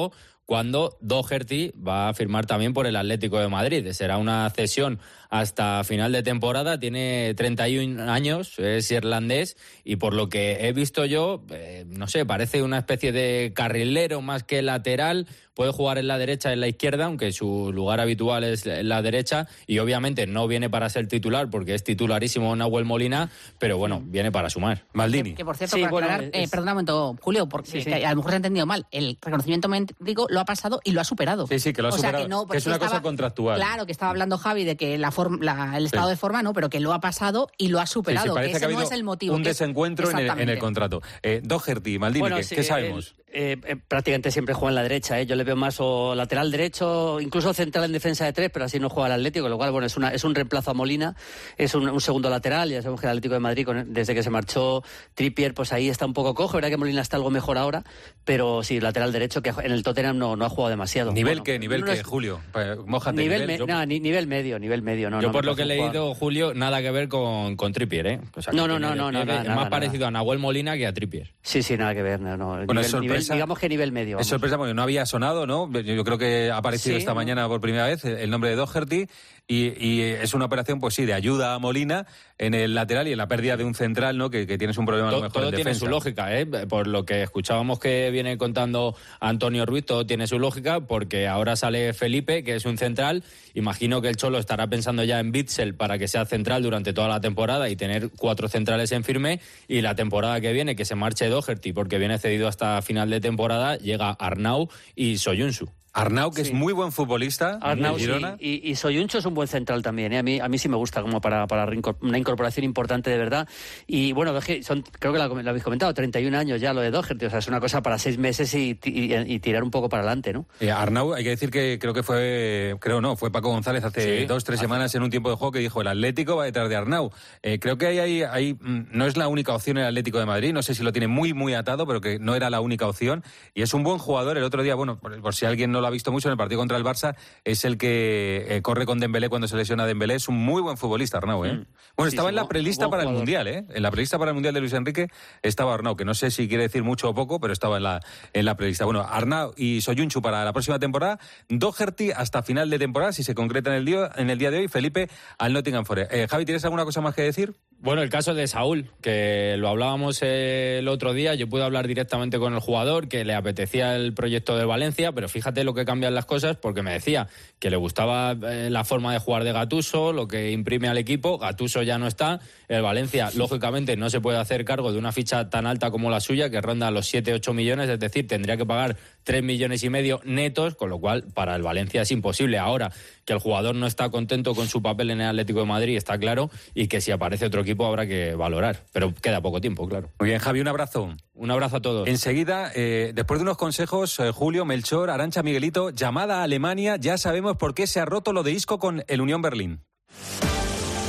cuando 0.45 0.97
Doherty 1.01 1.71
va 1.75 2.09
a 2.09 2.13
firmar 2.13 2.45
también 2.45 2.73
por 2.73 2.85
el 2.85 2.95
Atlético 2.95 3.39
de 3.39 3.47
Madrid. 3.47 3.89
Será 3.93 4.17
una 4.17 4.49
cesión 4.49 4.99
hasta 5.31 5.83
final 5.85 6.11
de 6.11 6.21
temporada, 6.23 6.77
tiene 6.79 7.33
31 7.35 8.11
años, 8.11 8.59
es 8.59 8.91
irlandés 8.91 9.55
y 9.85 9.95
por 9.95 10.13
lo 10.13 10.27
que 10.29 10.67
he 10.67 10.73
visto 10.73 11.05
yo, 11.05 11.41
eh, 11.51 11.85
no 11.87 12.07
sé, 12.07 12.25
parece 12.25 12.61
una 12.61 12.77
especie 12.79 13.11
de 13.13 13.53
carrilero 13.55 14.21
más 14.21 14.43
que 14.43 14.61
lateral, 14.61 15.25
puede 15.53 15.71
jugar 15.71 15.97
en 15.97 16.07
la 16.07 16.17
derecha, 16.17 16.51
en 16.51 16.59
la 16.59 16.67
izquierda, 16.67 17.05
aunque 17.05 17.31
su 17.31 17.71
lugar 17.73 17.99
habitual 18.01 18.43
es 18.43 18.65
en 18.65 18.89
la 18.89 19.01
derecha 19.01 19.47
y 19.67 19.79
obviamente 19.79 20.27
no 20.27 20.47
viene 20.47 20.69
para 20.69 20.89
ser 20.89 21.07
titular 21.07 21.49
porque 21.49 21.75
es 21.75 21.83
titularísimo 21.83 22.53
Nahuel 22.55 22.83
Molina, 22.85 23.29
pero 23.57 23.77
bueno, 23.77 24.01
viene 24.05 24.31
para 24.31 24.49
sumar. 24.49 24.85
Maldini. 24.93 25.33
Que 25.35 25.45
por 25.45 25.55
cierto, 25.55 25.75
Sí, 25.77 25.81
para 25.81 25.91
bueno, 25.91 26.07
aclarar, 26.07 26.25
eh, 26.35 26.43
es- 26.43 26.49
perdona 26.49 26.71
un 26.71 26.75
momento, 26.75 27.17
Julio, 27.21 27.47
porque 27.47 27.71
Sí, 27.71 27.81
sí. 27.81 27.89
que 27.89 28.05
a 28.05 28.09
lo 28.11 28.17
mejor 28.17 28.31
se 28.31 28.35
ha 28.35 28.37
entendido 28.37 28.65
mal. 28.65 28.85
El 28.91 29.17
reconocimiento 29.21 29.69
médico 29.69 30.27
lo 30.29 30.39
ha 30.41 30.45
pasado 30.45 30.81
y 30.83 30.91
lo 30.91 30.99
ha 31.01 31.05
superado. 31.05 31.47
Sí, 31.47 31.59
sí, 31.59 31.71
que 31.73 31.81
lo 31.81 31.87
ha 31.87 31.91
o 31.91 31.93
sea, 31.93 31.99
superado, 32.09 32.23
que, 32.25 32.29
no, 32.29 32.47
que 32.47 32.57
es 32.57 32.65
una 32.65 32.75
cosa 32.79 32.85
estaba- 32.87 33.03
contractual. 33.03 33.57
Claro, 33.57 33.85
que 33.85 33.91
estaba 33.93 34.09
hablando 34.11 34.37
Javi 34.37 34.63
de 34.65 34.75
que 34.77 34.97
la 34.97 35.11
la- 35.41 35.77
el 35.77 35.85
estado 35.85 36.07
Sí. 36.07 36.11
de 36.11 36.17
forma 36.17 36.41
no, 36.43 36.53
pero 36.53 36.69
que 36.69 36.79
lo 36.79 36.93
ha 36.93 36.99
pasado 36.99 37.49
y 37.57 37.67
lo 37.67 37.79
ha 37.79 37.85
superado. 37.85 38.27
sí, 38.27 38.33
parece 38.33 38.47
que 38.47 38.51
que, 38.53 38.57
ese 38.57 38.65
ha 38.65 38.67
no 38.67 38.81
es 38.81 38.91
el 38.91 39.03
motivo. 39.03 39.35
un 39.35 39.43
que 39.43 39.49
es- 39.51 39.57
desencuentro 39.57 40.09
en 40.09 40.17
el, 40.19 40.29
en 40.39 40.49
el 40.49 40.57
contrato. 40.59 41.01
Eh, 41.21 41.41
Doherty, 41.43 41.99
Maldini, 41.99 42.21
Bueno, 42.21 42.35
¿qué, 42.37 42.43
sí, 42.43 42.55
qué 42.55 42.61
él, 42.61 42.67
sabemos? 42.67 43.15
Eh, 43.33 43.57
eh, 43.65 43.75
prácticamente 43.87 44.31
siempre 44.31 44.53
juega 44.53 44.69
en 44.71 44.75
la 44.75 44.83
derecha. 44.83 45.19
¿eh? 45.19 45.25
Yo 45.25 45.35
le 45.35 45.43
veo 45.43 45.55
más 45.55 45.77
o 45.79 46.13
lateral 46.15 46.51
derecho, 46.51 47.19
incluso 47.19 47.53
central 47.53 47.85
en 47.85 47.91
defensa 47.91 48.25
de 48.25 48.33
tres, 48.33 48.49
pero 48.53 48.65
así 48.65 48.79
no 48.79 48.89
juega 48.89 49.07
el 49.07 49.13
Atlético, 49.13 49.47
lo 49.49 49.57
cual 49.57 49.71
bueno, 49.71 49.87
es, 49.87 49.97
una, 49.97 50.09
es 50.09 50.23
un 50.23 50.35
reemplazo 50.35 50.71
a 50.71 50.73
Molina, 50.73 51.15
es 51.57 51.73
un, 51.75 51.87
un 51.89 52.01
segundo 52.01 52.29
lateral. 52.29 52.69
Ya 52.69 52.81
sabemos 52.81 52.99
que 53.01 53.07
el 53.07 53.11
Atlético 53.11 53.33
de 53.33 53.39
Madrid, 53.39 53.65
con- 53.65 53.93
desde 53.93 54.13
que 54.13 54.23
se 54.23 54.29
marchó 54.29 54.83
Trippier, 55.15 55.53
pues 55.53 55.71
ahí 55.73 55.89
está 55.89 56.05
un 56.05 56.13
poco 56.13 56.33
cojo. 56.35 56.55
Verdad 56.57 56.69
que 56.69 56.77
Molina 56.77 57.01
está 57.01 57.17
algo 57.17 57.29
mejor 57.29 57.57
ahora, 57.57 57.83
pero 58.25 58.63
sí, 58.63 58.79
lateral 58.79 59.11
derecho, 59.11 59.41
que 59.41 59.49
en 59.63 59.71
el 59.71 59.83
Tottenham 59.83 60.17
no, 60.17 60.35
no 60.35 60.45
ha 60.45 60.49
jugado 60.49 60.69
demasiado. 60.69 61.11
¿Nivel 61.11 61.35
Bueno, 61.39 61.43
qué? 61.43 61.59
¿Nivel 61.59 61.81
no 61.81 61.87
qué, 61.87 61.93
es- 61.93 62.03
Julio? 62.03 62.41
Pa- 62.51 62.75
Mójate, 62.85 63.17
Nivel, 63.17 63.41
nivel. 63.47 63.59
me- 63.61 63.65
no, 63.73 63.85
ni- 63.85 63.99
nivel 63.99 64.27
medio, 64.27 64.59
nivel 64.59 64.81
medio. 64.81 65.09
No, 65.09 65.21
Yo 65.21 65.27
no, 65.27 65.31
por 65.33 65.45
lo 65.45 65.55
que 65.55 65.61
he 65.63 65.65
leído, 65.65 66.13
Julio, 66.15 66.53
nada 66.53 66.81
que 66.81 66.91
ver 66.91 67.07
con, 67.07 67.55
con 67.55 67.71
Trippier, 67.73 68.07
¿eh? 68.07 68.19
O 68.35 68.41
sea, 68.41 68.53
No, 68.53 68.67
no, 68.67 68.77
no, 68.79 68.93
no, 68.95 69.11
nada, 69.11 69.25
nada, 69.43 69.55
más 69.55 69.69
parecido 69.69 70.07
a 70.07 70.11
Nahuel 70.11 70.39
Molina 70.39 70.75
que 70.75 70.85
a 70.85 70.93
Trippier. 70.93 71.31
Sí, 71.41 71.63
sí, 71.63 71.77
nada 71.77 71.93
que 71.93 72.01
ver. 72.01 72.19
No, 72.19 72.35
no. 72.37 72.65
Bueno, 72.65 72.81
Nivel- 72.81 73.20
sorpresa. 73.23 73.33
digamos 73.35 73.59
que 73.59 73.69
nivel 73.69 73.91
medio. 73.91 74.19
Es 74.19 74.27
sorpresa 74.27 74.57
porque 74.57 74.73
no 74.73 74.81
había 74.83 75.05
sonado, 75.05 75.45
¿no? 75.47 75.71
Yo, 75.71 75.79
yo 75.81 76.03
creo 76.03 76.17
que 76.17 76.51
ha 76.51 76.57
aparecido 76.57 76.95
Sí, 76.95 76.99
esta 76.99 77.13
mañana 77.13 77.47
por 77.47 77.61
primera 77.61 77.87
vez 77.87 78.03
el 78.05 78.29
nombre 78.29 78.49
de 78.49 78.55
Doherty 78.55 79.07
y, 79.47 79.73
y 79.85 80.01
es 80.01 80.33
una 80.33 80.45
operación, 80.45 80.79
pues 80.79 80.93
sí, 80.93 81.05
de 81.05 81.13
ayuda 81.13 81.53
a 81.53 81.59
Molina 81.59 82.07
en 82.37 82.53
el 82.53 82.73
lateral 82.73 83.07
y 83.07 83.11
en 83.11 83.17
la 83.17 83.27
pérdida 83.27 83.57
de 83.57 83.63
un 83.65 83.75
central, 83.75 84.17
¿no? 84.17 84.29
Que, 84.29 84.47
que 84.47 84.57
tienes 84.57 84.77
un 84.77 84.85
problema 84.85 85.09
a 85.09 85.11
lo 85.11 85.17
Todo, 85.17 85.23
mejor 85.27 85.41
todo 85.41 85.49
en 85.49 85.55
tiene 85.55 85.69
defensa. 85.71 85.85
su 85.85 85.91
lógica, 85.91 86.39
¿eh? 86.39 86.45
Por 86.45 86.87
lo 86.87 87.05
que 87.05 87.21
escuchábamos 87.23 87.79
que 87.79 88.09
viene 88.11 88.37
contando 88.37 88.95
Antonio 89.19 89.65
Ruiz, 89.65 89.85
todo 89.85 90.05
tiene 90.05 90.25
su 90.27 90.39
lógica, 90.39 90.81
porque 90.81 91.27
ahora 91.27 91.55
sale 91.55 91.93
Felipe, 91.93 92.43
que 92.43 92.55
es 92.55 92.65
un 92.65 92.77
central. 92.77 93.23
Imagino 93.53 94.01
que 94.01 94.07
el 94.07 94.15
Cholo 94.15 94.37
estará 94.37 94.67
pensando 94.67 95.03
ya 95.03 95.19
en 95.19 95.31
Bitzel 95.31 95.75
para 95.75 95.97
que 95.97 96.07
sea 96.07 96.25
central 96.25 96.63
durante 96.63 96.93
toda 96.93 97.09
la 97.09 97.19
temporada 97.19 97.67
y 97.69 97.75
tener 97.75 98.09
cuatro 98.17 98.47
centrales 98.47 98.91
en 98.93 99.03
firme. 99.03 99.41
Y 99.67 99.81
la 99.81 99.95
temporada 99.95 100.39
que 100.39 100.53
viene, 100.53 100.75
que 100.75 100.85
se 100.85 100.95
marche 100.95 101.27
Doherty, 101.27 101.73
porque 101.73 101.97
viene 101.97 102.17
cedido 102.19 102.47
hasta 102.47 102.81
final 102.81 103.09
de 103.09 103.19
temporada, 103.19 103.77
llega 103.77 104.11
Arnau 104.11 104.69
y 104.95 105.17
Soyunsu. 105.17 105.69
Arnau, 105.93 106.31
que 106.31 106.41
es 106.41 106.53
muy 106.53 106.71
buen 106.73 106.91
futbolista. 106.91 107.59
Arnau, 107.61 107.99
sí. 107.99 108.09
Y, 108.39 108.69
y 108.71 108.75
Soyuncho 108.75 109.17
es 109.17 109.25
un 109.25 109.33
buen 109.33 109.47
central 109.49 109.81
también. 109.83 110.13
¿eh? 110.13 110.19
A, 110.19 110.23
mí, 110.23 110.39
a 110.39 110.47
mí 110.47 110.57
sí 110.57 110.69
me 110.69 110.77
gusta 110.77 111.01
como 111.01 111.19
para, 111.19 111.47
para 111.47 111.69
una 112.01 112.17
incorporación 112.17 112.63
importante 112.63 113.09
de 113.09 113.17
verdad. 113.17 113.47
Y 113.87 114.13
bueno, 114.13 114.33
son, 114.61 114.83
creo 114.99 115.11
que 115.11 115.19
lo, 115.19 115.27
lo 115.41 115.49
habéis 115.49 115.63
comentado, 115.63 115.93
31 115.93 116.37
años 116.37 116.61
ya 116.61 116.73
lo 116.73 116.79
de 116.81 116.91
Doherty. 116.91 117.25
O 117.25 117.29
sea, 117.29 117.39
es 117.39 117.47
una 117.47 117.59
cosa 117.59 117.81
para 117.81 117.97
seis 117.99 118.17
meses 118.17 118.53
y, 118.53 118.79
y- 118.85 119.11
y 119.33 119.39
tirar 119.39 119.63
un 119.63 119.71
poco 119.71 119.89
para 119.89 120.03
adelante, 120.03 120.31
¿no? 120.31 120.45
Eh, 120.61 120.71
Arnau, 120.71 121.13
hay 121.13 121.23
que 121.23 121.29
decir 121.31 121.51
que 121.51 121.77
creo 121.79 121.93
que 121.93 122.03
fue, 122.03 122.77
creo 122.79 123.01
no, 123.01 123.17
fue 123.17 123.29
Paco 123.31 123.49
González 123.49 123.83
hace 123.83 124.19
Sí, 124.21 124.25
dos, 124.25 124.43
tres 124.45 124.59
semanas 124.61 124.95
en 124.95 125.03
un 125.03 125.09
tiempo 125.09 125.29
de 125.29 125.35
juego 125.35 125.51
que 125.51 125.59
dijo 125.59 125.81
el 125.81 125.87
Atlético 125.87 126.37
va 126.37 126.45
detrás 126.45 126.69
de 126.69 126.75
Arnau. 126.77 127.11
Eh, 127.43 127.59
creo 127.59 127.77
que 127.77 127.87
ahí, 127.87 127.99
ahí, 127.99 128.23
ahí, 128.23 128.53
mm, 128.53 128.87
no 128.91 129.05
es 129.07 129.17
la 129.17 129.27
única 129.27 129.53
opción 129.53 129.77
el 129.77 129.85
Atlético 129.85 130.19
de 130.19 130.25
Madrid, 130.25 130.53
no 130.53 130.63
sé 130.63 130.73
si 130.73 130.83
lo 130.83 130.91
tiene 130.93 131.07
muy, 131.07 131.33
muy 131.33 131.53
atado, 131.53 131.85
pero 131.85 131.99
que 131.99 132.17
no 132.17 132.33
era 132.35 132.49
la 132.49 132.61
única 132.61 132.87
opción. 132.87 133.23
Y 133.53 133.61
es 133.61 133.73
un 133.73 133.83
buen 133.83 133.97
jugador. 133.97 134.37
El 134.37 134.43
otro 134.45 134.63
día, 134.63 134.75
bueno, 134.75 134.97
por, 134.97 135.19
por 135.21 135.35
si 135.35 135.45
alguien 135.45 135.71
no 135.71 135.80
lo 135.81 135.87
ha 135.87 135.91
visto 135.91 136.11
mucho, 136.11 136.29
en 136.29 136.33
el 136.33 136.37
partido 136.37 136.59
contra 136.59 136.77
el 136.77 136.83
Barça, 136.83 137.15
es 137.43 137.65
el 137.65 137.77
que 137.77 138.45
eh, 138.47 138.61
corre 138.61 138.85
con 138.85 138.99
Dembélé 138.99 139.29
cuando 139.29 139.47
se 139.47 139.57
lesiona 139.57 139.85
Dembélé. 139.85 140.15
Es 140.15 140.27
un 140.27 140.37
muy 140.37 140.61
buen 140.61 140.77
futbolista, 140.77 141.17
Arnau, 141.17 141.45
¿eh? 141.45 141.65
Bueno, 141.97 142.09
Sí, 142.09 142.15
estaba 142.15 142.29
sí, 142.29 142.31
en 142.31 142.35
la 142.35 142.47
prelista 142.47 142.89
para 142.89 143.03
el. 143.03 143.09
Mundial, 143.09 143.47
¿eh? 143.47 143.65
En 143.69 143.83
la 143.83 143.91
prelista 143.91 144.17
para 144.17 144.31
el 144.31 144.35
Mundial 144.35 144.53
de 144.53 144.61
Luis 144.61 144.73
Enrique 144.73 145.07
estaba 145.41 145.73
Arnau, 145.73 145.95
que 145.95 146.05
no 146.05 146.13
sé 146.13 146.31
si 146.31 146.47
quiere 146.47 146.63
decir 146.63 146.83
mucho 146.83 147.09
o 147.09 147.13
poco, 147.13 147.39
pero 147.39 147.53
estaba 147.53 147.77
en 147.77 147.83
la, 147.83 147.99
en 148.33 148.45
la 148.45 148.55
prelista. 148.55 148.85
Bueno, 148.85 149.01
Arnau 149.01 149.53
y 149.57 149.81
Soyunchu 149.81 150.21
para 150.21 150.45
la 150.45 150.53
próxima 150.53 150.79
temporada, 150.79 151.19
Doherty 151.49 152.11
hasta 152.11 152.43
final 152.43 152.69
de 152.69 152.79
temporada, 152.79 153.11
si 153.11 153.23
se 153.23 153.35
concreta 153.35 153.69
en 153.71 153.77
el 153.77 153.85
día, 153.85 154.11
en 154.15 154.29
el 154.29 154.37
día 154.37 154.51
de 154.51 154.59
hoy, 154.59 154.67
Felipe 154.67 155.09
al 155.37 155.53
Nottingham 155.53 155.85
Forest. 155.85 156.13
Eh, 156.13 156.27
Javi, 156.29 156.45
¿tienes 156.45 156.63
alguna 156.63 156.85
cosa 156.85 157.01
más 157.01 157.15
que 157.15 157.23
decir? 157.23 157.53
Bueno, 157.83 158.03
el 158.03 158.11
caso 158.11 158.35
de 158.35 158.45
Saúl, 158.45 158.91
que 159.01 159.55
lo 159.57 159.67
hablábamos 159.67 160.21
el 160.21 160.87
otro 160.87 161.13
día, 161.13 161.33
yo 161.33 161.49
pude 161.49 161.63
hablar 161.63 161.87
directamente 161.87 162.37
con 162.37 162.53
el 162.53 162.59
jugador, 162.59 163.07
que 163.07 163.25
le 163.25 163.33
apetecía 163.33 163.95
el 163.95 164.13
proyecto 164.13 164.55
de 164.55 164.65
Valencia, 164.65 165.13
pero 165.13 165.27
fíjate 165.27 165.63
lo 165.63 165.73
que 165.73 165.83
cambian 165.83 166.13
las 166.13 166.27
cosas, 166.27 166.57
porque 166.57 166.83
me 166.83 166.93
decía 166.93 167.27
que 167.57 167.71
le 167.71 167.77
gustaba 167.77 168.33
eh, 168.33 168.69
la 168.69 168.83
forma 168.83 169.13
de 169.13 169.17
jugar 169.17 169.43
de 169.43 169.51
Gatuso, 169.51 170.13
lo 170.13 170.27
que 170.27 170.51
imprime 170.51 170.89
al 170.89 170.99
equipo, 170.99 171.39
Gatuso 171.39 171.81
ya 171.81 171.97
no 171.97 172.05
está, 172.05 172.39
el 172.67 172.83
Valencia, 172.83 173.31
lógicamente, 173.33 173.97
no 173.97 174.11
se 174.11 174.21
puede 174.21 174.37
hacer 174.37 174.63
cargo 174.63 174.91
de 174.91 174.99
una 174.99 175.11
ficha 175.11 175.49
tan 175.49 175.65
alta 175.65 175.89
como 175.89 176.11
la 176.11 176.19
suya, 176.19 176.51
que 176.51 176.61
ronda 176.61 176.91
los 176.91 177.11
7-8 177.11 177.51
millones, 177.55 177.89
es 177.89 177.99
decir, 177.99 178.27
tendría 178.27 178.57
que 178.57 178.65
pagar 178.67 178.95
3 179.23 179.41
millones 179.41 179.83
y 179.83 179.89
medio 179.89 180.21
netos, 180.23 180.75
con 180.75 180.91
lo 180.91 180.99
cual 180.99 181.23
para 181.33 181.55
el 181.55 181.63
Valencia 181.63 182.03
es 182.03 182.11
imposible. 182.11 182.59
Ahora 182.59 182.91
que 183.31 183.35
el 183.35 183.39
jugador 183.39 183.75
no 183.75 183.87
está 183.87 184.09
contento 184.09 184.53
con 184.53 184.67
su 184.67 184.81
papel 184.81 185.09
en 185.09 185.21
el 185.21 185.29
Atlético 185.29 185.61
de 185.61 185.65
Madrid, 185.65 185.95
está 185.95 186.17
claro, 186.17 186.51
y 186.73 186.89
que 186.89 186.99
si 186.99 187.11
aparece 187.11 187.45
otro 187.45 187.61
equipo 187.61 187.85
habrá 187.85 188.05
que 188.05 188.35
valorar. 188.35 188.83
Pero 188.91 189.13
queda 189.13 189.39
poco 189.39 189.61
tiempo, 189.61 189.87
claro. 189.87 190.09
Muy 190.19 190.27
bien, 190.27 190.39
Javi, 190.39 190.59
un 190.59 190.67
abrazo. 190.67 191.15
Un 191.33 191.49
abrazo 191.49 191.77
a 191.77 191.81
todos. 191.81 192.09
Enseguida, 192.09 192.73
eh, 192.75 193.13
después 193.15 193.39
de 193.39 193.43
unos 193.43 193.55
consejos, 193.55 194.19
eh, 194.19 194.31
Julio, 194.33 194.65
Melchor, 194.65 195.09
Arancha, 195.09 195.43
Miguelito, 195.43 195.91
llamada 195.91 196.41
a 196.41 196.43
Alemania, 196.43 196.97
ya 196.97 197.17
sabemos 197.17 197.55
por 197.55 197.73
qué 197.73 197.87
se 197.87 198.01
ha 198.01 198.05
roto 198.05 198.33
lo 198.33 198.43
de 198.43 198.51
Isco 198.51 198.79
con 198.79 199.05
el 199.07 199.21
Unión 199.21 199.41
Berlín. 199.41 199.81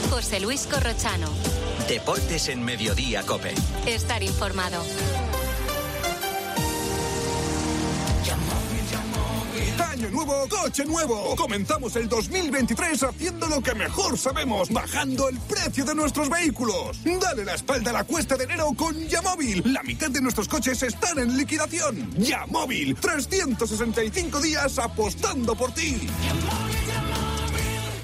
José 0.08 0.38
Luis 0.38 0.68
Corrochano. 0.68 1.26
Deportes 1.88 2.48
en 2.48 2.64
Mediodía, 2.64 3.24
Cope. 3.24 3.52
Estar 3.88 4.22
informado. 4.22 4.80
Año 9.80 10.10
nuevo, 10.10 10.48
coche 10.48 10.84
nuevo. 10.84 11.34
Comenzamos 11.36 11.96
el 11.96 12.08
2023 12.08 13.02
haciendo 13.04 13.46
lo 13.46 13.60
que 13.60 13.74
mejor 13.74 14.18
sabemos, 14.18 14.70
bajando 14.70 15.28
el 15.28 15.38
precio 15.38 15.84
de 15.84 15.94
nuestros 15.94 16.28
vehículos. 16.28 16.98
Dale 17.04 17.44
la 17.44 17.54
espalda 17.54 17.90
a 17.90 17.94
la 17.94 18.04
cuesta 18.04 18.36
de 18.36 18.44
enero 18.44 18.68
con 18.76 18.94
Yamóvil. 19.08 19.62
La 19.72 19.82
mitad 19.82 20.10
de 20.10 20.20
nuestros 20.20 20.48
coches 20.48 20.82
están 20.82 21.18
en 21.18 21.36
liquidación. 21.36 22.12
Yamóvil, 22.18 22.94
365 22.96 24.40
días 24.40 24.78
apostando 24.78 25.54
por 25.54 25.72
ti. 25.72 26.08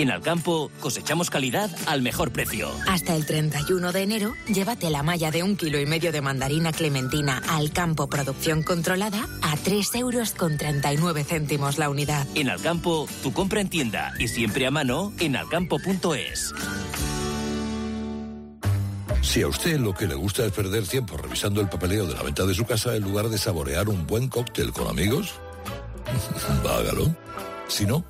En 0.00 0.10
Alcampo 0.10 0.70
cosechamos 0.80 1.28
calidad 1.28 1.70
al 1.84 2.00
mejor 2.00 2.32
precio. 2.32 2.70
Hasta 2.88 3.14
el 3.14 3.26
31 3.26 3.92
de 3.92 4.02
enero, 4.02 4.32
llévate 4.46 4.88
la 4.88 5.02
malla 5.02 5.30
de 5.30 5.42
un 5.42 5.58
kilo 5.58 5.78
y 5.78 5.84
medio 5.84 6.10
de 6.10 6.22
mandarina 6.22 6.72
clementina 6.72 7.42
al 7.50 7.70
campo 7.70 8.08
producción 8.08 8.62
controlada 8.62 9.28
a 9.42 9.58
3 9.58 9.96
euros 9.96 10.32
con 10.32 10.56
39 10.56 11.22
céntimos 11.24 11.76
la 11.76 11.90
unidad. 11.90 12.26
En 12.34 12.48
Alcampo, 12.48 13.06
tu 13.22 13.34
compra 13.34 13.60
en 13.60 13.68
tienda 13.68 14.14
y 14.18 14.28
siempre 14.28 14.66
a 14.66 14.70
mano 14.70 15.12
en 15.20 15.36
alcampo.es. 15.36 16.54
Si 19.20 19.42
a 19.42 19.48
usted 19.48 19.78
lo 19.78 19.92
que 19.92 20.06
le 20.06 20.14
gusta 20.14 20.46
es 20.46 20.52
perder 20.52 20.86
tiempo 20.86 21.18
revisando 21.18 21.60
el 21.60 21.68
papeleo 21.68 22.06
de 22.06 22.14
la 22.14 22.22
venta 22.22 22.46
de 22.46 22.54
su 22.54 22.64
casa 22.64 22.96
en 22.96 23.02
lugar 23.02 23.28
de 23.28 23.36
saborear 23.36 23.90
un 23.90 24.06
buen 24.06 24.28
cóctel 24.28 24.72
con 24.72 24.88
amigos, 24.88 25.34
hágalo. 26.66 27.14
Si 27.68 27.84
no, 27.84 28.02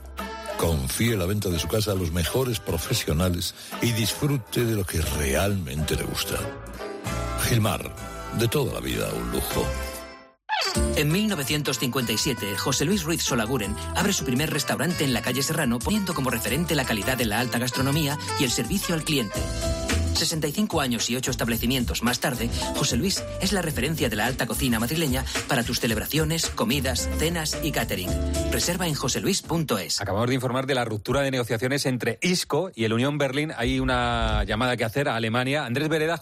confíe 0.61 1.17
la 1.17 1.25
venta 1.25 1.49
de 1.49 1.59
su 1.59 1.69
casa 1.69 1.93
a 1.93 1.95
los 1.95 2.13
mejores 2.13 2.61
profesionales 2.61 3.55
y 3.81 3.93
disfrute 3.93 4.63
de 4.63 4.77
lo 4.77 4.85
que 4.85 5.01
realmente 5.01 5.97
le 5.97 6.05
gusta. 6.05 6.37
Gilmar, 7.49 7.91
de 8.39 8.47
toda 8.47 8.75
la 8.75 8.81
vida 8.81 9.09
un 9.11 9.33
lujo. 9.33 9.67
En 10.97 11.11
1957, 11.11 12.59
José 12.59 12.85
Luis 12.85 13.05
Ruiz 13.05 13.23
Solaguren 13.23 13.75
abre 13.97 14.13
su 14.13 14.27
primer 14.27 14.51
restaurante 14.51 15.03
en 15.03 15.15
la 15.15 15.23
calle 15.23 15.43
Serrano, 15.43 15.79
poniendo 15.79 16.13
como 16.13 16.29
referente 16.29 16.75
la 16.75 16.85
calidad 16.85 17.17
de 17.17 17.25
la 17.25 17.41
alta 17.41 17.59
gastronomía 17.59 18.19
y 18.39 18.45
el 18.45 18.51
servicio 18.51 18.95
al 18.95 19.03
cliente. 19.03 19.41
65 20.21 20.81
años 20.81 21.09
y 21.11 21.17
8 21.17 21.31
establecimientos 21.31 22.03
más 22.03 22.21
tarde, 22.21 22.49
José 22.77 22.97
Luis 22.97 23.25
es 23.41 23.53
la 23.53 23.63
referencia 23.63 24.09
de 24.09 24.17
la 24.17 24.27
alta 24.27 24.47
cocina 24.47 24.79
madrileña 24.79 25.25
para 25.49 25.65
tus 25.65 25.81
celebraciones, 25.81 26.51
comidas, 26.51 27.09
cenas 27.19 27.59
y 27.63 27.73
catering. 27.73 28.11
Reserva 28.53 28.87
en 28.87 28.95
joseluis.es. 28.95 30.01
Acabamos 30.01 30.29
de 30.29 30.35
informar 30.35 30.67
de 30.67 30.75
la 30.75 30.85
ruptura 30.85 31.23
de 31.23 31.31
negociaciones 31.31 31.87
entre 31.87 32.19
ISCO 32.21 32.71
y 32.75 32.85
el 32.85 32.93
Unión 32.93 33.19
Berlín. 33.19 33.53
Hay 33.57 33.81
una 33.81 34.45
llamada 34.45 34.77
que 34.77 34.85
hacer 34.85 35.09
a 35.09 35.17
Alemania. 35.17 35.65
Andrés 35.65 35.89
Vereda, 35.89 36.19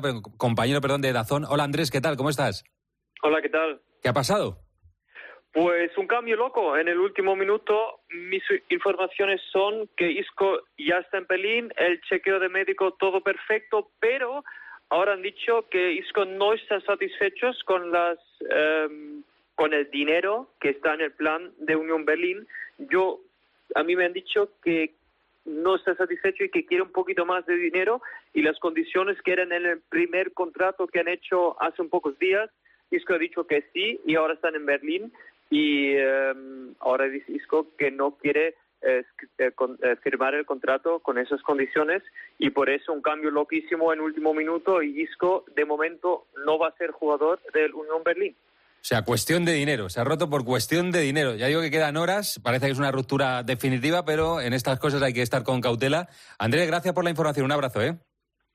perdón, 0.00 0.22
compañero 0.22 0.80
perdón, 0.80 1.02
de 1.02 1.12
Dazón. 1.12 1.44
Hola 1.44 1.64
Andrés, 1.64 1.90
¿qué 1.90 2.00
tal? 2.00 2.16
¿Cómo 2.16 2.30
estás? 2.30 2.64
Hola, 3.22 3.38
¿qué 3.42 3.50
tal? 3.50 3.80
¿Qué 4.02 4.08
ha 4.08 4.12
pasado? 4.12 4.61
Pues 5.52 5.96
un 5.98 6.06
cambio 6.06 6.36
loco. 6.36 6.78
En 6.78 6.88
el 6.88 6.98
último 6.98 7.36
minuto, 7.36 8.00
mis 8.08 8.42
informaciones 8.70 9.40
son 9.52 9.86
que 9.96 10.10
Isco 10.10 10.62
ya 10.78 10.98
está 10.98 11.18
en 11.18 11.26
Berlín, 11.26 11.72
el 11.76 12.00
chequeo 12.02 12.40
de 12.40 12.48
médico 12.48 12.92
todo 12.94 13.20
perfecto, 13.20 13.90
pero 14.00 14.44
ahora 14.88 15.12
han 15.12 15.20
dicho 15.20 15.68
que 15.70 15.92
Isco 15.92 16.24
no 16.24 16.54
está 16.54 16.80
satisfechos 16.80 17.62
con 17.64 17.92
las 17.92 18.18
em, 18.48 19.22
con 19.54 19.74
el 19.74 19.90
dinero 19.90 20.48
que 20.58 20.70
está 20.70 20.94
en 20.94 21.02
el 21.02 21.12
plan 21.12 21.52
de 21.58 21.76
Unión 21.76 22.06
Berlín. 22.06 22.46
Yo 22.78 23.20
a 23.74 23.82
mí 23.82 23.94
me 23.94 24.06
han 24.06 24.14
dicho 24.14 24.52
que 24.64 24.94
no 25.44 25.76
está 25.76 25.94
satisfecho 25.96 26.44
y 26.44 26.50
que 26.50 26.64
quiere 26.64 26.82
un 26.82 26.92
poquito 26.92 27.26
más 27.26 27.44
de 27.44 27.56
dinero 27.56 28.00
y 28.32 28.40
las 28.40 28.58
condiciones 28.58 29.20
que 29.20 29.32
eran 29.32 29.52
en 29.52 29.66
el 29.66 29.80
primer 29.82 30.32
contrato 30.32 30.86
que 30.86 31.00
han 31.00 31.08
hecho 31.08 31.60
hace 31.62 31.82
un 31.82 31.90
pocos 31.90 32.18
días. 32.18 32.48
Isco 32.90 33.14
ha 33.14 33.18
dicho 33.18 33.46
que 33.46 33.64
sí 33.72 34.00
y 34.06 34.14
ahora 34.16 34.34
están 34.34 34.54
en 34.54 34.66
Berlín 34.66 35.12
y 35.52 35.92
eh, 35.96 36.32
ahora 36.80 37.04
dice 37.08 37.30
Isco 37.32 37.68
que 37.76 37.90
no 37.90 38.16
quiere 38.16 38.54
eh, 38.80 39.04
eh, 39.38 39.52
con- 39.54 39.78
eh, 39.82 39.96
firmar 40.02 40.34
el 40.34 40.46
contrato 40.46 40.98
con 41.00 41.18
esas 41.18 41.40
condiciones 41.42 42.02
y 42.38 42.50
por 42.50 42.70
eso 42.70 42.92
un 42.92 43.02
cambio 43.02 43.30
loquísimo 43.30 43.92
en 43.92 44.00
último 44.00 44.32
minuto 44.34 44.82
y 44.82 45.02
Isco 45.02 45.44
de 45.54 45.64
momento 45.64 46.26
no 46.44 46.58
va 46.58 46.68
a 46.68 46.76
ser 46.76 46.90
jugador 46.90 47.38
del 47.54 47.74
Unión 47.74 48.02
Berlín. 48.02 48.34
O 48.34 48.84
sea, 48.84 49.02
cuestión 49.02 49.44
de 49.44 49.52
dinero. 49.52 49.88
Se 49.88 50.00
ha 50.00 50.04
roto 50.04 50.28
por 50.28 50.44
cuestión 50.44 50.90
de 50.90 51.00
dinero. 51.02 51.36
Ya 51.36 51.46
digo 51.46 51.60
que 51.60 51.70
quedan 51.70 51.96
horas. 51.96 52.40
Parece 52.42 52.66
que 52.66 52.72
es 52.72 52.78
una 52.78 52.90
ruptura 52.90 53.44
definitiva, 53.44 54.04
pero 54.04 54.40
en 54.40 54.52
estas 54.54 54.80
cosas 54.80 55.00
hay 55.02 55.12
que 55.12 55.22
estar 55.22 55.44
con 55.44 55.60
cautela. 55.60 56.08
Andrés, 56.36 56.66
gracias 56.66 56.92
por 56.92 57.04
la 57.04 57.10
información. 57.10 57.44
Un 57.44 57.52
abrazo, 57.52 57.80
¿eh? 57.80 57.94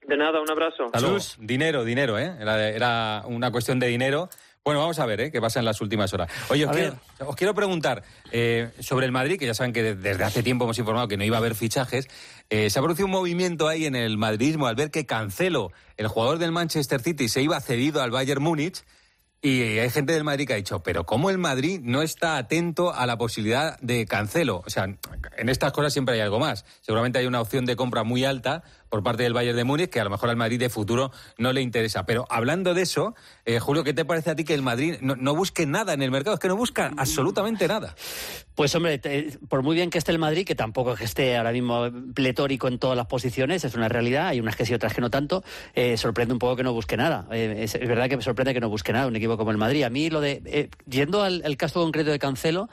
De 0.06 0.18
nada, 0.18 0.42
un 0.42 0.52
abrazo. 0.52 0.92
Luego. 1.00 1.18
Dinero, 1.40 1.86
dinero, 1.86 2.20
¿eh? 2.20 2.34
Era, 2.42 2.68
era 2.70 3.24
una 3.26 3.52
cuestión 3.52 3.80
de 3.80 3.88
dinero. 3.88 4.28
Bueno, 4.68 4.82
vamos 4.82 5.00
a 5.00 5.06
ver 5.06 5.22
¿eh? 5.22 5.32
qué 5.32 5.40
pasa 5.40 5.60
en 5.60 5.66
las 5.66 5.80
últimas 5.80 6.14
horas. 6.14 6.30
Oye, 6.50 6.66
os, 6.66 6.76
quiero, 6.76 7.00
os 7.20 7.36
quiero 7.38 7.56
preguntar 7.56 8.04
eh, 8.34 8.70
sobre 8.82 9.06
el 9.06 9.14
Madrid, 9.14 9.40
que 9.40 9.46
ya 9.46 9.54
saben 9.54 9.72
que 9.72 9.82
de- 9.82 9.96
desde 9.96 10.26
hace 10.26 10.44
tiempo 10.44 10.66
hemos 10.66 10.78
informado 10.78 11.08
que 11.08 11.16
no 11.16 11.24
iba 11.24 11.38
a 11.38 11.40
haber 11.40 11.56
fichajes. 11.56 12.10
Eh, 12.50 12.70
se 12.70 12.78
ha 12.78 12.82
producido 12.82 13.06
un 13.06 13.14
movimiento 13.14 13.70
ahí 13.70 13.86
en 13.86 13.96
el 13.96 14.18
madridismo 14.18 14.68
al 14.68 14.76
ver 14.76 14.92
que 14.92 15.06
Cancelo, 15.06 15.72
el 15.96 16.10
jugador 16.10 16.38
del 16.38 16.52
Manchester 16.52 17.00
City, 17.00 17.30
se 17.30 17.42
iba 17.42 17.58
cedido 17.62 18.02
al 18.02 18.12
Bayern 18.12 18.44
Múnich. 18.44 18.84
Y 19.42 19.62
hay 19.80 19.90
gente 19.90 20.12
del 20.12 20.26
Madrid 20.26 20.48
que 20.48 20.54
ha 20.54 20.58
dicho, 20.58 20.84
pero 20.84 21.06
¿cómo 21.06 21.30
el 21.30 21.38
Madrid 21.38 21.80
no 21.82 22.02
está 22.02 22.36
atento 22.36 22.94
a 22.94 23.06
la 23.06 23.18
posibilidad 23.18 23.80
de 23.80 24.06
cancelo? 24.06 24.64
O 24.66 24.70
sea, 24.70 24.84
en 25.38 25.48
estas 25.48 25.72
cosas 25.72 25.94
siempre 25.94 26.16
hay 26.16 26.22
algo 26.22 26.40
más. 26.40 26.66
Seguramente 26.82 27.20
hay 27.20 27.26
una 27.28 27.40
opción 27.40 27.64
de 27.66 27.78
compra 27.78 28.04
muy 28.04 28.26
alta 28.26 28.64
por 28.90 29.04
parte 29.04 29.24
del 29.24 29.34
Bayern 29.34 29.58
de 29.58 29.64
Múnich, 29.64 29.90
que 29.90 30.00
a 30.00 30.04
lo 30.04 30.10
mejor 30.10 30.30
al 30.30 30.36
Madrid 30.36 30.60
de 30.60 30.70
futuro 30.70 31.12
no 31.38 31.54
le 31.54 31.62
interesa. 31.62 32.06
Pero 32.06 32.26
hablando 32.30 32.74
de 32.74 32.82
eso, 32.84 33.16
eh, 33.46 33.60
Julio, 33.60 33.84
¿qué 33.84 33.94
te 33.94 34.06
parece 34.06 34.32
a 34.32 34.36
ti 34.36 34.44
que 34.44 34.54
el 34.54 34.62
Madrid 34.62 34.96
no, 35.02 35.36
busque 35.36 35.66
nada 35.66 35.94
en 35.94 36.02
el 36.02 36.12
mercado? 36.12 36.36
Es 36.36 36.40
que 36.40 36.48
no 36.48 36.56
busca 36.56 36.92
absolutamente 36.98 37.68
nada. 37.68 37.96
Pues 38.56 38.74
hombre, 38.76 39.00
por 39.50 39.62
muy 39.62 39.76
bien 39.76 39.90
que 39.90 39.98
esté 39.98 40.12
el 40.12 40.20
Madrid, 40.20 40.46
que 40.46 40.56
tampoco 40.56 40.94
es 40.94 41.00
que 41.00 41.06
esté 41.06 41.38
ahora 41.38 41.52
mismo 41.52 41.92
pletórico 42.14 42.68
en 42.68 42.80
todas 42.80 42.98
las 42.98 43.06
posiciones, 43.06 43.64
es 43.64 43.76
una 43.76 43.88
realidad, 43.88 44.28
hay 44.28 44.40
unas 44.40 44.56
que 44.56 44.66
sí, 44.66 44.74
otras 44.74 44.94
que 44.94 45.02
no 45.02 45.10
tanto, 45.10 45.44
eh, 45.76 45.98
sorprende 45.98 46.34
un 46.34 46.40
poco 46.40 46.56
que 46.56 46.64
no 46.64 46.74
busque 46.74 46.98
nada. 46.98 47.28
Eh, 47.32 47.58
es, 47.60 47.76
es 47.76 47.88
verdad 47.88 48.10
que 48.10 48.18
me 48.18 48.24
sorprende 48.24 48.54
que 48.54 48.60
no 48.60 48.70
busque 48.70 48.94
nada 48.94 49.08
un 49.08 49.16
equipo 49.16 49.38
como 49.38 49.52
el 49.52 49.58
Madrid. 49.58 49.84
A 49.84 49.90
mí 49.90 50.10
lo 50.10 50.22
de, 50.22 50.42
eh, 50.46 50.70
yendo 50.90 51.22
al, 51.22 51.44
al 51.46 51.58
caso 51.58 51.82
concreto 51.82 52.12
de 52.12 52.20
Cancelo, 52.20 52.70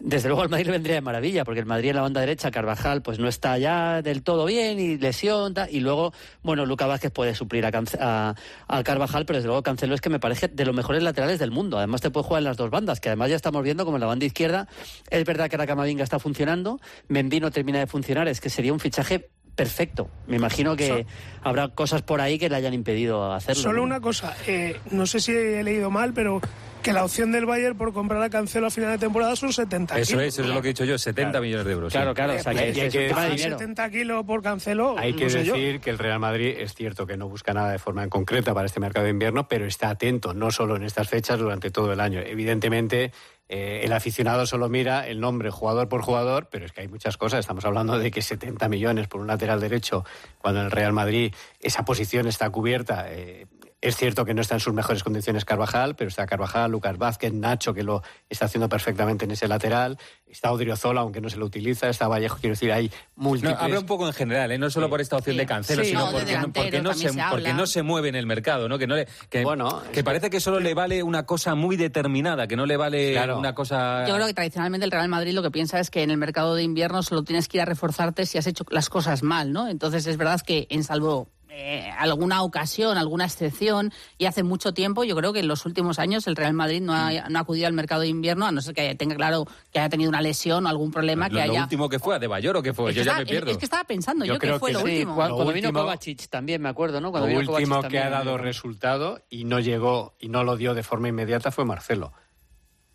desde 0.00 0.28
luego 0.28 0.42
al 0.42 0.48
Madrid 0.48 0.66
le 0.66 0.72
vendría 0.72 0.94
de 0.94 1.00
maravilla, 1.00 1.44
porque 1.44 1.60
el 1.60 1.66
Madrid 1.66 1.90
en 1.90 1.96
la 1.96 2.02
banda 2.02 2.20
derecha, 2.20 2.50
Carvajal, 2.50 3.02
pues 3.02 3.18
no 3.18 3.28
está 3.28 3.58
ya 3.58 4.00
del 4.00 4.22
todo 4.22 4.44
bien 4.44 4.78
y 4.78 4.96
lesión, 4.96 5.54
y 5.70 5.80
luego, 5.80 6.12
bueno, 6.42 6.66
Luca 6.66 6.86
Vázquez 6.86 7.10
puede 7.10 7.34
suplir 7.34 7.66
a, 7.66 8.34
a, 8.68 8.82
Carvajal, 8.84 9.26
pero 9.26 9.38
desde 9.38 9.48
luego 9.48 9.62
Cancelo 9.62 9.94
es 9.94 10.00
que 10.00 10.10
me 10.10 10.20
parece 10.20 10.48
de 10.48 10.64
los 10.64 10.74
mejores 10.74 11.02
laterales 11.02 11.38
del 11.38 11.50
mundo. 11.50 11.78
Además 11.78 12.00
te 12.00 12.10
puede 12.10 12.24
jugar 12.26 12.40
en 12.40 12.44
las 12.44 12.56
dos 12.56 12.70
bandas, 12.70 13.00
que 13.00 13.08
además 13.08 13.30
ya 13.30 13.36
estamos 13.36 13.62
viendo 13.62 13.84
como 13.84 13.96
en 13.96 14.02
la 14.02 14.06
banda 14.06 14.26
izquierda, 14.26 14.68
es 15.10 15.24
verdad 15.24 15.48
que 15.48 15.56
ahora 15.56 15.66
Camavinga 15.66 16.04
está 16.04 16.18
funcionando, 16.18 16.80
Mendy 17.08 17.40
no 17.40 17.50
termina 17.50 17.78
de 17.78 17.86
funcionar, 17.86 18.28
es 18.28 18.40
que 18.40 18.50
sería 18.50 18.72
un 18.72 18.80
fichaje 18.80 19.30
perfecto. 19.58 20.08
Me 20.28 20.36
imagino 20.36 20.76
que 20.76 21.04
habrá 21.42 21.68
cosas 21.68 22.02
por 22.02 22.20
ahí 22.20 22.38
que 22.38 22.48
le 22.48 22.54
hayan 22.56 22.72
impedido 22.74 23.32
hacerlo. 23.32 23.60
Solo 23.62 23.78
¿no? 23.78 23.82
una 23.82 24.00
cosa, 24.00 24.34
eh, 24.46 24.76
no 24.92 25.04
sé 25.06 25.18
si 25.20 25.32
he 25.32 25.62
leído 25.64 25.90
mal, 25.90 26.12
pero 26.14 26.40
que 26.82 26.92
la 26.92 27.04
opción 27.04 27.32
del 27.32 27.44
Bayern 27.44 27.76
por 27.76 27.92
comprar 27.92 28.22
a 28.22 28.30
Cancelo 28.30 28.68
a 28.68 28.70
final 28.70 28.92
de 28.92 28.98
temporada 28.98 29.34
son 29.34 29.52
70 29.52 29.98
Eso 29.98 30.10
kilos. 30.12 30.22
es, 30.22 30.34
eso 30.34 30.42
es 30.48 30.48
lo 30.54 30.62
que 30.62 30.68
he 30.68 30.72
dicho 30.72 30.84
yo, 30.84 30.96
70 30.96 31.40
millones 31.40 31.66
de 31.66 31.72
euros. 31.72 31.92
sí. 31.92 31.98
Claro, 31.98 32.14
claro, 32.14 32.34
o 32.34 32.38
sea, 32.38 32.54
que 32.54 32.70
y 32.70 32.80
hay 32.80 32.88
que 32.90 32.98
un 33.00 33.08
tema 33.08 33.22
de 33.24 33.30
decir- 33.30 33.36
dinero. 33.46 33.58
70 33.58 33.90
kilos 33.90 34.24
por 34.24 34.42
Cancelo, 34.42 34.96
Hay 34.96 35.12
que 35.14 35.28
yo. 35.28 35.38
decir 35.54 35.80
que 35.80 35.90
el 35.90 35.98
Real 35.98 36.20
Madrid 36.20 36.54
es 36.56 36.74
cierto 36.74 37.04
que 37.04 37.16
no 37.16 37.28
busca 37.28 37.52
nada 37.52 37.72
de 37.72 37.80
forma 37.80 38.04
en 38.04 38.10
concreta 38.10 38.54
para 38.54 38.66
este 38.66 38.78
mercado 38.78 39.04
de 39.06 39.10
invierno, 39.10 39.48
pero 39.48 39.66
está 39.66 39.90
atento, 39.90 40.34
no 40.34 40.52
solo 40.52 40.76
en 40.76 40.84
estas 40.84 41.08
fechas, 41.08 41.40
durante 41.40 41.72
todo 41.72 41.92
el 41.92 41.98
año. 42.00 42.20
Evidentemente, 42.20 43.10
eh, 43.48 43.80
el 43.84 43.92
aficionado 43.92 44.46
solo 44.46 44.68
mira 44.68 45.06
el 45.06 45.20
nombre 45.20 45.50
jugador 45.50 45.88
por 45.88 46.02
jugador, 46.02 46.48
pero 46.50 46.66
es 46.66 46.72
que 46.72 46.82
hay 46.82 46.88
muchas 46.88 47.16
cosas. 47.16 47.40
Estamos 47.40 47.64
hablando 47.64 47.98
de 47.98 48.10
que 48.10 48.22
70 48.22 48.68
millones 48.68 49.08
por 49.08 49.20
un 49.20 49.26
lateral 49.26 49.60
derecho, 49.60 50.04
cuando 50.38 50.60
en 50.60 50.66
el 50.66 50.72
Real 50.72 50.92
Madrid 50.92 51.34
esa 51.60 51.84
posición 51.84 52.26
está 52.26 52.50
cubierta. 52.50 53.06
eh, 53.08 53.46
es 53.80 53.96
cierto 53.96 54.24
que 54.24 54.34
no 54.34 54.40
está 54.42 54.54
en 54.54 54.60
sus 54.60 54.74
mejores 54.74 55.04
condiciones 55.04 55.44
Carvajal, 55.44 55.94
pero 55.94 56.08
está 56.08 56.26
Carvajal, 56.26 56.70
Lucas 56.72 56.98
Vázquez, 56.98 57.32
Nacho, 57.32 57.74
que 57.74 57.84
lo 57.84 58.02
está 58.28 58.46
haciendo 58.46 58.68
perfectamente 58.68 59.24
en 59.24 59.30
ese 59.30 59.46
lateral. 59.46 59.98
Está 60.26 60.50
Odriozola, 60.52 61.00
aunque 61.02 61.20
no 61.20 61.30
se 61.30 61.36
lo 61.36 61.46
utiliza. 61.46 61.88
Está 61.88 62.08
Vallejo, 62.08 62.38
quiero 62.40 62.54
decir, 62.54 62.72
hay 62.72 62.88
No, 63.16 63.22
múltiples... 63.24 63.56
habla 63.58 63.78
un 63.78 63.86
poco 63.86 64.06
en 64.08 64.12
general, 64.12 64.50
¿eh? 64.50 64.58
no 64.58 64.68
solo 64.68 64.90
por 64.90 65.00
esta 65.00 65.16
opción 65.16 65.36
de 65.36 65.46
Cancelo, 65.46 65.82
Sí, 65.84 65.90
sino 65.90 66.06
no, 66.06 66.12
porque, 66.12 66.36
no, 66.36 66.52
porque, 66.52 66.82
se, 66.94 67.08
se 67.10 67.20
habla. 67.20 67.30
porque 67.30 67.52
no 67.54 67.66
se 67.66 67.82
mueve 67.82 68.08
en 68.08 68.16
el 68.16 68.26
mercado, 68.26 68.68
¿no? 68.68 68.78
Que, 68.78 68.86
no 68.88 68.96
le, 68.96 69.06
que, 69.30 69.44
que 69.92 70.04
parece 70.04 70.28
que 70.28 70.40
solo 70.40 70.58
le 70.60 70.74
vale 70.74 71.02
una 71.04 71.24
cosa 71.24 71.54
muy 71.54 71.76
determinada, 71.76 72.46
que 72.48 72.56
no 72.56 72.66
le 72.66 72.76
vale 72.76 73.12
Claro. 73.12 73.38
una 73.38 73.54
cosa... 73.54 74.06
Yo 74.08 74.14
creo 74.16 74.26
que 74.26 74.34
tradicionalmente 74.34 74.84
el 74.84 74.90
Real 74.90 75.08
Madrid 75.08 75.32
lo 75.34 75.42
que 75.42 75.50
piensa 75.52 75.78
es 75.78 75.90
que 75.90 76.02
en 76.02 76.10
el 76.10 76.16
mercado 76.18 76.54
de 76.56 76.64
invierno 76.64 77.02
solo 77.04 77.22
tienes 77.22 77.46
que 77.48 77.58
ir 77.58 77.62
a 77.62 77.64
reforzarte 77.64 78.26
si 78.26 78.38
has 78.38 78.46
hecho 78.48 78.64
las 78.70 78.90
cosas 78.90 79.22
mal, 79.22 79.52
¿no? 79.52 79.68
Entonces 79.68 80.06
es 80.08 80.16
verdad 80.16 80.40
que 80.40 80.66
en 80.68 80.82
salvo 80.84 81.28
eh, 81.60 81.90
alguna 81.98 82.42
ocasión, 82.42 82.96
alguna 82.98 83.24
excepción, 83.24 83.92
y 84.16 84.26
hace 84.26 84.44
mucho 84.44 84.72
tiempo, 84.72 85.02
yo 85.02 85.16
creo 85.16 85.32
que 85.32 85.40
en 85.40 85.48
los 85.48 85.66
últimos 85.66 85.98
años 85.98 86.28
el 86.28 86.36
Real 86.36 86.52
Madrid 86.54 86.80
no 86.80 86.92
ha, 86.94 87.10
no 87.28 87.38
ha 87.38 87.42
acudido 87.42 87.66
al 87.66 87.72
mercado 87.72 88.02
de 88.02 88.06
invierno, 88.08 88.46
a 88.46 88.52
no 88.52 88.60
ser 88.60 88.74
que 88.74 88.82
haya- 88.82 88.94
tenga 88.96 89.16
claro 89.16 89.44
que 89.72 89.80
haya 89.80 89.88
tenido 89.88 90.08
una 90.08 90.20
lesión 90.22 90.66
o 90.66 90.68
algún 90.68 90.92
problema 90.92 91.28
lo, 91.28 91.30
que 91.40 91.46
lo 91.46 91.52
haya... 91.52 91.62
último 91.64 91.88
que 91.88 91.98
fue, 91.98 92.14
¿a 92.14 92.18
de 92.20 92.28
Bayor 92.28 92.56
o 92.56 92.62
qué 92.62 92.72
fue? 92.72 92.90
Es 92.90 92.96
Yo 92.96 93.00
que 93.02 93.06
ya 93.06 93.10
estaba- 93.12 93.24
me 93.24 93.26
pierdo. 93.26 93.50
Es 93.50 93.58
que 93.58 93.64
estaba 93.64 93.82
pensando 93.84 94.24
yo, 94.24 94.34
Yo 94.34 94.38
que 94.38 94.46
creo 94.46 94.58
fue 94.60 94.68
que 94.70 94.74
lo 94.74 94.80
sí, 94.80 94.84
último. 94.92 95.14
cuando- 95.16 95.34
Cuando 95.34 95.52
vino 95.52 95.72
Kovacic 95.72 96.28
también, 96.28 96.62
me 96.62 96.68
acuerdo, 96.68 97.00
¿no? 97.00 97.08
Lo 97.08 97.12
Cuando 97.12 97.26
vino 97.28 97.40
último 97.40 97.76
Kovacic 97.76 97.90
que 97.90 97.98
ha 97.98 98.08
dado 98.10 98.38
resultado 98.38 99.20
y 99.28 99.44
no 99.44 99.58
llegó 99.58 100.14
y 100.20 100.28
no 100.28 100.44
lo 100.44 100.56
dio 100.56 100.74
de 100.74 100.84
forma 100.84 101.08
inmediata 101.08 101.50
fue 101.50 101.64
Marcelo. 101.64 102.12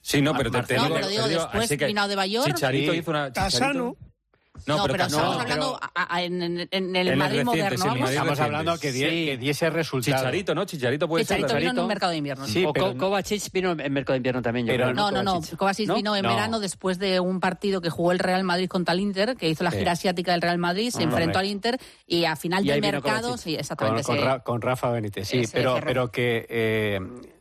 Sí, 0.02 0.22
no, 0.22 0.34
pero 0.36 0.52
te, 0.52 0.62
te 0.64 0.76
No, 0.78 0.84
digo, 0.84 0.96
pero 0.96 1.08
digo, 1.08 1.24
te 1.24 1.30
después 1.34 1.64
así 1.66 1.78
que 1.78 1.86
vino 1.88 2.02
Adebayor. 2.02 2.46
Chicharito 2.46 2.92
Sí. 2.94 2.98
hizo 3.00 3.12
una... 3.12 3.32
Tasano. 3.34 3.96
No, 4.68 4.78
No, 4.78 4.84
pero, 4.86 5.04
estamos 5.06 5.36
no, 5.36 5.42
hablando 5.42 5.80
a- 5.82 6.16
a- 6.16 6.22
en, 6.22 6.42
en- 6.42 6.60
en 6.60 6.96
el 6.96 7.08
En 7.08 7.08
el 7.08 7.18
Madrid 7.18 7.40
reciente, 7.40 7.46
moderno. 7.46 7.86
Madrid 7.86 8.04
Estamos 8.06 8.30
reciente. 8.30 8.42
hablando 8.44 8.78
que, 8.80 8.92
die- 8.92 9.10
Sí. 9.10 9.26
que 9.26 9.38
diese 9.38 9.70
resultado. 9.72 10.18
Chicharito, 10.18 10.56
¿no? 10.56 10.66
Chicharito 10.66 11.08
puede 11.08 11.26
ser. 11.26 11.38
Chicharito 11.38 11.56
vino 11.56 11.58
en 11.58 11.64
Chicharito. 11.64 11.82
un 11.82 11.88
mercado 11.88 12.12
de 12.12 12.18
invierno. 12.18 12.46
Sí, 12.48 12.64
o 12.64 12.72
pero 12.72 12.96
Kovacic 12.98 13.52
vino 13.52 13.72
en 13.72 13.92
mercado 13.94 14.14
de 14.14 14.18
invierno 14.18 14.42
también, 14.44 14.68
yo 14.68 14.74
Pero 14.74 14.84
creo. 14.86 14.94
No, 14.96 15.12
no, 15.12 15.24
no. 15.24 15.42
Kovacic. 15.58 15.88
¿No? 15.88 15.96
vino 15.96 16.16
en 16.16 16.22
No. 16.24 16.30
verano 16.30 16.60
después 16.60 17.00
de 17.00 17.20
un 17.20 17.40
partido 17.40 17.82
que 17.82 17.90
jugó 17.90 18.12
el 18.12 18.20
Real 18.20 18.44
Madrid 18.44 18.68
contra 18.70 18.94
el 18.94 19.00
Inter, 19.02 19.36
que 19.36 19.50
hizo 19.50 19.64
la 19.64 19.72
Sí. 19.72 19.80
gira 19.80 19.94
asiática 19.94 20.32
del 20.34 20.42
Real 20.42 20.60
Madrid, 20.60 20.92
se 20.92 21.00
Ah, 21.00 21.04
enfrentó 21.06 21.40
al 21.40 21.48
Inter 21.48 21.80
y 22.06 22.26
a 22.26 22.36
final 22.36 22.64
del 22.64 22.80
vino 22.80 22.94
mercado, 22.94 23.38
sí, 23.38 23.54
con, 23.54 23.60
exactamente. 23.60 24.04
con 24.04 24.22
Ra- 24.22 24.40
con 24.44 24.62
Rafa 24.62 24.92
Benítez, 24.92 25.28
sí, 25.28 25.40
Ese 25.40 25.58
pero, 25.58 25.80
pero 25.84 26.12
que 26.12 26.46
eh, 26.48 27.00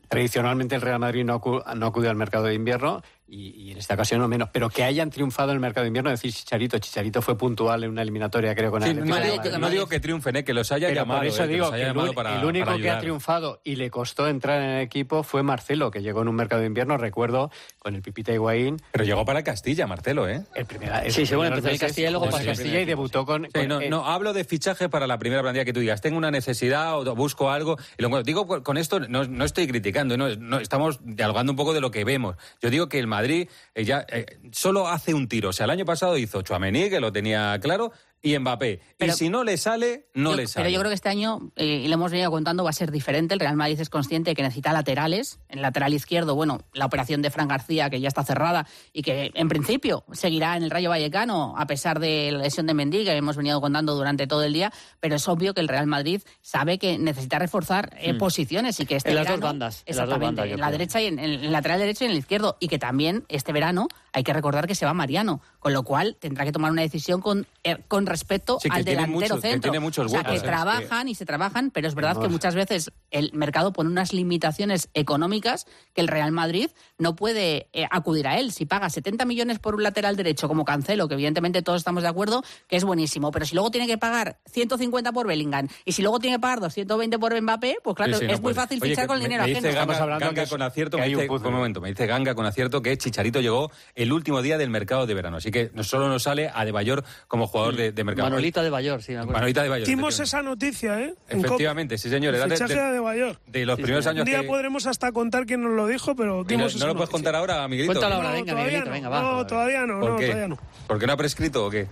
tradicionalmente 0.09 0.75
el 0.75 0.81
Real 0.81 0.99
Madrid 0.99 1.25
no, 1.25 1.41
acu- 1.41 1.63
no 1.75 1.87
acude 1.87 2.09
al 2.09 2.17
mercado 2.17 2.45
de 2.47 2.55
invierno 2.55 3.03
y, 3.33 3.49
y 3.69 3.71
en 3.73 3.79
esta 3.79 3.95
ocasión 3.95 4.21
no 4.21 4.29
menos, 4.29 4.51
pero 4.53 4.69
que 4.69 4.85
hayan 4.85 5.09
triunfado 5.11 5.51
en 5.51 5.57
el 5.57 5.61
mercado 5.61 5.85
de 5.85 5.89
invierno, 5.89 6.11
es 6.11 6.21
decir, 6.21 6.33
Chicharito, 6.33 6.79
Chicharito 6.79 7.23
fue 7.23 7.39
puntual 7.39 7.83
en 7.85 7.91
una 7.91 8.03
eliminatoria 8.03 8.55
creo 8.55 8.71
con 8.71 8.83
Sí, 8.83 8.91
Atlético 8.91 9.17
no, 9.17 9.23
digo, 9.25 9.37
Madrid. 9.37 9.53
no 9.59 9.71
digo 9.71 9.87
que 9.89 10.01
triunfen, 10.01 10.37
¿eh? 10.37 10.45
que 10.45 10.53
los 10.53 10.71
haya 10.71 10.89
Pero 10.89 11.01
llamado. 11.01 11.21
por 11.21 11.27
eso 11.29 11.45
eh, 11.45 11.47
que 11.47 11.53
digo 11.55 11.71
que 11.71 11.77
haya 11.77 11.91
el, 11.93 12.15
para- 12.15 12.39
el 12.39 12.45
único 12.45 12.67
para 12.67 12.79
que 12.79 12.91
ha 12.91 12.99
triunfado 12.99 13.61
y 13.65 13.77
le 13.77 13.91
costó 13.91 14.29
entrar 14.29 14.61
en 14.63 14.69
el 14.71 14.81
equipo 14.83 15.23
fue 15.23 15.43
Marcelo, 15.43 15.91
que 15.91 16.03
llegó 16.03 16.21
en 16.23 16.29
un 16.29 16.35
mercado 16.35 16.61
de 16.61 16.67
invierno, 16.67 16.97
recuerdo, 16.99 17.51
con 17.79 17.95
el 17.95 18.03
Pipita 18.03 18.33
Higuaín. 18.33 18.77
Pero 18.93 19.05
llegó 19.05 19.25
para 19.25 19.43
Castilla, 19.43 19.87
Marcelo, 19.87 20.29
¿eh? 20.29 20.43
El 20.55 20.67
primer, 20.67 21.11
Sí, 21.11 21.25
sí, 21.25 21.35
bueno, 21.35 21.57
empezó 21.57 21.73
en 21.73 21.79
Castilla 21.79 22.09
y 22.09 22.11
luego 22.13 22.27
al 22.37 22.45
Castilla 22.45 22.81
y 22.81 22.85
debutó 22.85 23.25
con... 23.25 23.45
Sí, 23.47 23.51
con- 23.53 23.69
no, 23.69 23.81
eh, 23.81 23.89
no, 23.89 24.05
hablo 24.07 24.33
de 24.35 24.45
fichaje 24.45 24.89
para 24.91 25.07
la 25.07 25.19
primera 25.19 25.41
plantilla 25.41 25.65
que 25.65 25.73
tú 25.73 25.81
digas, 25.81 26.01
tengo 26.03 26.19
una 26.19 26.31
necesidad 26.31 26.99
o 26.99 27.15
busco 27.15 27.51
algo. 27.51 27.79
Y 27.97 28.03
lo, 28.03 28.23
digo 28.23 28.47
con- 28.47 28.63
con 28.63 28.77
esto, 28.77 29.01
no, 29.01 29.25
no 29.25 29.45
estoy 29.45 29.67
criticando, 29.67 30.17
no, 30.19 30.29
no, 30.37 30.59
estamos 30.59 31.01
dialogando 31.03 31.53
un 31.53 31.57
poco 31.57 31.73
de 31.73 31.81
lo 31.81 31.91
que 31.91 32.05
vemos. 32.05 32.37
Yo 32.61 32.69
digo 32.69 32.89
que 32.89 32.99
el 32.99 33.07
Madrid 33.07 33.22
eh, 33.31 33.85
ya 33.85 34.05
eh, 34.09 34.27
solo 34.53 34.89
hace 34.89 35.15
un 35.15 35.29
tiro. 35.29 35.51
O 35.51 35.53
sea, 35.53 35.65
el 35.65 35.71
año 35.71 35.85
pasado 35.85 36.17
hizo 36.17 36.43
Chuamení, 36.43 36.91
que 36.91 37.01
lo 37.01 37.13
tenía 37.13 37.59
claro, 37.61 37.93
y 38.23 38.39
Mbappé. 38.39 38.81
Pero- 38.99 39.13
y 39.13 39.17
si 39.17 39.29
no 39.29 39.43
le 39.43 39.57
sale, 39.57 40.07
no 40.15 40.31
Yo- 40.31 40.37
le 40.37 40.47
sale. 40.47 40.65
Pero 40.65 40.73
yo 40.75 40.79
creo 40.81 40.91
que 40.91 40.95
este 40.95 41.09
año, 41.09 41.51
eh, 41.57 41.83
y 41.85 41.89
lo 41.89 41.95
hemos 41.95 42.13
venido 42.13 42.31
contando, 42.31 42.63
va 42.63 42.71
a 42.71 42.73
ser 42.73 42.93
diferente. 42.93 43.35
El 43.35 43.41
Real 43.41 43.57
Madrid 43.57 43.81
es 43.81 43.91
consciente 43.91 44.31
de 44.31 44.35
que 44.37 44.43
necesita 44.43 44.73
laterales. 44.73 45.41
En 45.49 45.59
el 45.59 45.63
lateral 45.63 45.93
izquierdo, 45.93 46.35
bueno, 46.37 46.61
la 46.73 46.87
operación 46.87 47.21
de 47.21 47.31
Fran 47.31 47.49
García, 47.49 47.91
que 47.91 48.01
ya 48.01 48.07
está 48.09 48.23
cerrada 48.23 48.67
y 48.93 49.03
que 49.03 49.33
en 49.35 49.49
principio 49.49 50.05
seguirá 50.13 50.57
en 50.57 50.63
el 50.63 50.71
Rayo 50.71 50.89
Vallecano, 50.91 51.55
a 51.59 51.67
pesar 51.67 51.99
de 51.99 52.31
la 52.33 52.39
lesión 52.39 52.67
de 52.67 52.75
Mendy, 52.75 53.05
que 53.05 53.13
hemos 53.17 53.37
venido 53.37 53.61
contando 53.61 53.95
durante 53.97 54.27
todo 54.29 54.45
el 54.45 54.53
día. 54.53 54.73
Pero 55.01 55.17
es 55.17 55.27
obvio 55.27 55.53
que 55.53 55.61
el 55.61 55.69
Real 55.69 55.87
Madrid 55.89 56.23
sabe 56.43 56.79
que 56.79 56.99
necesita 56.99 57.39
reforzar 57.41 57.91
eh, 57.99 58.13
Mm. 58.13 58.19
posiciones 58.19 58.79
y 58.79 58.87
que 58.87 58.97
este 58.97 59.11
En 59.11 59.17
las 59.17 59.27
dos 59.27 59.41
bandas, 59.41 59.83
en 59.85 59.97
las 59.97 60.07
dos 60.07 60.15
Exactamente, 60.15 60.41
bandas, 60.43 60.55
en 60.55 60.61
la 60.61 60.67
creo. 60.69 60.79
derecha 60.79 61.01
y 61.01 61.07
en, 61.07 61.19
en 61.19 61.31
el 61.45 61.53
lateral 61.53 61.81
derecho 61.81 62.05
y 62.05 62.07
en 62.07 62.13
el 62.13 62.19
izquierdo. 62.19 62.57
Y 62.61 62.69
que 62.69 62.79
también 62.79 63.25
este 63.29 63.53
verano 63.53 63.89
hay 64.13 64.25
que 64.25 64.33
recordar 64.33 64.67
que 64.67 64.75
se 64.75 64.85
va 64.87 64.95
Mariano, 64.95 65.41
con 65.59 65.73
lo 65.73 65.83
cual 65.85 66.17
tendrá 66.21 66.45
que 66.45 66.53
tomar 66.53 66.71
una 66.71 66.83
decisión 66.83 67.21
con, 67.21 67.47
eh, 67.65 67.79
con 67.89 68.07
respecto 68.07 68.59
Sí, 68.61 68.69
al 68.71 68.85
tiene 68.85 69.03
delantero 69.03 69.21
muchos- 69.37 69.41
que 69.43 69.49
centro. 69.51 69.71
tiene 69.71 69.81
muchos 69.85 70.07
o 70.07 70.09
sea, 70.09 70.19
huecos, 70.21 70.33
que 70.33 70.39
¿eh? 70.39 70.43
trabajan 70.51 71.09
y 71.09 71.15
se 71.15 71.25
trabajan, 71.27 71.71
pero 71.71 71.89
es 71.89 71.95
verdad 71.95 72.21
que 72.21 72.29
muchas 72.29 72.55
veces 72.55 72.91
el 73.11 73.31
mercado 73.33 73.73
pone 73.73 73.89
unas 73.91 74.13
limitaciones 74.13 74.89
económicas 74.95 75.67
que 75.95 76.01
el 76.01 76.09
Real 76.09 76.33
Madrid 76.33 76.71
no 76.99 77.17
puede 77.17 77.69
eh, 77.73 77.87
acudir 77.91 78.27
a 78.29 78.39
él. 78.39 78.53
Si 78.53 78.67
paga 78.67 78.91
70 78.91 79.25
millones 79.25 79.59
por 79.59 79.75
un 79.75 79.83
lateral 79.83 80.17
derecho 80.17 80.49
como 80.49 80.65
Cancelo, 80.65 81.09
que 81.09 81.15
evidentemente 81.15 81.63
todos 81.63 81.81
estamos 81.81 82.03
de 82.03 82.09
acuerdo 82.09 82.43
que 82.69 82.77
es 82.77 82.85
buenísimo, 82.85 83.31
pero 83.31 83.47
si 83.47 83.55
luego 83.55 83.71
tiene 83.71 83.87
que 83.87 83.99
pagar 83.99 84.39
150 84.51 85.13
por 85.13 85.27
Bellingham 85.27 85.69
y 85.85 85.93
si 85.93 86.03
luego 86.03 86.19
tiene 86.19 86.37
que 86.37 86.41
pagar 86.41 86.61
220 86.61 87.19
por 87.19 87.41
Mbappé, 87.41 87.77
pues 87.83 87.97
claro, 87.97 88.13
Sí, 88.15 88.21
sí, 88.21 88.27
no 88.27 88.33
es 88.33 88.41
muy 88.41 88.53
puede. 88.53 88.55
fácil 88.55 88.79
Oye, 88.83 88.91
fichar 88.91 89.07
con 89.07 89.17
el 89.17 89.23
me- 89.23 89.29
dinero 89.29 89.45
me 89.45 89.49
dice. 89.55 89.69
Estamos 89.69 89.87
Ganga, 89.95 90.03
hablando 90.03 90.25
Ganga 90.27 90.35
que 90.35 90.43
es- 90.45 90.51
con 90.51 90.63
acierto, 90.63 90.97
que 90.97 91.01
me 91.01 91.05
hay 91.07 91.15
dice, 91.15 91.29
un 91.31 91.53
momento, 91.55 91.81
me 91.81 91.89
dice 91.89 92.07
Ganga 92.07 92.35
con 92.35 92.47
acierto 92.47 92.83
que 92.83 92.97
Chicharito 92.99 93.41
llegó 93.41 93.71
el 94.03 94.13
último 94.13 94.43
día 94.43 94.59
del 94.59 94.71
mercado 94.71 95.07
de 95.07 95.15
verano. 95.15 95.39
Así 95.39 95.51
que 95.51 95.71
no 95.75 95.85
solo 95.85 96.09
nos 96.09 96.23
sale 96.25 96.51
a 96.55 96.65
De 96.65 96.73
Bayor 96.73 97.05
como 97.29 97.47
jugador 97.47 97.77
de, 97.77 97.93
de 97.93 98.05
mercado. 98.05 98.29
Manolita 98.29 98.63
de 98.63 98.71
Bayor, 98.71 99.03
sí, 99.03 99.13
me 99.13 99.19
acuerdo. 99.19 99.35
Manolita 99.35 99.63
de 99.63 99.69
Bayor. 99.69 99.87
Dimos 99.87 100.19
esa 100.21 100.43
noticia, 100.43 101.01
¿eh? 101.01 101.15
Efectivamente, 101.29 101.99
sí, 101.99 102.09
señor. 102.11 102.35
El 102.35 102.49
de, 102.49 102.57
fichaje 102.57 102.75
de- 102.75 103.01
de 103.01 103.19
York. 103.19 103.41
de 103.47 103.67
los 103.67 103.77
Sí, 103.77 103.83
primeros 103.83 104.05
sí. 104.05 104.11
años 104.11 104.21
Un 104.23 104.27
día 104.27 104.41
que... 104.43 104.47
podremos 104.47 104.87
hasta 104.87 105.13
contar 105.13 105.47
quién 105.47 105.63
nos 105.63 105.73
lo 105.73 105.87
dijo, 105.87 106.15
pero 106.17 106.41
¿Y 106.41 106.43
¿No, 106.43 106.45
dimos 106.45 106.73
no 106.75 106.79
esa 106.79 106.87
lo 106.87 106.93
puedes 106.95 107.11
noticia. 107.11 107.13
contar 107.13 107.35
ahora, 107.37 107.69
Miguelito? 107.69 107.93
Cuéntalo 107.95 108.15
ahora, 108.17 108.29
No, 108.29 108.35
venga, 108.35 108.53
todavía 108.53 108.67
Miguelito, 108.67 108.87
no. 108.89 108.93
venga, 108.95 109.09
va. 109.09 109.23
No, 109.23 109.47
todavía 109.47 109.87
no, 109.87 110.01
¿Por 110.01 110.11
no, 110.11 110.17
qué? 110.17 110.27
todavía 110.27 110.49
no. 110.49 110.59
¿Porque 110.87 111.07
no 111.07 111.13
ha 111.13 111.17
prescrito 111.17 111.67
o 111.67 111.71
qué? 111.71 111.87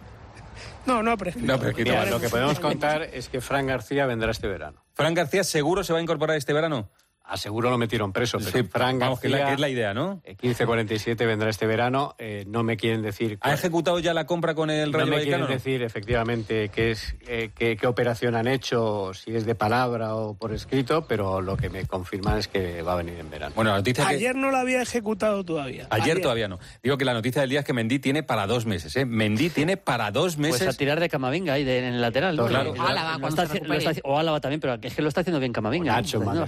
No, 0.87 1.03
no 1.03 1.11
ha 1.13 1.17
prescrito. 1.17 1.47
No 1.47 1.55
ha 1.55 1.59
prescrito. 1.61 1.91
Mira, 1.91 2.01
vale. 2.01 2.11
lo 2.11 2.21
que 2.21 2.29
podemos 2.29 2.59
contar 2.59 3.03
es 3.03 3.29
que 3.29 3.41
Fran 3.41 3.67
García 3.67 4.07
vendrá 4.07 4.31
este 4.31 4.49
verano. 4.49 4.83
¿Fran 4.95 5.15
García 5.15 5.45
seguro 5.45 5.85
se 5.85 5.93
va 5.93 5.99
a 5.99 6.03
incorporar 6.03 6.37
este 6.37 6.53
verano? 6.53 6.89
A 7.31 7.37
seguro 7.37 7.71
lo 7.71 7.79
metieron 7.79 8.13
preso, 8.13 8.39
pero 8.39 8.51
Sí, 8.51 8.63
Fran 8.65 8.99
vamos, 8.99 9.21
que 9.21 9.29
es 9.29 9.31
la- 9.31 9.39
García, 9.39 9.51
que 9.51 9.55
es 9.55 9.61
la 9.61 9.69
idea, 9.69 9.95
¿no? 9.95 10.21
eh, 10.25 10.37
15.47 10.37 11.17
vendrá 11.27 11.49
este 11.49 11.67
verano. 11.67 12.15
eh, 12.19 12.45
no 12.49 12.63
me 12.65 12.77
quieren 12.77 13.03
decir... 13.03 13.39
¿Ha 13.41 13.55
ejecutado 13.55 13.99
ya 14.01 14.13
la 14.15 14.27
compra 14.27 14.55
con 14.55 14.69
el 14.69 14.91
no 14.91 14.99
Rayo 14.99 15.11
me 15.11 15.17
Vallecano? 15.19 15.47
quieren 15.47 15.57
no? 15.57 15.65
decir 15.65 15.83
efectivamente 15.83 16.71
qué, 16.71 16.91
es, 16.91 17.15
eh, 17.29 17.51
qué, 17.57 17.77
qué 17.77 17.87
operación 17.87 18.35
han 18.35 18.49
hecho, 18.49 19.13
si 19.15 19.35
es 19.37 19.47
de 19.47 19.55
palabra 19.55 20.17
o 20.17 20.35
por 20.35 20.53
escrito, 20.53 21.07
pero 21.07 21.41
lo 21.41 21.57
que 21.57 21.71
me 21.71 21.87
confirman 21.87 22.39
es 22.39 22.49
que 22.49 22.83
va 22.83 22.95
a 22.95 22.97
venir 22.97 23.15
en 23.21 23.31
verano. 23.31 23.53
Bueno, 23.55 23.71
la 23.71 23.77
noticia 23.77 24.09
que... 24.09 24.15
Ayer 24.17 24.35
no 24.35 24.51
la 24.51 24.61
había 24.61 24.83
ejecutado 24.83 25.45
todavía. 25.45 25.87
Ayer, 25.91 26.21
todavía 26.21 26.49
no. 26.49 26.59
Digo 26.83 26.99
que 26.99 27.05
la 27.05 27.15
noticia 27.15 27.41
del 27.43 27.51
día 27.51 27.61
es 27.61 27.65
que 27.65 27.73
Mendy 27.73 28.01
tiene 28.01 28.23
para 28.25 28.49
dos 28.49 28.67
meses, 28.67 28.97
¿eh? 28.97 29.05
Mendy 29.05 29.51
tiene 29.51 29.77
para 29.77 30.11
dos 30.11 30.37
meses... 30.37 30.65
Pues 30.65 30.75
a 30.75 30.77
tirar 30.77 30.99
de 30.99 31.09
Camavinga 31.09 31.53
ahí 31.53 31.63
de- 31.65 31.79
en 31.79 31.95
el 31.95 32.01
lateral. 32.01 32.35
¿no? 32.37 32.47
Claro. 32.47 32.75
Eh, 32.75 32.79
Álava, 32.81 33.19
lo 33.19 33.29
está 33.29 33.45
lo 33.45 33.93
o 34.05 34.19
Álava 34.19 34.41
también, 34.41 34.61
pero 34.61 34.77
es 34.83 34.95
que 34.95 35.03
lo 35.03 35.09
está 35.09 35.21
haciendo 35.21 35.39
bien 35.39 35.53
Camavinga. 35.53 35.93
O 35.93 35.97
Nacho, 35.97 36.19
¿no? 36.19 36.47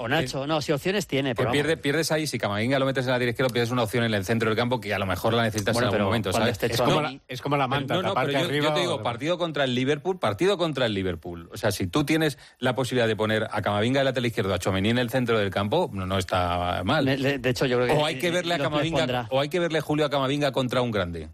O 0.00 0.08
Nacho, 0.08 0.32
que- 0.32 0.36
o 0.38 0.40
Nacho. 0.40 0.46
No, 0.54 0.60
si 0.62 0.72
opciones 0.72 1.06
tiene, 1.06 1.34
pero 1.34 1.50
pierde, 1.50 1.76
pierdes 1.76 2.12
ahí, 2.12 2.26
si 2.26 2.38
Camavinga 2.38 2.78
lo 2.78 2.86
metes 2.86 3.04
en 3.04 3.08
la 3.08 3.14
lateral 3.14 3.30
izquierda, 3.30 3.52
pierdes 3.52 3.70
una 3.70 3.82
opción 3.82 4.04
en 4.04 4.14
el 4.14 4.24
centro 4.24 4.48
del 4.48 4.56
campo 4.56 4.80
que 4.80 4.94
a 4.94 4.98
lo 4.98 5.06
mejor 5.06 5.34
la 5.34 5.42
necesitas 5.42 5.74
Bueno, 5.74 5.88
en 5.88 5.94
algún 5.94 6.06
momento, 6.06 6.32
¿sabes? 6.32 6.62
Es 6.62 6.80
como, 6.80 7.00
la, 7.02 7.18
es 7.28 7.42
como 7.42 7.56
la 7.56 7.66
manta, 7.66 7.94
no, 8.02 8.14
pero 8.14 8.30
yo, 8.30 8.38
arriba 8.38 8.68
yo 8.68 8.74
te 8.74 8.80
digo, 8.80 9.02
partido 9.02 9.38
contra 9.38 9.64
el 9.64 9.74
Liverpool, 9.74 10.18
partido 10.18 10.56
contra 10.58 10.86
el 10.86 10.94
Liverpool. 10.94 11.48
O 11.52 11.56
sea, 11.56 11.72
si 11.72 11.86
tú 11.86 12.04
tienes 12.04 12.38
la 12.58 12.74
posibilidad 12.74 13.06
de 13.08 13.16
poner 13.16 13.48
a 13.50 13.62
Camavinga 13.62 14.00
en 14.00 14.04
la 14.04 14.10
lateral 14.10 14.26
izquierda, 14.26 14.54
a 14.54 14.58
Chomení 14.58 14.90
en 14.90 14.98
el 14.98 15.10
centro 15.10 15.38
del 15.38 15.50
campo, 15.50 15.90
no, 15.92 16.06
no 16.06 16.18
está 16.18 16.82
mal. 16.84 17.04
Le- 17.04 17.18
le- 17.18 17.38
de 17.38 17.50
hecho, 17.50 17.66
yo 17.66 17.76
creo 17.78 17.88
que 17.88 17.94
o 18.02 18.06
hay 18.06 18.18
que 18.18 18.30
verle 18.30 18.54
a 18.54 18.58
Camavinga, 18.58 19.26
o 19.30 19.40
hay 19.40 19.48
que 19.48 19.60
verle 19.60 19.80
Julio 19.80 20.04
a 20.06 20.10
Camavinga 20.10 20.52
contra 20.52 20.80
un 20.82 20.90
grande. 20.90 21.28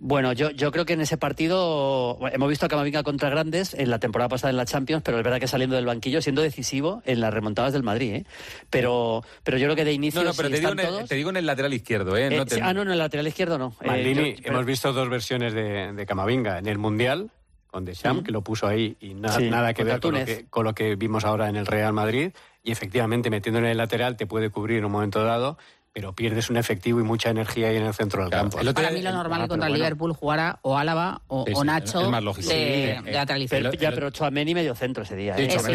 Bueno, 0.00 0.32
yo, 0.32 0.50
yo 0.50 0.70
creo 0.70 0.84
que 0.84 0.92
en 0.92 1.00
ese 1.00 1.16
partido 1.16 2.18
hemos 2.32 2.48
visto 2.48 2.64
a 2.64 2.68
Camavinga 2.68 3.02
contra 3.02 3.30
grandes 3.30 3.74
en 3.74 3.90
la 3.90 3.98
temporada 3.98 4.28
pasada 4.28 4.50
en 4.50 4.56
la 4.56 4.64
Champions, 4.64 5.02
pero 5.04 5.18
es 5.18 5.24
verdad 5.24 5.40
que 5.40 5.48
saliendo 5.48 5.74
del 5.74 5.86
banquillo, 5.86 6.22
siendo 6.22 6.40
decisivo 6.40 7.02
en 7.04 7.20
las 7.20 7.34
remontadas 7.34 7.72
del 7.72 7.82
Madrid. 7.82 8.14
¿eh? 8.14 8.24
Pero, 8.70 9.24
pero 9.42 9.58
yo 9.58 9.64
creo 9.66 9.74
que 9.74 9.84
de 9.84 9.92
inicio. 9.92 10.22
No, 10.22 10.28
no, 10.28 10.34
pero 10.36 10.48
si 10.50 10.54
te 10.54 10.60
digo, 10.60 10.70
están 10.70 10.78
en 10.78 10.86
el, 10.86 10.94
todos- 10.98 11.08
te 11.08 11.14
digo 11.16 11.30
en 11.30 11.36
el 11.36 11.46
lateral 11.46 11.74
izquierdo, 11.74 12.16
¿eh? 12.16 12.26
Eh, 12.28 12.36
No 12.36 12.46
te- 12.46 12.54
sí, 12.54 12.60
ah, 12.62 12.72
no, 12.72 12.82
en 12.82 12.90
el 12.92 12.98
lateral 12.98 13.26
izquierdo 13.26 13.58
no. 13.58 13.74
Eh, 13.80 13.86
Maldini, 13.88 14.30
yo- 14.30 14.36
pero- 14.40 14.52
hemos 14.54 14.66
visto 14.66 14.92
dos 14.92 15.08
versiones 15.08 15.52
de, 15.52 15.92
de 15.92 16.06
Camavinga. 16.06 16.58
En 16.60 16.68
el 16.68 16.78
Mundial, 16.78 17.30
con 17.66 17.84
Deschamps, 17.84 18.20
Sí. 18.20 18.24
que 18.26 18.32
lo 18.32 18.42
puso 18.42 18.68
ahí 18.68 18.96
y 19.00 19.14
na- 19.14 19.32
Sí, 19.32 19.50
nada 19.50 19.74
que 19.74 19.82
ver 19.82 19.98
con 20.00 20.14
lo 20.14 20.24
que, 20.24 20.46
con 20.48 20.64
lo 20.64 20.74
que 20.76 20.94
vimos 20.94 21.24
ahora 21.24 21.48
en 21.48 21.56
el 21.56 21.66
Real 21.66 21.92
Madrid. 21.92 22.30
Y 22.62 22.70
efectivamente, 22.70 23.30
metiéndolo 23.30 23.66
en 23.66 23.72
el 23.72 23.78
lateral 23.78 24.16
te 24.16 24.26
puede 24.26 24.50
cubrir 24.50 24.78
en 24.78 24.84
un 24.84 24.92
momento 24.92 25.24
dado, 25.24 25.58
pero 25.92 26.12
pierdes 26.12 26.48
un 26.50 26.56
efectivo 26.56 27.00
y 27.00 27.02
mucha 27.02 27.30
energía 27.30 27.68
ahí 27.68 27.76
en 27.76 27.84
el 27.86 27.94
centro 27.94 28.22
del 28.22 28.30
campo. 28.30 28.60
el 28.60 28.68
otro 28.68 28.74
Para 28.82 28.88
día- 28.90 28.98
mí 28.98 29.04
lo 29.04 29.12
normal 29.12 29.42
es 29.42 29.48
contra 29.48 29.66
el 29.66 29.72
bueno. 29.72 29.84
Liverpool 29.84 30.12
jugara 30.12 30.58
o 30.62 30.76
Álava 30.78 31.22
o, 31.26 31.44
Sí, 31.46 31.52
o 31.56 31.60
sí, 31.60 31.66
Nacho 31.66 32.00
es 32.02 32.08
más 32.08 32.22
lógico. 32.22 32.48
de, 32.48 32.54
Sí, 32.54 32.60
de 32.60 32.90
eh. 32.92 33.46
Pero, 33.50 33.72
ya, 33.72 33.90
pero 33.90 34.10
Chouameni 34.10 34.54
medio 34.54 34.74
centro 34.74 35.02
ese 35.02 35.16
día. 35.16 35.34
¿eh? 35.36 35.48
No, 35.52 35.58
se 35.60 35.72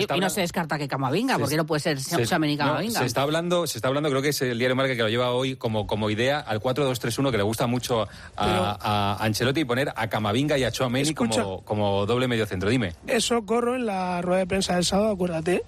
y, 0.00 0.06
y 0.16 0.20
no 0.20 0.30
se 0.30 0.40
descarta 0.42 0.78
que 0.78 0.88
Camavinga, 0.88 1.38
porque 1.38 1.56
no 1.56 1.64
puede 1.66 1.80
ser 1.80 1.96
no, 1.98 2.26
Camavinga. 2.28 3.00
se 3.00 3.06
está 3.06 3.22
hablando, 3.22 3.66
se 3.66 3.78
está 3.78 3.88
hablando, 3.88 4.10
creo 4.10 4.22
que 4.22 4.28
es 4.30 4.42
el 4.42 4.58
diario 4.58 4.76
Marca 4.76 4.94
que 4.94 5.02
lo 5.02 5.08
lleva 5.08 5.30
hoy 5.30 5.56
como, 5.56 5.86
como 5.86 6.10
idea 6.10 6.40
al 6.40 6.60
4-2-3-1 6.60 7.30
que 7.30 7.36
le 7.36 7.42
gusta 7.42 7.66
mucho 7.66 8.06
a, 8.36 8.78
a 9.16 9.24
Ancelotti 9.24 9.64
poner 9.64 9.92
a 9.94 10.08
Camavinga 10.08 10.58
y 10.58 10.64
a 10.64 10.70
Chouameni 10.70 11.08
Escucha. 11.08 11.42
como, 11.42 11.64
como 11.64 12.06
doble 12.06 12.28
medio 12.28 12.46
centro. 12.46 12.68
Dime. 12.70 12.94
Eso 13.06 13.44
corro 13.44 13.74
en 13.76 13.86
la 13.86 14.20
rueda 14.22 14.40
de 14.40 14.46
prensa 14.46 14.74
del 14.74 14.84
sábado, 14.84 15.12
acuérdate, 15.12 15.62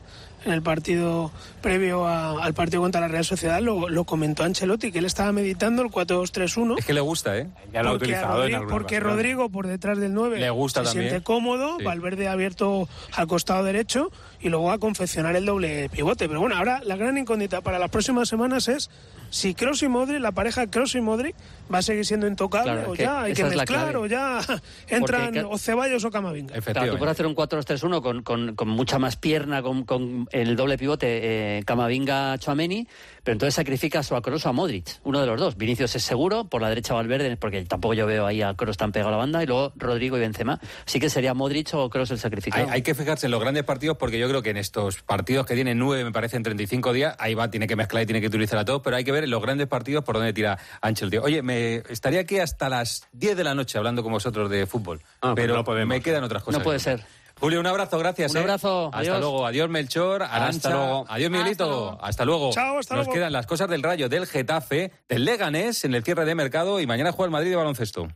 en 0.45 0.53
el 0.53 0.63
partido 0.63 1.31
previo 1.61 2.07
a- 2.07 2.43
al 2.45 2.55
partido 2.55 2.83
contra 2.83 3.01
la 3.01 3.09
Real 3.09 3.25
Sociedad, 3.25 3.61
lo, 3.61 3.89
lo 3.89 4.05
comentó 4.05 4.43
Ancelotti, 4.45 4.91
que 4.93 4.99
él 4.99 5.05
estaba 5.05 5.33
meditando 5.33 5.83
el 5.83 5.89
4-2-3-1. 5.91 6.79
Es 6.79 6.85
que 6.85 6.93
le 6.95 7.01
gusta, 7.01 7.37
¿eh? 7.39 7.47
Ya 7.73 7.83
lo 7.83 7.91
ha 7.91 7.93
utilizado 7.95 8.33
en 8.35 8.39
Rodrigo, 8.39 8.57
algunas 8.59 8.73
porque 8.73 8.97
ocasiones. 8.97 9.17
Rodrigo 9.17 9.49
por 9.51 9.67
detrás 9.67 9.99
del 9.99 10.13
9 10.15 10.39
Le 10.39 10.51
gusta 10.51 10.81
se 10.81 10.87
también. 10.87 11.11
siente 11.11 11.25
cómodo, 11.25 11.77
Sí. 11.79 11.85
Valverde 11.85 12.29
abierto 12.29 12.89
al 13.15 13.27
costado 13.27 13.63
derecho 13.65 14.11
y 14.41 14.49
luego 14.49 14.73
a 14.73 14.79
confeccionar 14.79 15.37
el 15.37 15.47
doble 15.47 15.89
pivote. 15.89 16.27
Pero 16.29 16.41
bueno, 16.41 16.57
ahora 16.57 16.81
la 16.85 16.97
gran 16.97 17.17
incógnita 17.19 17.61
para 17.61 17.79
las 17.79 17.91
próximas 17.91 18.29
semanas 18.29 18.69
es 18.69 18.91
si 19.31 19.55
Kroos 19.55 19.83
y 19.83 19.89
Modric, 19.89 20.21
la 20.21 20.33
pareja 20.33 20.67
Kroos 20.67 20.95
y 20.95 21.01
Modric, 21.01 21.35
va 21.73 21.79
a 21.79 21.83
seguir 21.83 22.05
siendo 22.05 22.27
intocable 22.27 22.73
Claro, 22.73 22.91
o 22.91 22.93
que 22.95 23.03
ya 23.03 23.23
hay 23.23 23.33
que 23.33 23.45
mezclar 23.45 23.97
o 23.97 24.07
ya 24.07 24.41
entran 24.89 25.33
que- 25.33 25.43
o 25.43 25.57
Ceballos 25.57 26.05
o 26.05 26.11
Camavinga. 26.11 26.61
Claro, 26.61 26.93
tú 26.93 26.99
puedes 26.99 27.13
hacer 27.13 27.27
un 27.27 27.35
4-2-3-1 27.35 28.03
con, 28.03 28.23
con, 28.23 28.55
con 28.55 28.69
mucha 28.69 28.99
más 28.99 29.17
pierna, 29.17 29.63
con, 29.63 29.85
con 29.85 30.29
el 30.33 30.57
doble 30.57 30.77
pivote 30.79 31.59
eh, 31.59 31.63
Camavinga 31.65 32.37
Chouameni, 32.39 32.87
pero 33.23 33.35
entonces 33.35 33.55
sacrificas 33.55 34.11
o 34.11 34.17
a 34.17 34.23
Kroos 34.23 34.45
o 34.47 34.49
a 34.49 34.53
Modric, 34.53 34.99
uno 35.05 35.21
de 35.21 35.27
los 35.27 35.39
dos. 35.39 35.57
Vinicius 35.57 35.95
es 35.95 36.03
seguro, 36.03 36.45
por 36.45 36.61
la 36.63 36.69
derecha 36.69 36.95
Valverde, 36.95 37.37
porque 37.37 37.63
tampoco 37.65 37.95
yo 37.95 38.07
veo 38.07 38.27
ahí 38.27 38.43
a 38.43 38.55
Kroos 38.55 38.77
tan 38.77 38.91
pegado 38.93 39.09
a 39.11 39.13
la 39.13 39.19
banda, 39.19 39.43
y 39.43 39.47
luego 39.47 39.73
Rodrigo 39.77 40.17
y 40.17 40.21
Benzema. 40.21 40.59
Así 40.87 40.99
que 40.99 41.09
sería 41.11 41.35
Modric 41.35 41.73
o 41.75 41.89
Kroos 41.91 42.11
el 42.11 42.19
sacrificado. 42.19 42.65
Hay, 42.65 42.71
hay 42.71 42.83
que 42.83 42.95
fijarse 42.95 43.27
en 43.27 43.31
los 43.33 43.41
grandes 43.41 43.65
partidos 43.65 43.97
porque 43.97 44.19
yo 44.19 44.29
creo 44.29 44.43
que 44.43 44.51
en 44.51 44.57
estos 44.57 45.03
partidos 45.03 45.47
que 45.47 45.55
tienen 45.55 45.79
nueve, 45.79 46.03
me 46.05 46.13
parece, 46.13 46.37
en 46.37 46.43
35 46.43 46.93
días, 46.93 47.15
ahí 47.19 47.35
va, 47.35 47.51
tiene 47.51 47.67
que 47.67 47.77
mezclar 47.77 48.03
y 48.03 48.07
tiene 48.07 48.21
que 48.21 48.27
utilizar 48.27 48.59
a 48.59 48.65
todos, 48.65 48.83
pero 48.83 48.97
hay 48.97 49.05
que 49.05 49.13
ver 49.13 49.25
en 49.25 49.31
los 49.31 49.43
grandes 49.43 49.67
partidos 49.69 50.05
por 50.05 50.17
dónde 50.17 50.33
tira 50.33 50.59
Ancelotti. 50.81 51.19
Oye, 51.19 51.43
me 51.43 51.83
estaría 51.89 52.21
aquí 52.21 52.39
hasta 52.39 52.69
las 52.69 53.07
10 53.13 53.37
de 53.37 53.45
la 53.45 53.55
noche 53.55 53.79
hablando 53.79 54.03
con 54.03 54.13
vosotros 54.13 54.51
de 54.51 54.67
fútbol, 54.67 55.01
Ah, 55.21 55.33
pues 55.35 55.35
pero 55.37 55.55
no 55.55 55.65
podemos. 55.65 55.89
me 55.89 56.01
quedan 56.01 56.25
otras 56.25 56.43
cosas. 56.43 56.59
No 56.59 56.65
puede 56.65 56.79
ser. 56.79 57.05
Julio, 57.43 57.59
un 57.59 57.67
abrazo, 57.67 57.99
gracias. 57.99 58.31
Un 58.31 58.37
¿eh? 58.37 58.41
abrazo, 58.43 58.87
Hasta 58.87 58.99
adiós. 59.01 59.19
luego. 59.19 59.45
Adiós, 59.45 59.69
Melchor. 59.69 60.23
Arancha. 60.23 60.71
luego. 60.71 61.05
Adiós, 61.09 61.29
Miguelito. 61.29 61.99
Hasta 62.01 62.25
luego. 62.25 62.53
Chao, 62.53 62.79
hasta 62.79 62.95
Nos 62.95 63.07
luego. 63.07 63.15
quedan 63.19 63.33
las 63.33 63.47
cosas 63.49 63.69
del 63.69 63.83
Rayo, 63.83 64.09
del 64.09 64.29
Getafe, 64.29 64.93
del 65.09 65.25
Leganés 65.25 65.85
en 65.85 65.95
el 65.97 66.05
cierre 66.05 66.25
de 66.25 66.37
mercado 66.37 66.79
y 66.79 66.87
mañana 66.87 67.11
juega 67.11 67.27
el 67.27 67.31
Madrid 67.33 67.51
de 67.51 67.57
baloncesto. 67.57 68.07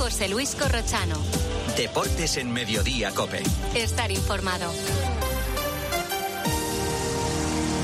José 0.00 0.28
Luis 0.28 0.56
Corrochano. 0.56 1.16
Deportes 1.76 2.36
en 2.38 2.52
Mediodía, 2.52 3.12
Cope. 3.12 3.42
Estar 3.76 4.10
informado. 4.10 4.72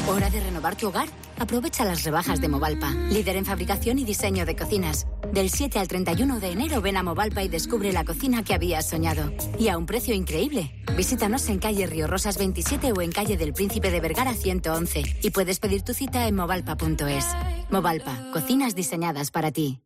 ¿Hora 0.08 0.30
de 0.30 0.40
renovar 0.40 0.76
tu 0.76 0.88
hogar? 0.88 1.08
Aprovecha 1.38 1.84
las 1.84 2.02
rebajas 2.02 2.40
de 2.40 2.48
Movalpa, 2.48 2.90
líder 2.90 3.36
en 3.36 3.44
fabricación 3.44 4.00
y 4.00 4.04
diseño 4.04 4.44
de 4.44 4.56
cocinas. 4.56 5.06
Del 5.32 5.48
7 5.48 5.78
al 5.78 5.86
31 5.86 6.40
de 6.40 6.50
enero 6.50 6.80
ven 6.80 6.96
a 6.96 7.04
Movalpa 7.04 7.42
y 7.44 7.48
descubre 7.48 7.92
la 7.92 8.04
cocina 8.04 8.42
que 8.42 8.52
habías 8.52 8.88
soñado. 8.88 9.32
Y 9.60 9.68
a 9.68 9.78
un 9.78 9.86
precio 9.86 10.12
increíble. 10.12 10.74
Visítanos 10.96 11.48
en 11.48 11.60
calle 11.60 11.86
Río 11.86 12.08
Rosas 12.08 12.36
27 12.36 12.92
o 12.92 13.00
en 13.00 13.12
calle 13.12 13.36
del 13.36 13.52
Príncipe 13.52 13.92
de 13.92 14.00
Vergara 14.00 14.34
111. 14.34 15.18
Y 15.22 15.30
puedes 15.30 15.60
pedir 15.60 15.82
tu 15.82 15.94
cita 15.94 16.26
en 16.26 16.34
movalpa.es. 16.34 17.26
Movalpa, 17.70 18.30
cocinas 18.32 18.74
diseñadas 18.74 19.30
para 19.30 19.52
ti. 19.52 19.82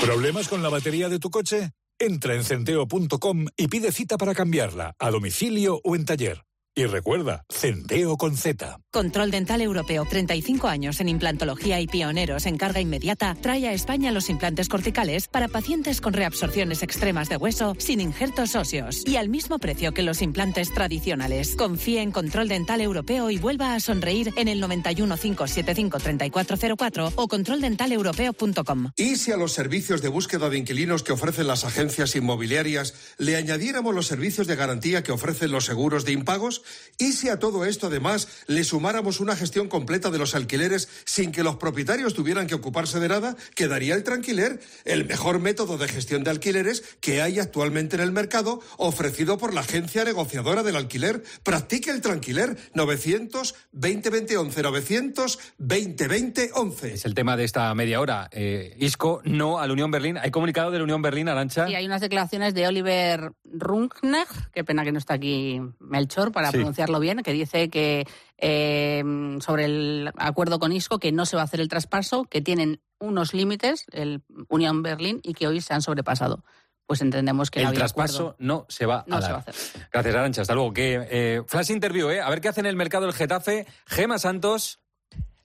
¿Problemas 0.00 0.48
con 0.48 0.62
la 0.62 0.68
batería 0.68 1.08
de 1.08 1.18
tu 1.18 1.30
coche? 1.30 1.72
Entra 1.98 2.34
en 2.34 2.44
centeo.com 2.44 3.46
y 3.56 3.68
pide 3.68 3.92
cita 3.92 4.16
para 4.16 4.34
cambiarla, 4.34 4.94
a 4.98 5.10
domicilio 5.10 5.80
o 5.84 5.96
en 5.96 6.04
taller. 6.04 6.44
Y 6.74 6.86
recuerda, 6.86 7.44
Centeo 7.50 8.16
con 8.16 8.34
Z. 8.34 8.78
Control 8.90 9.30
Dental 9.30 9.60
Europeo, 9.60 10.06
35 10.08 10.68
años 10.68 11.00
en 11.00 11.10
implantología 11.10 11.78
y 11.82 11.86
pioneros 11.86 12.46
en 12.46 12.56
carga 12.56 12.80
inmediata, 12.80 13.36
trae 13.38 13.68
a 13.68 13.74
España 13.74 14.10
los 14.10 14.30
implantes 14.30 14.70
corticales 14.70 15.28
para 15.28 15.48
pacientes 15.48 16.00
con 16.00 16.14
reabsorciones 16.14 16.82
extremas 16.82 17.28
de 17.28 17.36
hueso 17.36 17.74
sin 17.76 18.00
injertos 18.00 18.54
óseos 18.54 19.02
y 19.06 19.16
al 19.16 19.28
mismo 19.28 19.58
precio 19.58 19.92
que 19.92 20.02
los 20.02 20.22
implantes 20.22 20.72
tradicionales. 20.72 21.56
Confíe 21.56 22.00
en 22.00 22.10
Control 22.10 22.48
Dental 22.48 22.80
Europeo 22.80 23.28
y 23.28 23.36
vuelva 23.36 23.74
a 23.74 23.80
sonreír 23.80 24.32
en 24.38 24.48
el 24.48 24.58
91 24.58 25.18
575 25.18 25.98
3404 25.98 27.12
o 27.16 27.28
controldentaleuropeo.com. 27.28 28.92
¿Y 28.96 29.16
si 29.16 29.30
a 29.30 29.36
los 29.36 29.52
servicios 29.52 30.00
de 30.00 30.08
búsqueda 30.08 30.48
de 30.48 30.56
inquilinos 30.56 31.02
que 31.02 31.12
ofrecen 31.12 31.48
las 31.48 31.66
agencias 31.66 32.16
inmobiliarias 32.16 32.94
le 33.18 33.36
añadiéramos 33.36 33.94
los 33.94 34.06
servicios 34.06 34.46
de 34.46 34.56
garantía 34.56 35.02
que 35.02 35.12
ofrecen 35.12 35.52
los 35.52 35.66
seguros 35.66 36.06
de 36.06 36.12
impagos? 36.12 36.61
¿Y 36.98 37.12
si 37.12 37.28
a 37.28 37.38
todo 37.38 37.64
esto 37.64 37.88
además 37.88 38.28
le 38.46 38.64
sumáramos 38.64 39.20
una 39.20 39.34
gestión 39.34 39.68
completa 39.68 40.10
de 40.10 40.18
los 40.18 40.34
alquileres 40.34 40.88
sin 41.04 41.32
que 41.32 41.42
los 41.42 41.56
propietarios 41.56 42.14
tuvieran 42.14 42.46
que 42.46 42.54
ocuparse 42.54 43.00
de 43.00 43.08
nada? 43.08 43.36
Quedaría 43.54 43.94
el 43.94 44.04
tranquiler, 44.04 44.60
el 44.84 45.06
mejor 45.06 45.40
método 45.40 45.78
de 45.78 45.88
gestión 45.88 46.22
de 46.22 46.30
alquileres 46.30 46.82
que 47.00 47.22
hay 47.22 47.40
actualmente 47.40 47.96
en 47.96 48.02
el 48.02 48.12
mercado, 48.12 48.60
ofrecido 48.76 49.38
por 49.38 49.52
la 49.54 49.62
agencia 49.62 50.04
negociadora 50.04 50.62
del 50.62 50.76
alquiler. 50.76 51.22
Practique 51.42 51.90
el 51.90 52.00
tranquiler 52.00 52.56
900 52.74 53.54
2020 53.72 54.36
11 54.36 54.62
900 54.62 55.38
2020 55.58 56.50
11. 56.54 56.94
Es 56.94 57.04
el 57.04 57.14
tema 57.14 57.36
de 57.36 57.44
esta 57.44 57.74
media 57.74 58.00
hora. 58.00 58.28
Eh, 58.30 58.76
Isco, 58.78 59.20
no 59.24 59.58
al 59.58 59.70
Unión 59.70 59.90
Berlín. 59.90 60.18
¿Hay 60.18 60.30
comunicado 60.30 60.70
del 60.70 60.82
Unión 60.82 61.02
Berlín, 61.02 61.28
Arancha? 61.28 61.68
Y 61.68 61.74
hay 61.74 61.86
unas 61.86 62.00
declaraciones 62.00 62.54
de 62.54 62.66
Oliver 62.66 63.32
Runkner, 63.44 64.26
qué 64.52 64.64
pena 64.64 64.84
que 64.84 64.92
no 64.92 64.98
está 64.98 65.14
aquí 65.14 65.60
Melchor 65.80 66.32
para 66.32 66.51
Sí. 66.52 66.58
pronunciarlo 66.58 67.00
bien, 67.00 67.18
que 67.22 67.32
dice 67.32 67.68
que 67.70 68.06
eh, 68.38 69.02
sobre 69.40 69.64
el 69.66 70.10
acuerdo 70.16 70.58
con 70.58 70.72
Isco 70.72 70.98
que 70.98 71.12
no 71.12 71.26
se 71.26 71.36
va 71.36 71.42
a 71.42 71.44
hacer 71.46 71.60
el 71.60 71.68
traspaso, 71.68 72.24
que 72.24 72.40
tienen 72.40 72.80
unos 72.98 73.34
límites 73.34 73.84
el 73.92 74.22
Unión 74.48 74.82
Berlín 74.82 75.20
y 75.22 75.34
que 75.34 75.46
hoy 75.48 75.60
se 75.60 75.74
han 75.74 75.82
sobrepasado. 75.82 76.44
Pues 76.86 77.00
entendemos 77.00 77.50
que 77.50 77.60
no 77.60 77.62
el 77.62 77.68
había 77.68 77.78
traspaso 77.80 78.22
acuerdo. 78.30 78.36
no 78.40 78.66
se 78.68 78.86
va 78.86 79.04
No 79.06 79.16
a 79.16 79.20
se 79.20 79.28
dar. 79.28 79.32
va 79.32 79.38
a 79.38 79.40
hacer. 79.40 79.54
Gracias, 79.92 80.14
Arancha. 80.14 80.42
Hasta 80.42 80.54
luego. 80.54 80.72
Que, 80.72 81.06
eh, 81.10 81.42
flash 81.46 81.70
interview, 81.70 82.10
¿eh? 82.10 82.20
A 82.20 82.28
ver 82.28 82.40
qué 82.40 82.48
hace 82.48 82.60
en 82.60 82.66
el 82.66 82.76
mercado 82.76 83.06
el 83.06 83.12
Getafe. 83.14 83.66
Gema 83.86 84.18
Santos. 84.18 84.80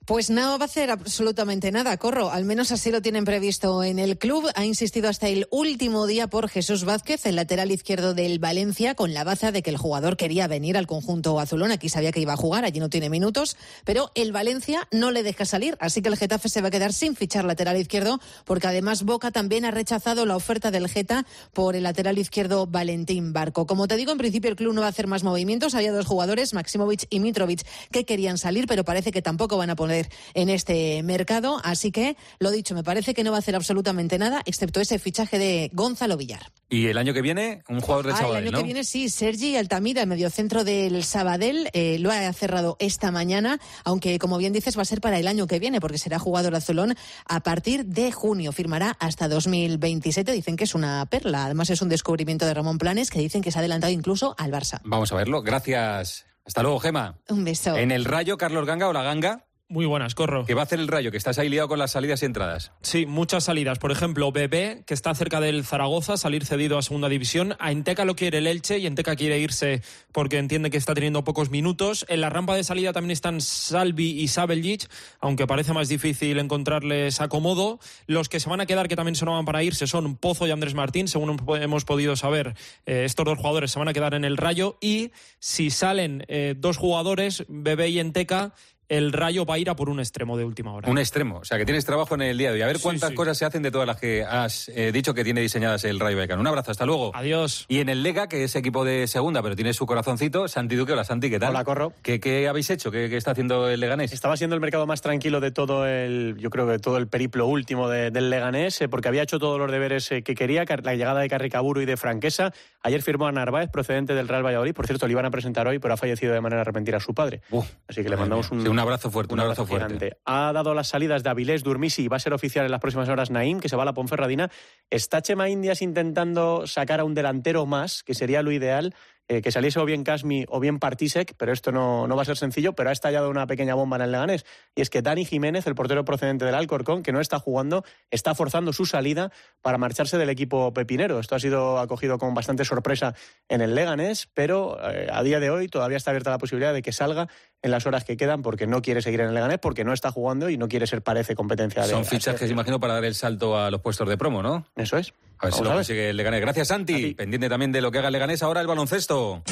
Pues 0.08 0.30
no 0.30 0.58
va 0.58 0.64
a 0.64 0.64
hacer 0.64 0.90
absolutamente 0.90 1.70
nada, 1.70 1.94
Corro. 1.98 2.30
Al 2.30 2.46
menos 2.46 2.72
así 2.72 2.90
lo 2.90 3.02
tienen 3.02 3.26
previsto 3.26 3.84
en 3.84 3.98
el 3.98 4.16
club. 4.16 4.48
Ha 4.54 4.64
insistido 4.64 5.10
hasta 5.10 5.28
el 5.28 5.46
último 5.50 6.06
día 6.06 6.28
por 6.28 6.48
Jesús 6.48 6.84
Vázquez, 6.86 7.26
el 7.26 7.36
lateral 7.36 7.70
izquierdo 7.70 8.14
del 8.14 8.38
Valencia, 8.38 8.94
con 8.94 9.12
la 9.12 9.22
baza 9.22 9.52
de 9.52 9.62
que 9.62 9.68
el 9.68 9.76
jugador 9.76 10.16
quería 10.16 10.46
venir 10.46 10.78
al 10.78 10.86
conjunto 10.86 11.38
azulón. 11.38 11.72
Aquí 11.72 11.90
sabía 11.90 12.10
que 12.10 12.20
iba 12.20 12.32
a 12.32 12.38
jugar, 12.38 12.64
allí 12.64 12.80
no 12.80 12.88
tiene 12.88 13.10
minutos, 13.10 13.58
pero 13.84 14.10
el 14.14 14.32
Valencia 14.32 14.88
no 14.90 15.10
le 15.10 15.22
deja 15.22 15.44
salir. 15.44 15.76
Así 15.78 16.00
que 16.00 16.08
el 16.08 16.16
Getafe 16.16 16.48
se 16.48 16.62
va 16.62 16.68
a 16.68 16.70
quedar 16.70 16.94
sin 16.94 17.14
fichar 17.14 17.44
lateral 17.44 17.76
izquierdo, 17.76 18.18
porque 18.46 18.66
además 18.66 19.02
Boca 19.02 19.30
también 19.30 19.66
ha 19.66 19.72
rechazado 19.72 20.24
la 20.24 20.36
oferta 20.36 20.70
del 20.70 20.88
Geta 20.88 21.26
por 21.52 21.76
el 21.76 21.82
lateral 21.82 22.16
izquierdo 22.16 22.66
Valentín 22.66 23.34
Barco. 23.34 23.66
Como 23.66 23.86
te 23.86 23.96
digo, 23.96 24.12
en 24.12 24.16
principio 24.16 24.48
el 24.48 24.56
club 24.56 24.72
no 24.72 24.80
va 24.80 24.86
a 24.86 24.90
hacer 24.90 25.06
más 25.06 25.22
movimientos. 25.22 25.74
Había 25.74 25.92
dos 25.92 26.06
jugadores, 26.06 26.54
Maximovic 26.54 27.04
y 27.10 27.20
Mitrovic, 27.20 27.66
que 27.92 28.06
querían 28.06 28.38
salir, 28.38 28.66
pero 28.66 28.86
parece 28.86 29.12
que 29.12 29.20
tampoco 29.20 29.58
van 29.58 29.68
a 29.68 29.76
poner 29.76 29.97
en 30.34 30.48
este 30.48 31.02
mercado. 31.02 31.60
Así 31.64 31.90
que, 31.90 32.16
lo 32.38 32.50
dicho, 32.50 32.74
me 32.74 32.82
parece 32.82 33.14
que 33.14 33.24
no 33.24 33.30
va 33.30 33.36
a 33.36 33.40
hacer 33.40 33.56
absolutamente 33.56 34.18
nada, 34.18 34.42
excepto 34.46 34.80
ese 34.80 34.98
fichaje 34.98 35.38
de 35.38 35.70
Gonzalo 35.72 36.16
Villar. 36.16 36.52
Y 36.70 36.86
el 36.88 36.98
año 36.98 37.14
que 37.14 37.22
viene, 37.22 37.62
un 37.68 37.80
jugador 37.80 38.06
de 38.06 38.12
ah, 38.12 38.16
Sabadell, 38.16 38.42
El 38.42 38.48
año 38.48 38.52
¿no? 38.52 38.58
que 38.58 38.64
viene 38.64 38.84
sí, 38.84 39.08
Sergi 39.08 39.56
Altamira, 39.56 40.02
el 40.02 40.08
mediocentro 40.08 40.64
del 40.64 41.02
Sabadell, 41.02 41.70
eh, 41.72 41.98
lo 41.98 42.10
ha 42.10 42.30
cerrado 42.32 42.76
esta 42.78 43.10
mañana, 43.10 43.58
aunque 43.84 44.18
como 44.18 44.36
bien 44.36 44.52
dices 44.52 44.76
va 44.76 44.82
a 44.82 44.84
ser 44.84 45.00
para 45.00 45.18
el 45.18 45.26
año 45.26 45.46
que 45.46 45.58
viene, 45.58 45.80
porque 45.80 45.98
será 45.98 46.18
jugador 46.18 46.54
azulón 46.54 46.94
a 47.26 47.40
partir 47.40 47.86
de 47.86 48.12
junio. 48.12 48.52
Firmará 48.52 48.96
hasta 49.00 49.28
2027. 49.28 50.32
Dicen 50.32 50.56
que 50.56 50.64
es 50.64 50.74
una 50.74 51.06
perla. 51.06 51.46
Además 51.46 51.70
es 51.70 51.80
un 51.80 51.88
descubrimiento 51.88 52.44
de 52.44 52.54
Ramón 52.54 52.78
Planes, 52.78 53.10
que 53.10 53.18
dicen 53.18 53.42
que 53.42 53.50
se 53.50 53.58
ha 53.58 53.60
adelantado 53.60 53.92
incluso 53.92 54.34
al 54.38 54.50
Barça. 54.50 54.80
Vamos 54.84 55.12
a 55.12 55.16
verlo. 55.16 55.42
Gracias. 55.42 56.26
Hasta 56.44 56.62
luego, 56.62 56.80
Gema. 56.80 57.18
Un 57.28 57.44
beso. 57.44 57.76
En 57.76 57.90
el 57.90 58.04
Rayo, 58.04 58.38
Carlos 58.38 58.66
Ganga 58.66 58.88
o 58.88 58.92
la 58.92 59.02
Ganga. 59.02 59.47
Muy 59.70 59.84
buenas, 59.84 60.14
corro. 60.14 60.46
¿Qué 60.46 60.54
va 60.54 60.62
a 60.62 60.64
hacer 60.64 60.80
el 60.80 60.88
Rayo? 60.88 61.10
Que 61.10 61.18
estás 61.18 61.38
ahí 61.38 61.50
liado 61.50 61.68
con 61.68 61.78
las 61.78 61.90
salidas 61.90 62.22
y 62.22 62.24
entradas. 62.24 62.72
Sí, 62.80 63.04
muchas 63.04 63.44
salidas. 63.44 63.78
Por 63.78 63.92
ejemplo, 63.92 64.32
Bebé, 64.32 64.82
que 64.86 64.94
está 64.94 65.14
cerca 65.14 65.40
del 65.40 65.62
Zaragoza, 65.62 66.16
salir 66.16 66.46
cedido 66.46 66.78
a 66.78 66.82
segunda 66.82 67.10
división. 67.10 67.54
A 67.58 67.70
Enteca 67.70 68.06
lo 68.06 68.16
quiere 68.16 68.38
el 68.38 68.46
Elche 68.46 68.78
y 68.78 68.86
Enteca 68.86 69.14
quiere 69.14 69.38
irse 69.38 69.82
porque 70.10 70.38
entiende 70.38 70.70
que 70.70 70.78
está 70.78 70.94
teniendo 70.94 71.22
pocos 71.22 71.50
minutos. 71.50 72.06
En 72.08 72.22
la 72.22 72.30
rampa 72.30 72.54
de 72.54 72.64
salida 72.64 72.94
también 72.94 73.10
están 73.10 73.42
Salvi 73.42 74.18
y 74.18 74.28
Sabeljic, 74.28 74.88
aunque 75.20 75.46
parece 75.46 75.74
más 75.74 75.90
difícil 75.90 76.38
encontrarles 76.38 77.20
acomodo. 77.20 77.78
Los 78.06 78.30
que 78.30 78.40
se 78.40 78.48
van 78.48 78.62
a 78.62 78.66
quedar, 78.66 78.88
que 78.88 78.96
también 78.96 79.16
sonaban 79.16 79.44
para 79.44 79.62
irse, 79.62 79.86
son 79.86 80.16
Pozo 80.16 80.46
y 80.46 80.50
Andrés 80.50 80.72
Martín. 80.72 81.08
Según 81.08 81.36
hemos 81.60 81.84
podido 81.84 82.16
saber, 82.16 82.54
eh, 82.86 83.02
estos 83.04 83.26
dos 83.26 83.36
jugadores 83.36 83.70
se 83.70 83.78
van 83.78 83.88
a 83.88 83.92
quedar 83.92 84.14
en 84.14 84.24
el 84.24 84.38
Rayo. 84.38 84.78
Y 84.80 85.10
si 85.40 85.68
salen 85.68 86.24
eh, 86.28 86.54
dos 86.56 86.78
jugadores, 86.78 87.44
Bebé 87.48 87.90
y 87.90 87.98
Enteca, 87.98 88.54
el 88.88 89.12
Rayo 89.12 89.44
va 89.44 89.54
a 89.54 89.58
ir 89.58 89.68
a 89.70 89.76
por 89.76 89.88
un 89.90 90.00
extremo 90.00 90.36
de 90.36 90.44
última 90.44 90.72
hora. 90.72 90.88
Un 90.90 90.98
extremo. 90.98 91.38
O 91.38 91.44
sea, 91.44 91.58
que 91.58 91.64
tienes 91.64 91.84
trabajo 91.84 92.14
en 92.14 92.22
el 92.22 92.38
día 92.38 92.48
de 92.50 92.54
hoy. 92.56 92.62
A 92.62 92.66
ver 92.66 92.78
cuántas 92.80 93.10
sí. 93.10 93.14
cosas 93.14 93.36
se 93.36 93.44
hacen 93.44 93.62
de 93.62 93.70
todas 93.70 93.86
las 93.86 93.98
que 93.98 94.24
has 94.24 94.68
eh, 94.70 94.92
dicho 94.92 95.12
que 95.14 95.24
tiene 95.24 95.40
diseñadas 95.40 95.84
el 95.84 96.00
Rayo 96.00 96.16
Vallecano. 96.16 96.40
Un 96.40 96.46
abrazo, 96.46 96.70
hasta 96.70 96.86
luego. 96.86 97.10
Adiós. 97.14 97.66
Y 97.68 97.80
en 97.80 97.88
el 97.90 98.02
Lega, 98.02 98.28
que 98.28 98.44
es 98.44 98.56
equipo 98.56 98.84
de 98.84 99.06
segunda, 99.06 99.42
pero 99.42 99.54
tiene 99.56 99.72
su 99.74 99.84
corazoncito, 99.86 100.48
Santi 100.48 100.76
Duque. 100.76 100.92
Hola, 100.92 101.04
Santi, 101.04 101.28
¿qué 101.28 101.38
tal? 101.38 101.50
Hola, 101.50 101.64
Corro. 101.64 101.92
¿Qué, 102.02 102.18
qué 102.18 102.48
habéis 102.48 102.70
hecho? 102.70 102.90
¿Qué, 102.90 103.08
qué 103.10 103.16
está 103.18 103.32
haciendo 103.32 103.68
el 103.68 103.78
Leganés? 103.80 104.12
Estaba 104.12 104.36
siendo 104.36 104.54
el 104.54 104.60
mercado 104.60 104.86
más 104.86 105.02
tranquilo 105.02 105.40
de 105.40 105.50
todo 105.50 105.86
el, 105.86 106.36
yo 106.38 106.48
creo 106.50 106.66
que 106.66 106.78
todo 106.78 106.96
el 106.96 107.08
periplo 107.08 107.46
último 107.46 107.88
de- 107.88 108.10
del 108.10 108.30
Leganés, 108.30 108.80
eh, 108.80 108.88
porque 108.88 109.08
había 109.08 109.22
hecho 109.22 109.38
todos 109.38 109.58
los 109.58 109.70
deberes 109.70 110.10
eh, 110.12 110.22
que 110.22 110.34
quería, 110.34 110.64
la 110.82 110.94
llegada 110.94 111.20
de 111.20 111.28
Carricaburu 111.28 111.82
y 111.82 111.84
de 111.86 111.96
Franquesa. 111.96 112.52
Ayer 112.82 113.02
firmó 113.02 113.26
a 113.26 113.32
Narváez, 113.32 113.68
procedente 113.70 114.14
del 114.14 114.28
Real 114.28 114.44
Valladolid. 114.46 114.72
Por 114.72 114.86
cierto, 114.86 115.06
le 115.06 115.12
iban 115.12 115.26
a 115.26 115.30
presentar 115.30 115.66
hoy, 115.68 115.78
pero 115.78 115.94
ha 115.94 115.96
fallecido 115.96 116.32
de 116.32 116.40
manera 116.40 116.64
repentina 116.64 116.96
a 116.96 117.00
su 117.00 117.12
padre. 117.12 117.42
Así 117.88 118.02
que 118.02 118.08
le 118.08 118.16
mandamos 118.16 118.50
un, 118.50 118.62
Sí, 118.62 118.68
un 118.78 118.82
abrazo 118.82 119.10
fuerte, 119.10 119.34
un 119.34 119.40
abrazo 119.40 119.66
fuerte. 119.66 120.18
Ha 120.24 120.52
dado 120.52 120.72
las 120.72 120.86
salidas 120.86 121.24
de 121.24 121.30
Avilés, 121.30 121.64
Durmisi 121.64 122.04
y 122.04 122.08
va 122.08 122.16
a 122.16 122.20
ser 122.20 122.32
oficial 122.32 122.64
en 122.64 122.70
las 122.70 122.80
próximas 122.80 123.08
horas 123.08 123.28
Naim, 123.28 123.58
que 123.58 123.68
se 123.68 123.74
va 123.74 123.82
a 123.82 123.86
la 123.86 123.92
Ponferradina. 123.92 124.50
Está 124.88 125.20
Chema 125.20 125.48
Indias 125.48 125.82
intentando 125.82 126.66
sacar 126.68 127.00
a 127.00 127.04
un 127.04 127.14
delantero 127.14 127.66
más, 127.66 128.04
que 128.04 128.14
sería 128.14 128.42
lo 128.42 128.52
ideal. 128.52 128.94
Eh, 129.28 129.42
que 129.42 129.52
saliese 129.52 129.78
o 129.78 129.84
bien 129.84 130.04
Casmi 130.04 130.46
o 130.48 130.58
bien 130.58 130.78
Partisek, 130.78 131.34
pero 131.36 131.52
esto 131.52 131.70
no, 131.70 132.06
no 132.06 132.16
va 132.16 132.22
a 132.22 132.24
ser 132.24 132.38
sencillo, 132.38 132.72
pero 132.72 132.88
ha 132.88 132.92
estallado 132.92 133.28
una 133.28 133.46
pequeña 133.46 133.74
bomba 133.74 133.96
en 133.96 134.02
el 134.02 134.12
Leganés. 134.12 134.46
Y 134.74 134.80
es 134.80 134.88
que 134.88 135.02
Dani 135.02 135.26
Jiménez, 135.26 135.66
el 135.66 135.74
portero 135.74 136.04
procedente 136.04 136.46
del 136.46 136.54
Alcorcón, 136.54 137.02
que 137.02 137.12
no 137.12 137.20
está 137.20 137.38
jugando, 137.38 137.84
está 138.10 138.34
forzando 138.34 138.72
su 138.72 138.86
salida 138.86 139.30
para 139.60 139.76
marcharse 139.76 140.16
del 140.16 140.30
equipo 140.30 140.72
pepinero. 140.72 141.18
Esto 141.18 141.34
ha 141.34 141.40
sido 141.40 141.78
acogido 141.78 142.16
con 142.16 142.32
bastante 142.32 142.64
sorpresa 142.64 143.14
en 143.48 143.60
el 143.60 143.74
Leganés, 143.74 144.28
pero 144.32 144.78
eh, 144.90 145.08
a 145.12 145.22
día 145.22 145.40
de 145.40 145.50
hoy 145.50 145.68
todavía 145.68 145.98
está 145.98 146.10
abierta 146.10 146.30
la 146.30 146.38
posibilidad 146.38 146.72
de 146.72 146.80
que 146.80 146.92
salga 146.92 147.28
en 147.60 147.70
las 147.70 147.84
horas 147.86 148.04
que 148.04 148.16
quedan 148.16 148.40
porque 148.40 148.66
no 148.66 148.80
quiere 148.80 149.02
seguir 149.02 149.20
en 149.20 149.28
el 149.28 149.34
Leganés, 149.34 149.58
porque 149.58 149.84
no 149.84 149.92
está 149.92 150.10
jugando 150.10 150.48
y 150.48 150.56
no 150.56 150.68
quiere 150.68 150.86
ser, 150.86 151.02
parece, 151.02 151.34
competencia 151.34 151.82
de 151.82 151.88
Son 151.90 152.06
fichajes, 152.06 152.50
imagino, 152.50 152.80
para 152.80 152.94
dar 152.94 153.04
el 153.04 153.14
salto 153.14 153.58
a 153.58 153.70
los 153.70 153.82
puestos 153.82 154.08
de 154.08 154.16
promo, 154.16 154.42
¿no? 154.42 154.66
Eso 154.74 154.96
es. 154.96 155.12
A 155.40 155.46
ver 155.46 155.54
si 155.54 155.62
lo 155.62 155.72
consigue 155.72 156.10
el 156.10 156.16
Leganés. 156.16 156.40
Gracias, 156.40 156.68
Santi. 156.68 157.14
Pendiente 157.14 157.48
también 157.48 157.72
de 157.72 157.80
lo 157.80 157.90
que 157.90 157.98
haga 157.98 158.08
el 158.08 158.12
Leganés. 158.12 158.42
Ahora 158.42 158.60
el 158.60 158.66
baloncesto. 158.66 159.42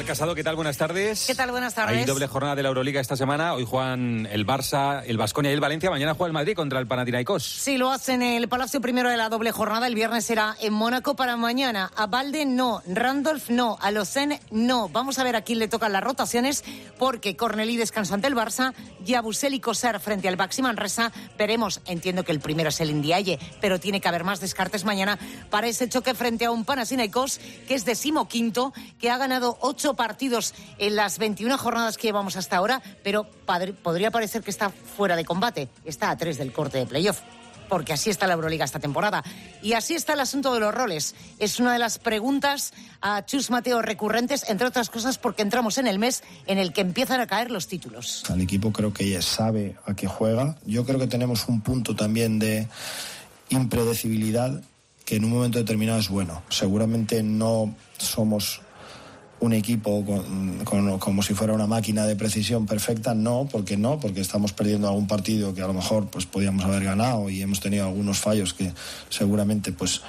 Pilar 0.00 0.12
Casado, 0.12 0.34
¿qué 0.34 0.42
tal? 0.42 0.56
Buenas 0.56 0.78
tardes. 0.78 1.26
¿Qué 1.26 1.34
tal? 1.34 1.50
Buenas 1.50 1.74
tardes. 1.74 1.98
Hay 1.98 2.04
doble 2.06 2.26
jornada 2.26 2.54
de 2.54 2.62
la 2.62 2.68
Euroliga 2.70 3.02
esta 3.02 3.16
semana. 3.16 3.52
Hoy 3.52 3.66
juegan 3.66 4.26
el 4.32 4.46
Barça, 4.46 5.02
el 5.06 5.18
Vasconia 5.18 5.50
y 5.50 5.54
el 5.54 5.60
Valencia. 5.60 5.90
Mañana 5.90 6.14
juega 6.14 6.28
el 6.28 6.32
Madrid 6.32 6.54
contra 6.54 6.78
el 6.78 6.86
Panathinaikos. 6.86 7.44
Sí, 7.44 7.76
lo 7.76 7.90
hacen 7.90 8.22
en 8.22 8.34
el 8.34 8.48
Palacio 8.48 8.80
primero 8.80 9.10
de 9.10 9.18
la 9.18 9.28
doble 9.28 9.52
jornada. 9.52 9.86
El 9.86 9.94
viernes 9.94 10.24
será 10.24 10.56
en 10.58 10.72
Mónaco 10.72 11.16
para 11.16 11.36
mañana. 11.36 11.90
A 11.96 12.06
Valde 12.06 12.46
no, 12.46 12.82
Randolph 12.86 13.50
no, 13.50 13.76
a 13.78 13.90
Locen 13.90 14.40
no. 14.50 14.88
Vamos 14.88 15.18
a 15.18 15.24
ver 15.24 15.36
a 15.36 15.42
quién 15.42 15.58
le 15.58 15.68
tocan 15.68 15.92
las 15.92 16.02
rotaciones 16.02 16.64
porque 16.98 17.36
Cornelí 17.36 17.76
descansa 17.76 18.14
ante 18.14 18.26
el 18.26 18.34
Barça, 18.34 18.72
Yabusel 19.04 19.52
y 19.52 19.60
Coser 19.60 20.00
frente 20.00 20.28
al 20.28 20.36
Baxi 20.36 20.62
Manresa. 20.62 21.12
Veremos, 21.36 21.82
entiendo 21.84 22.24
que 22.24 22.32
el 22.32 22.40
primero 22.40 22.70
es 22.70 22.80
el 22.80 22.88
Indiaye, 22.88 23.38
pero 23.60 23.78
tiene 23.78 24.00
que 24.00 24.08
haber 24.08 24.24
más 24.24 24.40
descartes 24.40 24.84
mañana 24.84 25.18
para 25.50 25.66
ese 25.66 25.90
choque 25.90 26.14
frente 26.14 26.46
a 26.46 26.50
un 26.50 26.64
Panathinaikos 26.64 27.38
que 27.68 27.74
es 27.74 27.84
decimoquinto, 27.84 28.72
que 28.98 29.10
ha 29.10 29.18
ganado 29.18 29.58
ocho 29.60 29.89
partidos 29.94 30.54
en 30.78 30.96
las 30.96 31.18
21 31.18 31.56
jornadas 31.58 31.96
que 31.96 32.08
llevamos 32.08 32.36
hasta 32.36 32.56
ahora, 32.56 32.82
pero 33.02 33.24
podría 33.82 34.10
parecer 34.10 34.42
que 34.42 34.50
está 34.50 34.70
fuera 34.70 35.16
de 35.16 35.24
combate. 35.24 35.68
Está 35.84 36.10
a 36.10 36.16
tres 36.16 36.38
del 36.38 36.52
corte 36.52 36.78
de 36.78 36.86
playoff 36.86 37.20
porque 37.70 37.92
así 37.94 38.10
está 38.10 38.26
la 38.26 38.34
Euroliga 38.34 38.64
esta 38.64 38.80
temporada. 38.80 39.24
Y 39.62 39.72
así 39.72 39.94
está 39.94 40.12
el 40.12 40.20
asunto 40.20 40.52
de 40.52 40.60
los 40.60 40.74
roles. 40.74 41.14
Es 41.38 41.60
una 41.60 41.72
de 41.72 41.78
las 41.78 41.98
preguntas 41.98 42.74
a 43.00 43.24
Chus 43.24 43.48
Mateo 43.48 43.80
recurrentes, 43.80 44.44
entre 44.50 44.66
otras 44.66 44.90
cosas 44.90 45.16
porque 45.16 45.42
entramos 45.42 45.78
en 45.78 45.86
el 45.86 45.98
mes 45.98 46.22
en 46.46 46.58
el 46.58 46.74
que 46.74 46.82
empiezan 46.82 47.20
a 47.20 47.26
caer 47.26 47.50
los 47.50 47.68
títulos. 47.68 48.24
El 48.28 48.42
equipo 48.42 48.72
creo 48.72 48.92
que 48.92 49.08
ya 49.08 49.22
sabe 49.22 49.76
a 49.86 49.94
qué 49.94 50.08
juega. 50.08 50.56
Yo 50.66 50.84
creo 50.84 50.98
que 50.98 51.06
tenemos 51.06 51.48
un 51.48 51.62
punto 51.62 51.94
también 51.94 52.38
de 52.40 52.66
impredecibilidad 53.48 54.60
que 55.04 55.16
en 55.16 55.24
un 55.24 55.30
momento 55.30 55.58
determinado 55.58 56.00
es 56.00 56.08
bueno. 56.08 56.42
Seguramente 56.50 57.22
no 57.22 57.74
somos 57.98 58.60
un 59.40 59.52
equipo 59.54 60.04
como 60.98 61.22
si 61.22 61.34
fuera 61.34 61.52
una 61.54 61.66
máquina 61.66 62.04
de 62.06 62.14
precisión 62.16 62.66
perfecta, 62.66 63.14
no, 63.14 63.48
porque 63.50 63.76
no, 63.76 63.98
porque 63.98 64.20
estamos 64.20 64.52
perdiendo 64.52 64.86
algún 64.88 65.06
partido 65.06 65.54
que 65.54 65.62
a 65.62 65.66
lo 65.66 65.72
mejor 65.72 66.08
pues 66.08 66.26
podíamos 66.26 66.64
haber 66.64 66.84
ganado 66.84 67.30
y 67.30 67.40
hemos 67.42 67.60
tenido 67.60 67.86
algunos 67.86 68.18
fallos 68.18 68.52
que 68.54 68.72
seguramente 69.08 69.72
pues 69.72 70.02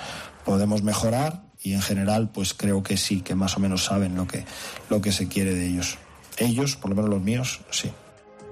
podemos 0.44 0.84
mejorar 0.84 1.44
y 1.64 1.74
en 1.74 1.82
general 1.82 2.30
pues 2.30 2.54
creo 2.54 2.84
que 2.84 2.98
sí, 2.98 3.22
que 3.22 3.36
más 3.36 3.56
o 3.56 3.60
menos 3.62 3.86
saben 3.86 4.16
lo 4.16 4.28
que, 4.28 4.44
lo 4.90 5.02
que 5.02 5.12
se 5.12 5.28
quiere 5.28 5.54
de 5.56 5.68
ellos. 5.68 5.98
Ellos, 6.38 6.76
por 6.76 6.90
lo 6.90 6.96
menos 6.96 7.10
los 7.12 7.22
míos, 7.22 7.62
sí. 7.72 7.92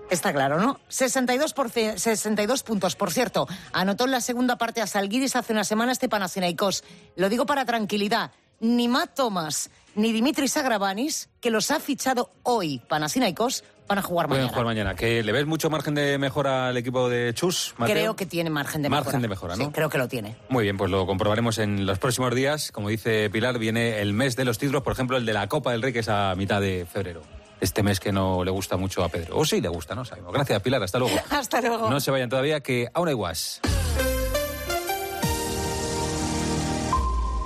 Está 0.09 0.33
claro, 0.33 0.59
¿no? 0.59 0.79
62, 0.87 1.53
por 1.53 1.69
ce- 1.69 1.97
62 1.99 2.63
puntos, 2.63 2.95
por 2.95 3.11
cierto. 3.11 3.47
Anotó 3.73 4.05
en 4.05 4.11
la 4.11 4.21
segunda 4.21 4.57
parte 4.57 4.81
a 4.81 4.87
Salguiris 4.87 5.35
hace 5.35 5.53
una 5.53 5.63
semana 5.63 5.91
este 5.91 6.09
Panathinaikos. 6.09 6.83
Lo 7.15 7.29
digo 7.29 7.45
para 7.45 7.65
tranquilidad. 7.65 8.31
Ni 8.59 8.87
Matt 8.87 9.15
Thomas 9.15 9.69
ni 9.99 10.13
Dimitris 10.13 10.55
Agravanis, 10.57 11.29
que 11.41 11.51
los 11.51 11.71
ha 11.71 11.79
fichado 11.79 12.31
hoy 12.43 12.81
Panathinaikos, 12.87 13.63
van 13.87 13.97
a 13.97 14.01
jugar 14.01 14.27
Pueden 14.27 14.43
mañana. 14.43 14.53
jugar 14.53 14.65
mañana. 14.65 14.95
¿Que 14.95 15.23
¿Le 15.23 15.31
ves 15.31 15.45
mucho 15.45 15.69
margen 15.69 15.93
de 15.95 16.17
mejora 16.17 16.69
al 16.69 16.77
equipo 16.77 17.09
de 17.09 17.33
Chus, 17.33 17.73
Mateo? 17.77 17.95
Creo 17.95 18.15
que 18.15 18.25
tiene 18.25 18.49
margen 18.49 18.81
de 18.81 18.89
mejora. 18.89 19.03
Margen 19.05 19.21
de 19.21 19.27
mejora, 19.27 19.55
¿no? 19.57 19.65
Sí, 19.65 19.71
creo 19.73 19.89
que 19.89 19.97
lo 19.97 20.07
tiene. 20.07 20.37
Muy 20.47 20.63
bien, 20.63 20.77
pues 20.77 20.89
lo 20.89 21.05
comprobaremos 21.05 21.57
en 21.57 21.85
los 21.85 21.99
próximos 21.99 22.33
días. 22.33 22.71
Como 22.71 22.87
dice 22.89 23.29
Pilar, 23.29 23.59
viene 23.59 23.99
el 23.99 24.13
mes 24.13 24.35
de 24.37 24.45
los 24.45 24.57
títulos, 24.57 24.83
por 24.83 24.93
ejemplo, 24.93 25.17
el 25.17 25.25
de 25.25 25.33
la 25.33 25.47
Copa 25.49 25.71
del 25.73 25.81
Rey, 25.81 25.91
que 25.91 25.99
es 25.99 26.09
a 26.09 26.33
mitad 26.35 26.61
de 26.61 26.85
febrero. 26.91 27.21
Este 27.59 27.83
mes 27.83 27.99
que 27.99 28.13
no 28.13 28.45
le 28.45 28.51
gusta 28.51 28.77
mucho 28.77 29.03
a 29.03 29.09
Pedro. 29.09 29.37
O 29.37 29.43
sí 29.43 29.59
le 29.59 29.67
gusta, 29.67 29.95
no 29.95 30.05
sabemos. 30.05 30.31
Gracias, 30.31 30.61
Pilar. 30.61 30.81
Hasta 30.81 30.97
luego. 30.97 31.17
Hasta 31.29 31.59
luego. 31.59 31.89
No 31.89 31.99
se 31.99 32.09
vayan 32.09 32.29
todavía, 32.29 32.61
que 32.61 32.87
aún 32.93 33.09
hay 33.09 33.15
guas. 33.15 33.59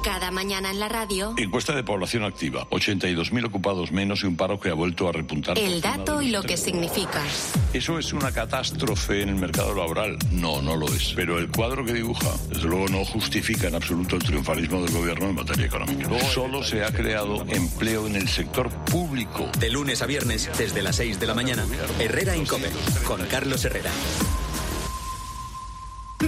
Cada 0.04 0.32
mañana 0.32 0.70
en 0.70 0.80
la 0.82 0.90
radio, 0.90 1.34
Encuesta 1.38 1.74
de 1.74 1.82
población 1.84 2.24
activa. 2.26 2.68
82.000 2.72 3.46
ocupados 3.46 3.92
menos 3.94 4.24
y 4.24 4.26
un 4.28 4.36
paro 4.36 4.60
que 4.60 4.70
ha 4.70 4.74
vuelto 4.74 5.08
a 5.08 5.14
repuntar. 5.14 5.58
el 5.58 5.80
dato 5.80 6.22
y 6.22 6.30
lo 6.30 6.44
que 6.44 6.58
significa. 6.58 7.22
¿Eso 7.74 7.98
es 7.98 8.12
una 8.12 8.32
catástrofe 8.34 9.22
en 9.22 9.30
el 9.30 9.36
mercado 9.36 9.74
laboral? 9.74 10.18
No, 10.32 10.62
no 10.62 10.76
lo 10.76 10.88
es. 10.88 11.14
Pero 11.16 11.40
el 11.40 11.50
cuadro 11.50 11.86
que 11.86 11.94
dibuja, 11.94 12.30
desde 12.50 12.68
luego, 12.68 12.90
no 12.90 13.06
justifica 13.06 13.70
en 13.70 13.76
absoluto 13.76 14.18
el 14.18 14.24
triunfalismo 14.24 14.82
del 14.84 14.94
gobierno 14.94 15.30
en 15.30 15.36
materia 15.36 15.66
económica. 15.68 16.10
Solo 16.34 16.64
se 16.64 16.84
ha 16.84 16.92
creado 16.92 17.46
empleo 17.48 18.06
en 18.06 18.18
el 18.18 18.28
sector 18.28 18.70
público. 18.70 19.50
De 19.58 19.70
lunes 19.70 20.02
a 20.02 20.06
viernes, 20.06 20.50
desde 20.58 20.82
las 20.82 20.98
6 20.98 21.18
de 21.20 21.28
la 21.28 21.34
mañana, 21.34 21.66
Herrera 22.00 22.36
Incope, 22.36 22.70
con 23.08 23.26
Carlos 23.28 23.64
Herrera. 23.64 23.92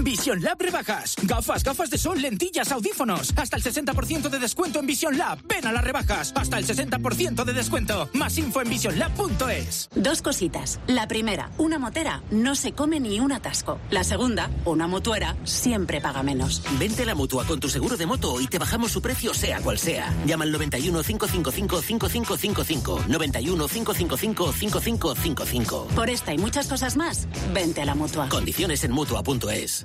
Vision 0.04 0.42
Lab 0.42 0.60
rebajas. 0.60 1.16
Gafas, 1.24 1.64
gafas 1.64 1.90
de 1.90 1.98
sol, 1.98 2.22
lentillas, 2.22 2.72
audífonos. 2.72 3.34
Hasta 3.36 3.58
el 3.58 3.64
60% 3.64 4.30
de 4.30 4.40
descuento 4.40 4.80
en 4.80 4.88
Vision 4.88 5.18
Lab. 5.18 5.40
Ven 5.48 5.66
a 5.68 5.72
las 5.72 5.84
rebajas. 5.84 6.34
Hasta 6.36 6.58
el 6.58 6.66
60% 6.66 7.44
de 7.44 7.54
descuento. 7.54 8.10
Más 8.14 8.38
info 8.38 8.62
en 8.62 8.70
visionlab.es. 8.70 9.90
Dos 9.96 10.22
cositas. 10.22 10.80
La 10.88 11.08
primera, 11.08 11.52
una 11.58 11.80
motera 11.80 12.24
no 12.32 12.56
se 12.56 12.74
come 12.74 13.00
ni 13.00 13.20
un 13.20 13.32
atasco. 13.32 13.80
La 13.92 14.04
segunda, 14.04 14.50
una 14.66 14.88
mutuera 14.88 15.36
siempre 15.44 16.02
paga 16.02 16.24
menos. 16.24 16.62
Vente 16.80 17.04
a 17.04 17.06
la 17.06 17.16
mutua 17.16 17.46
con 17.46 17.60
tu 17.60 17.70
seguro 17.70 17.98
de 17.98 18.06
moto 18.06 18.40
y 18.42 18.48
te 18.48 18.60
bajamos 18.60 18.92
su 18.92 19.02
precio 19.02 19.34
sea 19.34 19.62
cual 19.62 19.78
sea. 19.78 20.14
Llama 20.26 20.46
al 20.46 20.52
91 20.52 21.04
555 21.04 21.82
5555. 21.82 23.06
91 23.08 23.68
555 23.68 24.52
5555. 24.52 25.88
Por 25.96 26.10
esta 26.10 26.34
y 26.34 26.38
muchas 26.38 26.68
cosas 26.68 26.98
más, 26.98 27.28
vente 27.54 27.82
a 27.82 27.86
la 27.86 27.96
mutua. 27.96 28.30
Condiciones 28.30 28.84
en 28.84 28.92
mutua.es. 28.92 29.85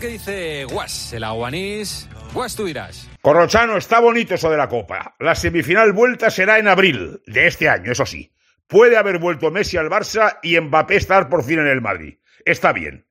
ver 0.00 0.08
qué 0.08 0.12
dice 0.12 0.64
Guas, 0.64 1.12
el 1.12 1.24
aguanís. 1.24 2.08
Guas, 2.32 2.56
tú 2.56 2.64
dirás. 2.64 3.08
Corrochano, 3.20 3.76
está 3.76 4.00
bonito 4.00 4.34
eso 4.34 4.50
de 4.50 4.56
la 4.56 4.68
Copa. 4.68 5.14
La 5.18 5.34
semifinal 5.34 5.92
vuelta 5.92 6.30
será 6.30 6.58
en 6.58 6.68
abril 6.68 7.20
de 7.26 7.46
este 7.46 7.68
año, 7.68 7.92
eso 7.92 8.06
sí. 8.06 8.32
Puede 8.66 8.96
haber 8.96 9.18
vuelto 9.18 9.50
Messi 9.50 9.76
al 9.76 9.90
Barça 9.90 10.38
y 10.42 10.58
Mbappé 10.58 10.96
estar 10.96 11.28
por 11.28 11.44
fin 11.44 11.58
en 11.58 11.66
el 11.66 11.80
Madrid. 11.80 12.18
Está 12.44 12.72
bien. 12.72 13.06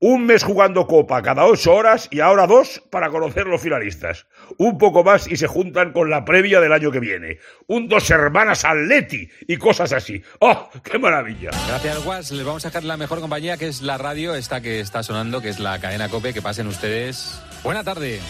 Un 0.00 0.26
mes 0.26 0.44
jugando 0.44 0.86
Copa 0.86 1.20
cada 1.22 1.44
ocho 1.44 1.74
horas 1.74 2.06
y 2.12 2.20
ahora 2.20 2.46
dos 2.46 2.80
para 2.88 3.10
conocer 3.10 3.46
los 3.48 3.60
finalistas. 3.60 4.26
Un 4.56 4.78
poco 4.78 5.02
más 5.02 5.26
y 5.26 5.36
se 5.36 5.48
juntan 5.48 5.92
con 5.92 6.08
la 6.08 6.24
previa 6.24 6.60
del 6.60 6.72
año 6.72 6.92
que 6.92 7.00
viene. 7.00 7.38
Un 7.66 7.88
dos 7.88 8.08
hermanas 8.10 8.64
Atleti 8.64 9.28
y 9.48 9.56
cosas 9.56 9.92
así. 9.92 10.22
¡Oh, 10.38 10.70
qué 10.84 11.00
maravilla! 11.00 11.50
Gracias, 11.66 12.04
Guas. 12.04 12.30
Les 12.30 12.46
vamos 12.46 12.64
a 12.64 12.68
dejar 12.68 12.84
la 12.84 12.96
mejor 12.96 13.18
compañía, 13.18 13.56
que 13.56 13.66
es 13.66 13.82
la 13.82 13.98
radio, 13.98 14.36
esta 14.36 14.60
que 14.60 14.78
está 14.78 15.02
sonando, 15.02 15.40
que 15.40 15.48
es 15.48 15.58
la 15.58 15.80
cadena 15.80 16.08
COPE. 16.08 16.32
Que 16.32 16.42
pasen 16.42 16.68
ustedes. 16.68 17.42
Buena 17.64 17.82
tarde. 17.82 18.20